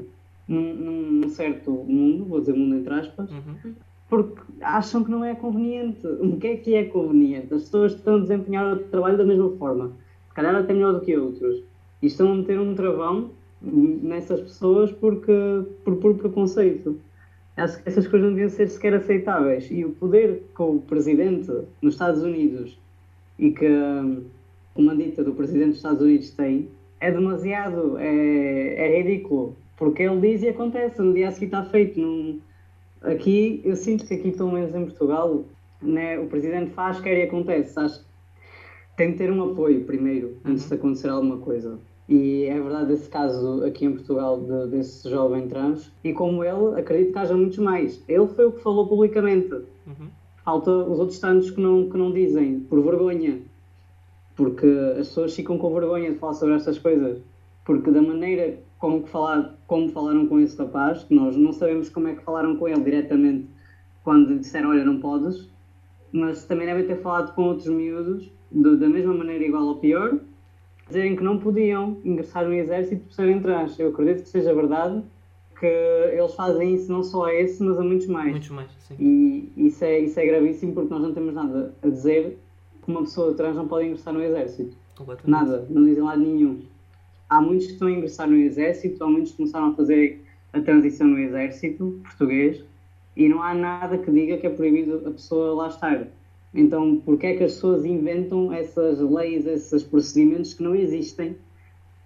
num, 0.47 0.73
num 1.21 1.29
certo 1.29 1.71
mundo, 1.71 2.25
vou 2.25 2.39
dizer 2.41 2.53
mundo 2.53 2.75
entre 2.75 2.93
aspas, 2.93 3.31
Uhum. 3.31 3.73
porque 4.09 4.41
acham 4.61 5.03
que 5.03 5.09
não 5.09 5.23
é 5.25 5.33
conveniente. 5.33 6.05
O 6.05 6.37
que 6.37 6.47
é 6.47 6.57
que 6.57 6.75
é 6.75 6.83
conveniente? 6.83 7.53
As 7.53 7.63
pessoas 7.63 7.93
estão 7.93 8.17
a 8.17 8.19
desempenhar 8.19 8.73
o 8.73 8.79
trabalho 8.79 9.17
da 9.17 9.25
mesma 9.25 9.49
forma, 9.57 9.93
se 10.27 10.33
calhar 10.35 10.53
até 10.55 10.73
melhor 10.73 10.93
do 10.93 11.01
que 11.01 11.17
outros, 11.17 11.63
e 12.01 12.07
estão 12.07 12.31
a 12.31 12.35
meter 12.35 12.59
um 12.59 12.73
travão 12.73 13.31
nessas 13.61 14.41
pessoas 14.41 14.91
porque, 14.91 15.31
por 15.83 15.97
puro 15.97 16.15
preconceito. 16.15 16.99
Essas 17.55 18.07
coisas 18.07 18.21
não 18.21 18.29
deviam 18.29 18.49
ser 18.49 18.67
sequer 18.69 18.93
aceitáveis. 18.93 19.67
E 19.69 19.85
o 19.85 19.91
poder 19.91 20.43
que 20.55 20.61
o 20.61 20.79
presidente 20.79 21.51
nos 21.81 21.93
Estados 21.93 22.23
Unidos 22.23 22.79
e 23.37 23.51
que 23.51 23.67
hum, 23.67 24.23
a 24.71 24.75
comandita 24.75 25.23
do 25.23 25.33
presidente 25.33 25.69
dos 25.69 25.77
Estados 25.77 26.01
Unidos 26.01 26.31
tem 26.31 26.69
é 26.99 27.11
demasiado, 27.11 27.97
é, 27.97 28.95
é 28.95 29.01
ridículo. 29.01 29.55
Porque 29.77 30.03
ele 30.03 30.21
diz 30.21 30.43
e 30.43 30.49
acontece, 30.49 31.01
no 31.01 31.13
dia 31.13 31.27
a 31.27 31.31
seguir 31.31 31.47
está 31.47 31.63
feito. 31.65 31.99
Não, 31.99 32.39
aqui, 33.01 33.61
eu 33.65 33.75
sinto 33.75 34.05
que 34.05 34.13
aqui, 34.13 34.31
pelo 34.31 34.51
menos 34.51 34.73
em 34.73 34.85
Portugal, 34.85 35.43
né, 35.81 36.19
o 36.19 36.27
presidente 36.27 36.71
faz, 36.71 36.99
quer 36.99 37.17
e 37.17 37.23
acontece. 37.23 37.79
Acho 37.79 37.99
que 37.99 38.05
tem 38.95 39.11
que 39.11 39.17
ter 39.17 39.31
um 39.31 39.51
apoio 39.51 39.83
primeiro, 39.83 40.37
antes 40.45 40.67
de 40.67 40.73
acontecer 40.75 41.09
alguma 41.09 41.37
coisa. 41.37 41.79
E 42.13 42.43
é 42.43 42.59
verdade 42.59 42.91
esse 42.91 43.07
caso 43.09 43.63
aqui 43.63 43.85
em 43.85 43.93
Portugal 43.93 44.37
de- 44.41 44.67
desse 44.71 45.09
jovem 45.09 45.47
trans. 45.47 45.89
E 46.03 46.11
como 46.11 46.43
ele, 46.43 46.77
acredito 46.77 47.13
que 47.13 47.19
haja 47.19 47.33
muitos 47.33 47.57
mais. 47.59 48.03
Ele 48.05 48.27
foi 48.27 48.47
o 48.47 48.51
que 48.51 48.61
falou 48.61 48.85
publicamente. 48.85 49.53
Uhum. 49.53 50.09
Falta 50.43 50.69
os 50.71 50.99
outros 50.99 51.19
tantos 51.19 51.49
que 51.51 51.61
não, 51.61 51.89
que 51.89 51.97
não 51.97 52.11
dizem, 52.11 52.59
por 52.59 52.81
vergonha. 52.83 53.39
Porque 54.35 54.67
as 54.99 55.07
pessoas 55.07 55.33
ficam 55.33 55.57
com 55.57 55.73
vergonha 55.73 56.11
de 56.11 56.17
falar 56.17 56.33
sobre 56.33 56.55
estas 56.55 56.77
coisas. 56.77 57.21
Porque 57.63 57.89
da 57.91 58.01
maneira 58.01 58.57
como, 58.77 59.03
que 59.03 59.09
falar, 59.09 59.55
como 59.65 59.87
falaram 59.89 60.27
com 60.27 60.37
esse 60.39 60.57
rapaz, 60.57 61.03
que 61.05 61.13
nós 61.15 61.37
não 61.37 61.53
sabemos 61.53 61.87
como 61.89 62.09
é 62.09 62.15
que 62.15 62.23
falaram 62.23 62.57
com 62.57 62.67
ele 62.67 62.81
diretamente 62.81 63.45
quando 64.03 64.29
lhe 64.33 64.39
disseram, 64.39 64.71
olha, 64.71 64.83
não 64.83 64.99
podes, 64.99 65.47
mas 66.11 66.43
também 66.43 66.65
devem 66.65 66.85
ter 66.87 66.97
falado 67.01 67.33
com 67.35 67.43
outros 67.43 67.67
miúdos, 67.67 68.29
de- 68.51 68.75
da 68.77 68.89
mesma 68.89 69.13
maneira 69.13 69.45
igual 69.45 69.63
ou 69.65 69.75
pior, 69.75 70.17
dizerem 70.91 71.15
que 71.15 71.23
não 71.23 71.37
podiam 71.37 71.97
ingressar 72.03 72.45
no 72.45 72.53
exército 72.53 73.05
por 73.05 73.13
serem 73.13 73.41
trans. 73.41 73.79
Eu 73.79 73.89
acredito 73.89 74.23
que 74.23 74.29
seja 74.29 74.53
verdade, 74.53 75.01
que 75.59 75.65
eles 75.65 76.33
fazem 76.35 76.75
isso 76.75 76.91
não 76.91 77.03
só 77.03 77.25
a 77.25 77.33
esse, 77.33 77.63
mas 77.63 77.79
a 77.79 77.83
muitos 77.83 78.07
mais. 78.07 78.31
Muitos 78.31 78.49
mais, 78.49 78.71
sim. 78.87 78.95
E 78.99 79.53
isso 79.55 79.83
é, 79.83 79.99
isso 79.99 80.19
é 80.19 80.25
gravíssimo 80.25 80.73
porque 80.73 80.93
nós 80.93 81.01
não 81.01 81.13
temos 81.13 81.33
nada 81.33 81.73
a 81.81 81.87
dizer 81.87 82.37
que 82.83 82.91
uma 82.91 83.01
pessoa 83.01 83.33
trans 83.33 83.55
não 83.55 83.67
pode 83.67 83.85
ingressar 83.85 84.13
no 84.13 84.21
exército. 84.21 84.75
Nada, 85.25 85.65
não 85.69 85.85
dizem 85.85 86.03
lado 86.03 86.19
nenhum. 86.19 86.61
Há 87.29 87.41
muitos 87.41 87.67
que 87.67 87.73
estão 87.73 87.87
a 87.87 87.91
ingressar 87.91 88.29
no 88.29 88.35
exército, 88.35 89.03
há 89.03 89.07
muitos 89.07 89.31
que 89.31 89.37
começaram 89.37 89.67
a 89.67 89.75
fazer 89.75 90.21
a 90.51 90.59
transição 90.59 91.07
no 91.07 91.17
exército 91.17 92.01
português 92.03 92.63
e 93.15 93.29
não 93.29 93.41
há 93.41 93.53
nada 93.53 93.97
que 93.97 94.11
diga 94.11 94.37
que 94.37 94.47
é 94.47 94.49
proibido 94.49 95.01
a 95.07 95.11
pessoa 95.11 95.53
lá 95.53 95.67
estar. 95.67 96.07
Então, 96.53 96.97
porquê 96.97 97.27
é 97.27 97.35
que 97.37 97.43
as 97.43 97.53
pessoas 97.53 97.85
inventam 97.85 98.51
essas 98.51 98.99
leis, 98.99 99.45
esses 99.45 99.83
procedimentos 99.83 100.53
que 100.53 100.63
não 100.63 100.75
existem 100.75 101.37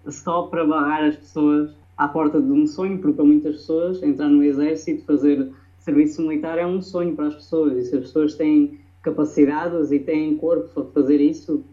só 0.08 0.43
para 0.43 0.65
barrar 0.65 1.03
as 1.03 1.15
pessoas 1.15 1.75
à 1.97 2.08
porta 2.08 2.39
de 2.39 2.51
um 2.51 2.67
sonho? 2.67 2.99
Porque 2.99 3.15
para 3.15 3.25
muitas 3.25 3.55
pessoas 3.58 4.03
entrar 4.03 4.29
no 4.29 4.43
exército, 4.43 5.03
fazer 5.05 5.51
serviço 5.79 6.21
militar 6.21 6.58
é 6.58 6.65
um 6.65 6.81
sonho 6.81 7.15
para 7.15 7.27
as 7.27 7.36
pessoas 7.36 7.77
e 7.77 7.89
se 7.89 7.95
as 7.95 8.01
pessoas 8.03 8.36
têm 8.36 8.79
capacidades 9.01 9.91
e 9.91 9.99
têm 9.99 10.36
corpo 10.38 10.67
para 10.69 10.86
fazer 10.86 11.21
isso, 11.21 11.63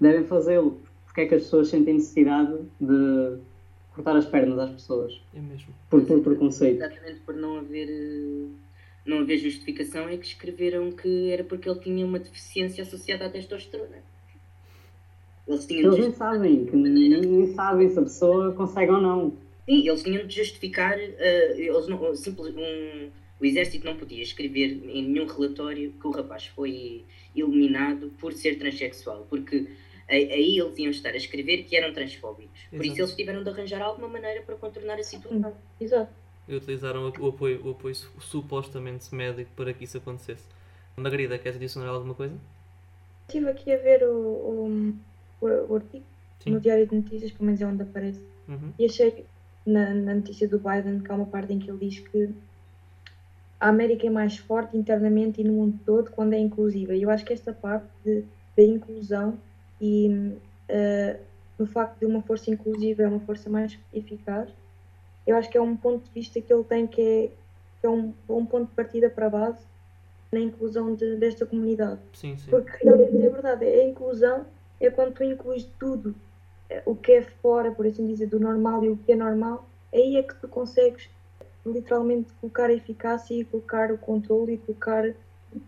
devem 0.00 0.24
fazê-lo. 0.24 0.78
Porque 1.04 1.20
é 1.22 1.26
que 1.26 1.34
as 1.34 1.42
pessoas 1.42 1.68
sentem 1.68 1.94
necessidade 1.94 2.56
de 2.80 3.38
cortar 3.94 4.16
as 4.16 4.26
pernas 4.26 4.58
às 4.58 4.70
pessoas? 4.70 5.20
É 5.34 5.40
mesmo. 5.40 5.68
Por, 5.90 6.02
por 6.04 6.20
preconceito. 6.20 6.82
Exatamente 6.82 7.20
por 7.26 7.34
não 7.34 7.58
haver, 7.58 7.88
eh, 7.90 8.46
não 9.08 9.20
haver 9.20 9.38
justificação 9.38 10.08
é 10.08 10.16
que 10.16 10.26
escreveram 10.26 10.92
que 10.92 11.30
era 11.30 11.42
porque 11.42 11.68
ele 11.68 11.80
tinha 11.80 12.04
uma 12.04 12.18
deficiência 12.18 12.82
associada 12.82 13.26
à 13.26 13.30
testosterona. 13.30 14.02
Eles 15.46 15.66
tinham 15.66 15.84
Eles 15.84 15.94
de 15.94 16.00
nem 16.02 16.12
sabem, 16.12 16.66
que 16.66 16.76
nem, 16.76 17.08
nem 17.08 17.46
sabem 17.54 17.88
se 17.88 17.98
a 17.98 18.02
pessoa 18.02 18.52
consegue 18.52 18.92
ou 18.92 19.00
não. 19.00 19.32
Sim, 19.64 19.88
eles 19.88 20.02
tinham 20.02 20.26
de 20.26 20.36
justificar, 20.36 20.98
eh, 20.98 21.54
eles 21.56 21.88
não, 21.88 22.14
simples, 22.14 22.54
um, 22.54 23.08
o 23.40 23.44
exército 23.44 23.84
não 23.84 23.96
podia 23.96 24.22
escrever 24.22 24.80
em 24.88 25.08
nenhum 25.08 25.26
relatório 25.26 25.92
que 25.92 26.06
o 26.06 26.10
rapaz 26.10 26.46
foi 26.46 27.04
eliminado 27.34 28.12
por 28.18 28.32
ser 28.32 28.58
transexual, 28.58 29.26
porque 29.28 29.68
aí 30.08 30.58
eles 30.58 30.78
iam 30.78 30.90
estar 30.90 31.10
a 31.10 31.16
escrever 31.16 31.64
que 31.64 31.76
eram 31.76 31.92
transfóbicos. 31.92 32.60
Por 32.70 32.84
isso 32.84 33.00
eles 33.00 33.14
tiveram 33.14 33.42
de 33.42 33.48
arranjar 33.48 33.80
alguma 33.82 34.08
maneira 34.08 34.42
para 34.42 34.56
contornar 34.56 34.98
a 34.98 35.02
situação. 35.02 35.54
Exato. 35.80 36.12
E 36.48 36.56
utilizaram 36.56 37.12
o 37.20 37.28
apoio, 37.28 37.66
o 37.66 37.70
apoio 37.72 37.94
su- 37.94 38.10
supostamente 38.20 39.14
médico 39.14 39.50
para 39.54 39.72
que 39.74 39.84
isso 39.84 39.98
acontecesse. 39.98 40.44
Margarida, 40.96 41.38
queres 41.38 41.56
adicionar 41.56 41.90
alguma 41.90 42.14
coisa? 42.14 42.34
Estive 43.28 43.50
aqui 43.50 43.70
a 43.72 43.76
ver 43.76 44.02
o, 44.04 44.16
o, 45.40 45.46
o, 45.68 45.74
artigo 45.76 46.04
Sim. 46.42 46.50
no 46.52 46.60
Diário 46.60 46.86
de 46.86 46.96
Notícias, 46.96 47.30
pelo 47.32 47.44
menos 47.46 47.60
é 47.60 47.66
onde 47.66 47.82
aparece, 47.82 48.20
Uhum. 48.48 48.72
e 48.78 48.86
achei 48.86 49.26
na, 49.66 49.92
na 49.92 50.14
notícia 50.14 50.48
do 50.48 50.58
Biden 50.58 51.00
que 51.00 51.12
há 51.12 51.14
uma 51.14 51.26
parte 51.26 51.52
em 51.52 51.58
que 51.58 51.70
ele 51.70 51.86
diz 51.86 51.98
que 52.00 52.30
a 53.60 53.68
América 53.68 54.06
é 54.06 54.10
mais 54.10 54.38
forte 54.38 54.76
internamente 54.76 55.40
e 55.40 55.44
no 55.44 55.52
mundo 55.52 55.78
todo 55.84 56.10
quando 56.12 56.32
é 56.32 56.38
inclusiva. 56.38 56.94
E 56.94 57.02
eu 57.02 57.10
acho 57.10 57.24
que 57.24 57.32
esta 57.32 57.52
parte 57.52 58.24
da 58.56 58.62
inclusão 58.62 59.36
e 59.80 60.32
eh, 60.68 61.18
no 61.58 61.66
facto 61.66 61.98
de 61.98 62.06
uma 62.06 62.22
força 62.22 62.50
inclusiva 62.50 63.02
é 63.02 63.08
uma 63.08 63.20
força 63.20 63.50
mais 63.50 63.78
eficaz, 63.92 64.48
eu 65.28 65.36
acho 65.36 65.48
que 65.50 65.58
é 65.58 65.60
um 65.60 65.76
ponto 65.76 66.02
de 66.04 66.10
vista 66.14 66.40
que 66.40 66.52
ele 66.52 66.64
tem 66.64 66.86
que 66.86 67.00
é, 67.00 67.30
que 67.80 67.86
é 67.86 67.88
um, 67.88 68.12
um 68.28 68.46
ponto 68.46 68.68
de 68.68 68.74
partida 68.74 69.10
para 69.10 69.26
a 69.26 69.30
base 69.30 69.58
na 70.32 70.40
inclusão 70.40 70.94
de- 70.94 71.16
desta 71.16 71.46
comunidade. 71.46 72.00
Sim, 72.12 72.36
sim. 72.36 72.50
Porque 72.50 72.70
realmente 72.82 73.16
é 73.22 73.28
verdade, 73.30 73.64
a 73.64 73.84
inclusão 73.84 74.46
é 74.80 74.90
quando 74.90 75.12
tu 75.12 75.24
incluís 75.24 75.66
tudo, 75.78 76.14
eh, 76.70 76.82
o 76.84 76.94
que 76.94 77.12
é 77.12 77.22
fora, 77.22 77.70
por 77.72 77.86
assim 77.86 78.06
dizer, 78.06 78.26
do 78.26 78.38
normal 78.40 78.84
e 78.84 78.90
o 78.90 78.96
que 78.96 79.12
é 79.12 79.16
normal, 79.16 79.64
aí 79.92 80.16
é 80.16 80.22
que 80.22 80.34
tu 80.36 80.48
consegues 80.48 81.08
literalmente 81.64 82.32
colocar 82.40 82.70
a 82.70 82.72
eficácia 82.72 83.34
e 83.34 83.44
colocar 83.44 83.90
o 83.92 83.98
controle 83.98 84.54
e 84.54 84.58
colocar 84.58 85.04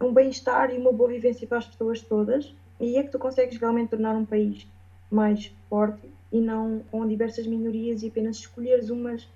um 0.00 0.12
bem-estar 0.12 0.70
e 0.70 0.78
uma 0.78 0.92
boa 0.92 1.08
vivência 1.08 1.46
para 1.46 1.58
as 1.58 1.66
pessoas 1.66 2.02
todas, 2.02 2.54
e 2.78 2.84
aí 2.84 2.96
é 2.98 3.02
que 3.04 3.10
tu 3.10 3.18
consegues 3.18 3.58
realmente 3.58 3.90
tornar 3.90 4.14
um 4.16 4.24
país 4.24 4.66
mais 5.10 5.52
forte 5.68 6.12
e 6.30 6.40
não 6.40 6.82
com 6.90 7.06
diversas 7.06 7.46
minorias 7.46 8.02
e 8.02 8.08
apenas 8.08 8.36
escolheres 8.36 8.90
umas 8.90 9.28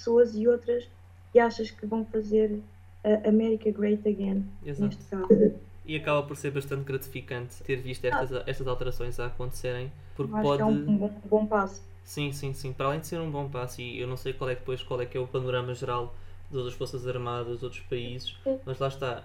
pessoas 0.00 0.34
e 0.34 0.48
outras 0.48 0.88
que 1.32 1.38
achas 1.38 1.70
que 1.70 1.86
vão 1.86 2.04
fazer 2.06 2.60
a 3.04 3.28
America 3.28 3.70
Great 3.70 4.06
Again, 4.08 4.44
Exato. 4.64 4.96
neste 4.96 5.04
caso. 5.04 5.54
E 5.84 5.96
acaba 5.96 6.22
por 6.22 6.36
ser 6.36 6.50
bastante 6.50 6.84
gratificante 6.84 7.62
ter 7.64 7.76
visto 7.76 8.04
estas, 8.04 8.30
estas 8.46 8.66
alterações 8.66 9.18
a 9.18 9.26
acontecerem, 9.26 9.90
porque 10.14 10.32
acho 10.34 10.42
pode. 10.42 10.56
que 10.56 10.62
é 10.62 10.66
um, 10.66 10.70
um 10.70 10.98
bom, 10.98 11.06
um 11.24 11.28
bom 11.28 11.46
passo. 11.46 11.82
Sim, 12.04 12.32
sim, 12.32 12.52
sim. 12.52 12.72
Para 12.72 12.86
além 12.86 13.00
de 13.00 13.06
ser 13.06 13.20
um 13.20 13.30
bom 13.30 13.48
passo, 13.48 13.80
e 13.80 14.00
eu 14.00 14.06
não 14.06 14.16
sei 14.16 14.32
qual 14.32 14.50
é 14.50 14.54
depois 14.54 14.82
qual 14.82 15.00
é 15.00 15.06
que 15.06 15.16
é 15.16 15.20
o 15.20 15.26
panorama 15.26 15.74
geral 15.74 16.14
das 16.50 16.58
outras 16.58 16.74
Forças 16.74 17.06
Armadas, 17.06 17.62
outros 17.62 17.80
países, 17.82 18.36
mas 18.66 18.78
lá 18.78 18.88
está. 18.88 19.24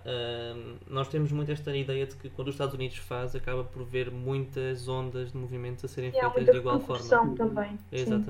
hum, 0.56 0.76
nós 0.88 1.08
temos 1.08 1.32
muito 1.32 1.52
esta 1.52 1.76
ideia 1.76 2.06
de 2.06 2.16
que 2.16 2.30
quando 2.30 2.50
os 2.50 2.54
Estados 2.54 2.76
Unidos 2.76 2.98
faz, 2.98 3.36
acaba 3.36 3.64
por 3.64 3.84
ver 3.84 4.12
muitas 4.12 4.88
ondas 4.88 5.32
de 5.32 5.38
movimentos 5.38 5.84
a 5.84 5.88
serem 5.88 6.12
E 6.12 6.14
feitas 6.14 6.52
de 6.52 6.58
igual 6.58 6.80
forma. 6.80 7.36
também. 7.36 7.78
Sim. 7.92 8.24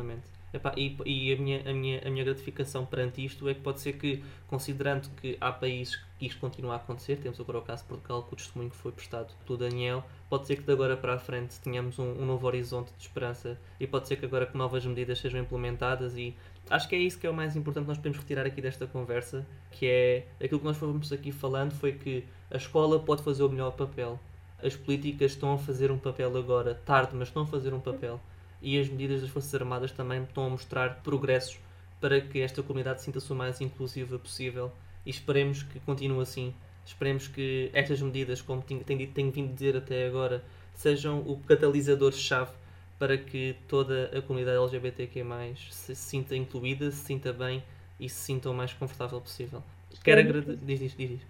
Epá, 0.56 0.72
e 0.78 0.96
e 1.06 1.34
a, 1.34 1.36
minha, 1.36 1.70
a, 1.70 1.74
minha, 1.74 2.02
a 2.06 2.10
minha 2.10 2.24
gratificação 2.24 2.86
perante 2.86 3.24
isto 3.24 3.50
é 3.50 3.54
que 3.54 3.60
pode 3.60 3.82
ser 3.82 3.94
que, 3.94 4.24
considerando 4.48 5.10
que 5.18 5.38
há 5.42 5.52
países 5.52 5.98
que 6.18 6.28
isto 6.28 6.40
continua 6.40 6.74
a 6.74 6.76
acontecer, 6.78 7.18
temos 7.18 7.38
agora 7.42 7.58
o 7.58 7.62
caso 7.62 7.84
de 7.84 7.90
Portugal, 7.90 8.24
com 8.24 8.34
o 8.34 8.38
testemunho 8.38 8.70
que 8.70 8.78
foi 8.78 8.94
prestado 8.94 9.34
pelo 9.46 9.58
Daniel, 9.58 10.02
pode 10.30 10.48
ser 10.48 10.56
que 10.56 10.64
de 10.64 10.72
agora 10.72 10.96
para 10.96 11.16
a 11.16 11.20
frente 11.20 11.60
tenhamos 11.60 12.00
um, 12.00 12.10
um 12.22 12.26
novo 12.26 12.48
horizonte 12.48 12.94
de 12.98 13.04
esperança 13.04 13.60
e 13.78 13.86
pode 13.86 14.08
ser 14.08 14.16
que 14.16 14.24
agora 14.24 14.46
que 14.46 14.56
novas 14.58 14.86
medidas 14.86 15.20
sejam 15.20 15.42
implementadas 15.42 16.16
e 16.16 16.34
acho 16.70 16.88
que 16.88 16.96
é 16.96 17.00
isso 17.00 17.20
que 17.20 17.28
é 17.28 17.30
o 17.30 17.34
mais 17.34 17.58
importante 17.58 17.84
que 17.84 17.90
nós 17.90 17.98
podemos 17.98 18.18
retirar 18.18 18.46
aqui 18.46 18.62
desta 18.62 18.88
conversa, 18.88 19.46
que 19.72 19.86
é 19.86 20.26
aquilo 20.42 20.62
que 20.62 20.66
nós 20.66 20.78
fomos 20.78 21.12
aqui 21.12 21.34
falando 21.34 21.74
foi 21.74 21.92
que 21.92 22.24
a 22.50 22.56
escola 22.56 22.98
pode 22.98 23.24
fazer 23.24 23.44
o 23.44 23.50
melhor 23.50 23.72
papel. 23.72 24.18
As 24.64 24.74
políticas 24.74 25.34
estão 25.34 25.54
a 25.54 25.58
fazer 25.58 25.92
um 25.92 25.98
papel 25.98 26.36
agora, 26.38 26.76
tarde, 26.86 27.12
mas 27.14 27.28
estão 27.28 27.44
a 27.44 27.46
fazer 27.46 27.74
um 27.74 27.80
papel 27.82 28.22
e 28.66 28.80
as 28.80 28.90
medidas 28.90 29.22
das 29.22 29.30
Forças 29.30 29.54
Armadas 29.54 29.92
também 29.92 30.24
estão 30.24 30.48
a 30.48 30.50
mostrar 30.50 31.02
progressos 31.04 31.60
para 32.02 32.20
que 32.20 32.42
esta 32.42 32.64
comunidade 32.64 33.04
sinta-se 33.04 33.32
o 33.32 33.36
mais 33.36 33.62
inclusiva 33.62 34.18
possível 34.18 34.72
e 35.06 35.12
esperemos 35.12 35.62
que 35.62 35.80
continue 35.82 36.20
assim. 36.24 36.52
Esperemos 36.84 37.28
que 37.28 37.70
estas 37.74 38.02
medidas, 38.02 38.42
como 38.42 38.64
tenho, 38.64 38.84
tenho, 38.84 39.08
tenho 39.12 39.32
vindo 39.32 39.52
a 39.52 39.54
dizer 39.54 39.78
até 39.78 40.08
agora, 40.08 40.44
sejam 40.74 41.20
o 41.20 41.40
catalisador-chave 41.42 42.54
para 42.98 43.20
que 43.20 43.56
toda 43.68 44.10
a 44.18 44.22
comunidade 44.24 44.58
LGBTQ 44.58 45.24
se 45.70 45.96
sinta 45.96 46.36
incluída, 46.36 46.90
se 46.90 47.06
sinta 47.06 47.32
bem 47.32 47.64
e 48.00 48.10
se 48.10 48.16
sinta 48.16 48.50
o 48.50 48.54
mais 48.54 48.74
confortável 48.74 49.22
possível. 49.22 49.62
Quero 50.04 50.22
agradecer. 50.22 50.58
Diz, 50.58 50.80
diz, 50.80 50.98
diz, 50.98 51.10
diz. 51.12 51.22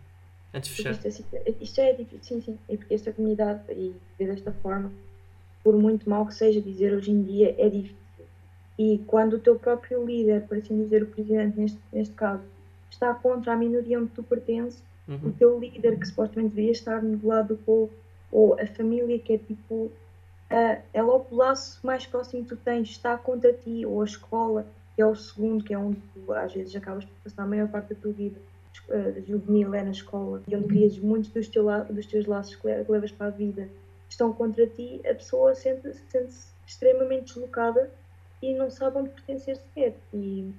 Antes 0.54 0.70
de 0.70 0.76
fechar. 0.78 1.06
Isto, 1.06 1.26
é, 1.34 1.54
isto 1.60 1.82
é 1.82 1.94
difícil, 1.94 2.20
sim, 2.22 2.42
sim. 2.42 2.60
É 2.70 2.78
porque 2.78 2.94
esta 2.94 3.12
comunidade, 3.12 3.62
e 3.74 3.94
desta 4.18 4.54
forma, 4.54 4.90
por 5.66 5.76
muito 5.76 6.08
mal 6.08 6.28
que 6.28 6.36
seja 6.36 6.62
dizer 6.62 6.94
hoje 6.94 7.10
em 7.10 7.24
dia, 7.24 7.56
é 7.58 7.68
difícil. 7.68 7.98
E 8.78 9.00
quando 9.08 9.34
o 9.34 9.40
teu 9.40 9.58
próprio 9.58 10.06
líder, 10.06 10.44
por 10.44 10.60
assim 10.60 10.84
dizer, 10.84 11.02
o 11.02 11.08
presidente 11.08 11.60
neste, 11.60 11.80
neste 11.92 12.14
caso, 12.14 12.44
está 12.88 13.12
contra 13.16 13.54
a 13.54 13.56
minoria 13.56 14.00
onde 14.00 14.12
tu 14.12 14.22
pertences, 14.22 14.84
uhum. 15.08 15.30
o 15.30 15.32
teu 15.32 15.60
líder, 15.60 15.98
que 15.98 16.08
supostamente 16.08 16.50
deveria 16.50 16.72
estar 16.72 17.02
do 17.02 17.28
lado 17.28 17.56
do 17.56 17.58
povo, 17.58 17.92
ou 18.32 18.54
a 18.60 18.68
família, 18.68 19.18
que 19.18 19.34
é 19.34 19.38
tipo. 19.40 19.92
Uh, 20.52 20.78
é 20.94 21.02
logo 21.02 21.26
o 21.32 21.36
laço 21.36 21.80
mais 21.84 22.06
próximo 22.06 22.44
que 22.44 22.50
tu 22.50 22.58
tens, 22.58 22.90
está 22.90 23.18
contra 23.18 23.52
ti, 23.52 23.84
ou 23.88 24.04
a 24.04 24.06
escola, 24.06 24.68
que 24.96 25.02
é 25.02 25.06
o 25.06 25.16
segundo, 25.16 25.64
que 25.64 25.74
é 25.74 25.78
onde 25.80 25.98
tu 26.14 26.32
às 26.32 26.54
vezes 26.54 26.76
acabas 26.76 27.06
por 27.06 27.14
passar 27.24 27.42
a 27.42 27.48
maior 27.48 27.68
parte 27.70 27.96
da 27.96 28.00
tua 28.00 28.12
vida 28.12 28.40
uh, 28.90 29.26
juvenil, 29.28 29.74
é 29.74 29.82
na 29.82 29.90
escola, 29.90 30.44
e 30.48 30.56
onde 30.56 30.68
crias 30.68 31.00
muitos 31.00 31.32
dos, 31.32 31.48
teu, 31.48 31.66
dos 31.90 32.06
teus 32.06 32.28
laços 32.28 32.56
que 32.56 32.68
levas 32.68 33.12
para 33.12 33.28
a 33.28 33.32
vida 33.32 33.68
estão 34.16 34.34
contra 34.34 34.66
ti, 34.66 35.02
a 35.06 35.14
pessoa 35.14 35.54
sente-se 35.54 36.02
sente 36.10 36.34
extremamente 36.66 37.34
deslocada 37.34 37.92
e 38.42 38.54
não 38.54 38.70
sabe 38.70 38.98
onde 38.98 39.10
pertencer 39.10 39.58
sequer. 39.58 39.96
E 40.14 40.52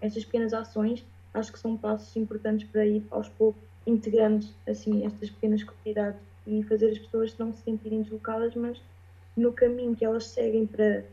estas 0.00 0.24
pequenas 0.24 0.54
ações 0.54 1.04
acho 1.32 1.52
que 1.52 1.58
são 1.58 1.76
passos 1.76 2.14
importantes 2.16 2.66
para 2.68 2.86
ir 2.86 3.04
aos 3.10 3.28
poucos 3.28 3.60
integrando 3.86 4.46
assim 4.66 5.04
estas 5.04 5.28
pequenas 5.28 5.62
comunidades 5.62 6.18
e 6.46 6.62
fazer 6.62 6.92
as 6.92 6.98
pessoas 6.98 7.36
não 7.36 7.52
se 7.52 7.62
sentirem 7.62 8.02
deslocadas, 8.02 8.54
mas 8.54 8.80
no 9.36 9.52
caminho 9.52 9.96
que 9.96 10.04
elas 10.04 10.28
seguem 10.28 10.66
para 10.66 11.04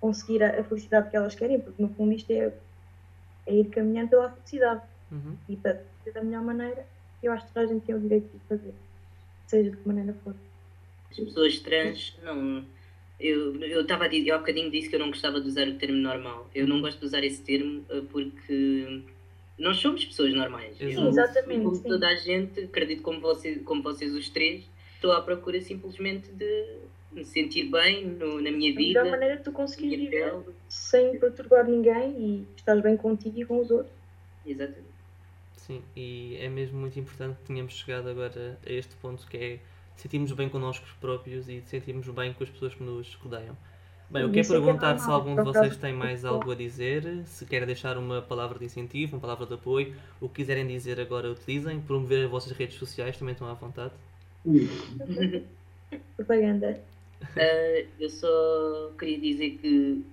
conseguir 0.00 0.42
a, 0.42 0.60
a 0.60 0.64
felicidade 0.64 1.10
que 1.10 1.16
elas 1.16 1.34
querem, 1.34 1.60
porque 1.60 1.82
no 1.82 1.88
fundo 1.90 2.12
isto 2.12 2.30
é, 2.30 2.52
é 3.46 3.54
ir 3.54 3.68
caminhando 3.70 4.10
pela 4.10 4.30
felicidade. 4.30 4.82
Uhum. 5.10 5.36
E 5.48 5.56
para 5.56 5.82
da 6.12 6.22
melhor 6.22 6.42
maneira, 6.42 6.86
eu 7.22 7.32
acho 7.32 7.50
que 7.50 7.58
a 7.58 7.66
gente 7.66 7.84
tem 7.84 7.94
o 7.94 8.00
direito 8.00 8.30
de 8.30 8.38
fazer, 8.44 8.74
seja 9.46 9.70
de 9.70 9.76
que 9.76 9.88
maneira 9.88 10.14
for. 10.22 10.34
As 11.18 11.24
pessoas 11.24 11.58
trans 11.60 12.16
não. 12.22 12.64
Eu 13.20 13.80
estava 13.80 14.04
a 14.04 14.08
dizer, 14.08 14.30
eu 14.30 14.34
há 14.34 14.38
bocadinho 14.38 14.70
disse 14.70 14.88
que 14.88 14.96
eu 14.96 15.00
não 15.00 15.06
gostava 15.06 15.40
de 15.40 15.46
usar 15.46 15.68
o 15.68 15.74
termo 15.74 15.96
normal. 15.96 16.50
Eu 16.54 16.66
não 16.66 16.80
gosto 16.80 16.98
de 16.98 17.06
usar 17.06 17.22
esse 17.24 17.42
termo 17.42 17.84
eh, 17.88 18.02
porque 18.10 19.02
nós 19.56 19.76
somos 19.76 20.04
pessoas 20.04 20.34
normais. 20.34 20.76
Sim, 20.76 21.08
exatamente. 21.08 21.62
Como 21.62 21.82
toda 21.82 22.08
a 22.08 22.14
gente, 22.16 22.60
acredito 22.60 23.02
como, 23.02 23.20
você, 23.20 23.56
como 23.60 23.82
vocês 23.82 24.12
os 24.12 24.28
três, 24.28 24.68
estou 24.96 25.12
à 25.12 25.22
procura 25.22 25.60
simplesmente 25.60 26.30
de 26.32 26.78
me 27.12 27.24
sentir 27.24 27.70
bem 27.70 28.04
no, 28.04 28.40
na 28.40 28.50
minha 28.50 28.74
vida. 28.74 29.04
Da 29.04 29.10
maneira 29.10 29.36
que 29.36 29.44
tu 29.44 29.52
conseguires 29.52 29.98
viver 29.98 30.30
pele. 30.30 30.44
sem 30.68 31.18
perturbar 31.18 31.64
ninguém 31.66 32.10
e 32.18 32.46
estás 32.56 32.82
bem 32.82 32.96
contigo 32.96 33.40
e 33.40 33.44
com 33.44 33.60
os 33.60 33.70
outros. 33.70 33.94
Exatamente. 34.44 34.94
Sim, 35.56 35.82
e 35.96 36.36
é 36.40 36.48
mesmo 36.48 36.78
muito 36.78 36.98
importante 36.98 37.38
que 37.38 37.46
tenhamos 37.46 37.74
chegado 37.74 38.08
agora 38.08 38.58
a 38.66 38.70
este 38.72 38.94
ponto 38.96 39.26
que 39.26 39.36
é 39.36 39.60
sentirmos 39.96 40.32
bem 40.32 40.48
connosco 40.48 40.86
próprios 41.00 41.48
e 41.48 41.62
sentirmos 41.62 42.08
bem 42.08 42.32
com 42.32 42.44
as 42.44 42.50
pessoas 42.50 42.74
que 42.74 42.82
nos 42.82 43.14
rodeiam. 43.14 43.56
Bem, 44.10 44.22
eu 44.22 44.30
quero 44.30 44.46
é 44.46 44.50
perguntar 44.50 44.98
se 44.98 45.10
algum 45.10 45.34
de 45.34 45.42
vocês 45.42 45.76
tem 45.76 45.92
mais 45.92 46.24
algo 46.24 46.52
a 46.52 46.54
dizer, 46.54 47.22
se 47.24 47.46
quer 47.46 47.64
deixar 47.64 47.96
uma 47.96 48.20
palavra 48.20 48.58
de 48.58 48.66
incentivo, 48.66 49.16
uma 49.16 49.20
palavra 49.20 49.46
de 49.46 49.54
apoio, 49.54 49.94
o 50.20 50.28
que 50.28 50.36
quiserem 50.36 50.66
dizer 50.66 51.00
agora 51.00 51.30
utilizem, 51.30 51.80
promover 51.80 52.24
as 52.24 52.30
vossas 52.30 52.52
redes 52.52 52.76
sociais 52.76 53.16
também 53.16 53.32
estão 53.32 53.48
à 53.48 53.54
vontade. 53.54 53.92
Propaganda. 56.16 56.80
Uh, 57.22 57.88
eu 57.98 58.10
só 58.10 58.92
queria 58.98 59.18
dizer 59.18 59.58
que 59.60 60.04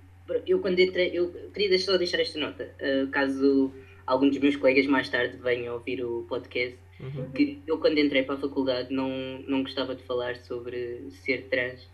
eu 0.46 0.60
quando 0.60 0.80
entrei, 0.80 1.10
eu 1.12 1.30
queria 1.52 1.78
só 1.78 1.98
deixar 1.98 2.20
esta 2.20 2.38
nota, 2.38 2.70
uh, 2.80 3.08
caso 3.08 3.70
algum 4.06 4.28
dos 4.28 4.38
meus 4.38 4.56
colegas 4.56 4.86
mais 4.86 5.08
tarde 5.08 5.36
venham 5.36 5.74
ouvir 5.74 6.02
o 6.02 6.24
podcast, 6.28 6.78
Uhum. 7.02 7.30
Que 7.32 7.60
eu, 7.66 7.78
quando 7.78 7.98
entrei 7.98 8.22
para 8.22 8.36
a 8.36 8.38
faculdade, 8.38 8.94
não, 8.94 9.10
não 9.48 9.62
gostava 9.62 9.94
de 9.94 10.02
falar 10.04 10.36
sobre 10.36 11.10
ser 11.10 11.48
trans. 11.48 11.86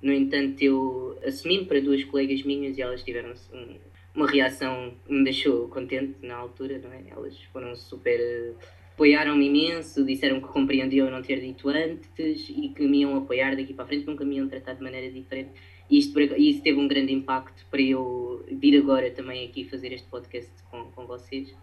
No 0.00 0.12
entanto, 0.12 0.62
eu 0.62 1.18
assumi 1.24 1.64
para 1.64 1.80
duas 1.80 2.02
colegas 2.04 2.42
minhas 2.42 2.78
e 2.78 2.82
elas 2.82 3.02
tiveram 3.02 3.34
um, 3.52 3.76
uma 4.14 4.26
reação 4.26 4.94
que 5.04 5.12
me 5.12 5.24
deixou 5.24 5.68
contente 5.68 6.16
na 6.22 6.36
altura, 6.36 6.78
não 6.78 6.92
é? 6.92 7.02
Elas 7.10 7.36
foram 7.52 7.74
super. 7.74 8.54
apoiaram-me 8.94 9.46
imenso, 9.46 10.04
disseram 10.04 10.40
que 10.40 10.48
compreendiam 10.48 11.10
não 11.10 11.22
ter 11.22 11.40
dito 11.40 11.68
antes 11.68 12.48
e 12.48 12.68
que 12.68 12.86
me 12.86 13.00
iam 13.00 13.16
apoiar 13.16 13.56
daqui 13.56 13.74
para 13.74 13.84
a 13.84 13.88
frente, 13.88 14.06
nunca 14.06 14.24
me 14.24 14.36
iam 14.36 14.48
tratar 14.48 14.74
de 14.74 14.82
maneira 14.82 15.10
diferente. 15.10 15.50
E 15.90 15.98
isto, 15.98 16.18
isso 16.20 16.62
teve 16.62 16.78
um 16.78 16.88
grande 16.88 17.12
impacto 17.12 17.66
para 17.70 17.82
eu 17.82 18.44
vir 18.50 18.78
agora 18.78 19.10
também 19.10 19.46
aqui 19.46 19.64
fazer 19.64 19.92
este 19.92 20.08
podcast 20.08 20.50
com, 20.70 20.84
com 20.92 21.06
vocês. 21.06 21.54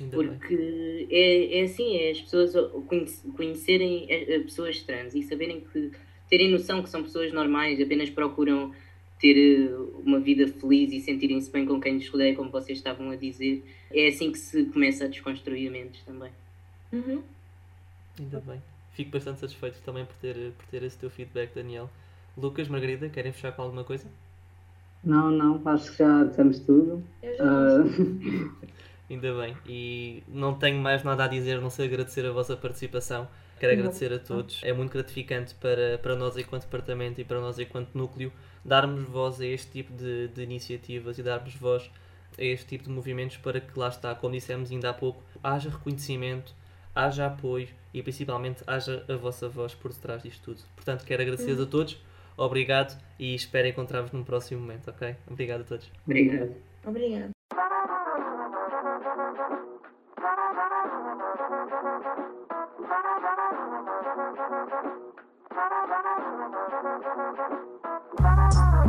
Ainda 0.00 0.16
porque 0.16 1.06
é, 1.10 1.60
é 1.60 1.62
assim, 1.62 1.96
é 1.96 2.10
as 2.10 2.20
pessoas 2.20 2.52
conhecerem 3.36 4.06
pessoas 4.44 4.82
trans 4.82 5.14
e 5.14 5.22
saberem 5.22 5.60
que 5.60 5.92
terem 6.28 6.50
noção 6.50 6.82
que 6.82 6.88
são 6.88 7.02
pessoas 7.02 7.32
normais, 7.32 7.80
apenas 7.80 8.10
procuram 8.10 8.72
ter 9.20 9.36
eh, 9.36 9.74
uma 10.04 10.18
vida 10.20 10.48
feliz 10.48 10.92
e 10.92 11.00
sentirem-se 11.00 11.50
bem 11.50 11.64
com 11.64 11.80
quem 11.80 11.96
lhes 11.96 12.08
rodeia, 12.08 12.34
como 12.34 12.50
vocês 12.50 12.78
estavam 12.78 13.10
a 13.10 13.16
dizer. 13.16 13.64
É 13.92 14.08
assim 14.08 14.32
que 14.32 14.38
se 14.38 14.64
começa 14.66 15.04
a 15.04 15.08
desconstruir 15.08 15.70
mentes 15.70 16.02
também. 16.02 16.32
Uhum. 16.92 17.22
Ainda 18.18 18.40
bem. 18.40 18.62
Fico 18.92 19.10
bastante 19.10 19.40
satisfeito 19.40 19.80
também 19.84 20.04
por 20.04 20.14
ter, 20.16 20.52
por 20.52 20.66
ter 20.66 20.82
esse 20.82 20.98
teu 20.98 21.10
feedback, 21.10 21.54
Daniel. 21.54 21.88
Lucas, 22.36 22.68
Margarida, 22.68 23.08
querem 23.08 23.32
fechar 23.32 23.52
com 23.52 23.62
alguma 23.62 23.84
coisa? 23.84 24.06
Não, 25.02 25.30
não, 25.30 25.60
acho 25.68 25.92
que 25.92 25.98
já 25.98 26.24
temos 26.26 26.58
tudo. 26.60 27.02
Eu 27.22 27.36
já 27.36 27.44
uh... 27.44 28.74
Ainda 29.08 29.34
bem. 29.34 29.56
E 29.66 30.22
não 30.28 30.54
tenho 30.54 30.78
mais 30.78 31.02
nada 31.02 31.24
a 31.24 31.28
dizer, 31.28 31.60
não 31.60 31.70
sei 31.70 31.86
agradecer 31.86 32.24
a 32.26 32.32
vossa 32.32 32.56
participação. 32.56 33.28
Quero 33.60 33.72
agradecer 33.72 34.12
a 34.12 34.18
todos. 34.18 34.60
É 34.62 34.72
muito 34.72 34.92
gratificante 34.92 35.54
para, 35.54 35.98
para 35.98 36.16
nós, 36.16 36.36
enquanto 36.36 36.64
departamento 36.64 37.20
e 37.20 37.24
para 37.24 37.40
nós, 37.40 37.58
enquanto 37.58 37.94
núcleo, 37.94 38.32
darmos 38.64 39.08
voz 39.08 39.40
a 39.40 39.46
este 39.46 39.70
tipo 39.70 39.92
de, 39.92 40.28
de 40.28 40.42
iniciativas 40.42 41.18
e 41.18 41.22
darmos 41.22 41.54
voz 41.54 41.90
a 42.38 42.42
este 42.44 42.66
tipo 42.66 42.84
de 42.84 42.90
movimentos 42.90 43.36
para 43.36 43.60
que, 43.60 43.78
lá 43.78 43.88
está, 43.88 44.14
como 44.14 44.34
dissemos 44.34 44.70
ainda 44.70 44.90
há 44.90 44.94
pouco, 44.94 45.22
haja 45.42 45.70
reconhecimento, 45.70 46.54
haja 46.94 47.26
apoio 47.26 47.68
e 47.92 48.02
principalmente 48.02 48.62
haja 48.66 49.04
a 49.08 49.16
vossa 49.16 49.48
voz 49.48 49.74
por 49.74 49.92
detrás 49.92 50.22
disto 50.22 50.42
tudo. 50.42 50.62
Portanto, 50.74 51.04
quero 51.04 51.22
agradecer 51.22 51.60
a 51.60 51.66
todos, 51.66 52.02
obrigado 52.36 53.00
e 53.18 53.34
espero 53.34 53.68
encontrar-vos 53.68 54.12
num 54.12 54.24
próximo 54.24 54.60
momento, 54.60 54.90
ok? 54.90 55.14
Obrigado 55.28 55.60
a 55.60 55.64
todos. 55.64 55.90
Obrigado. 56.04 56.54
Obrigado. 56.84 57.33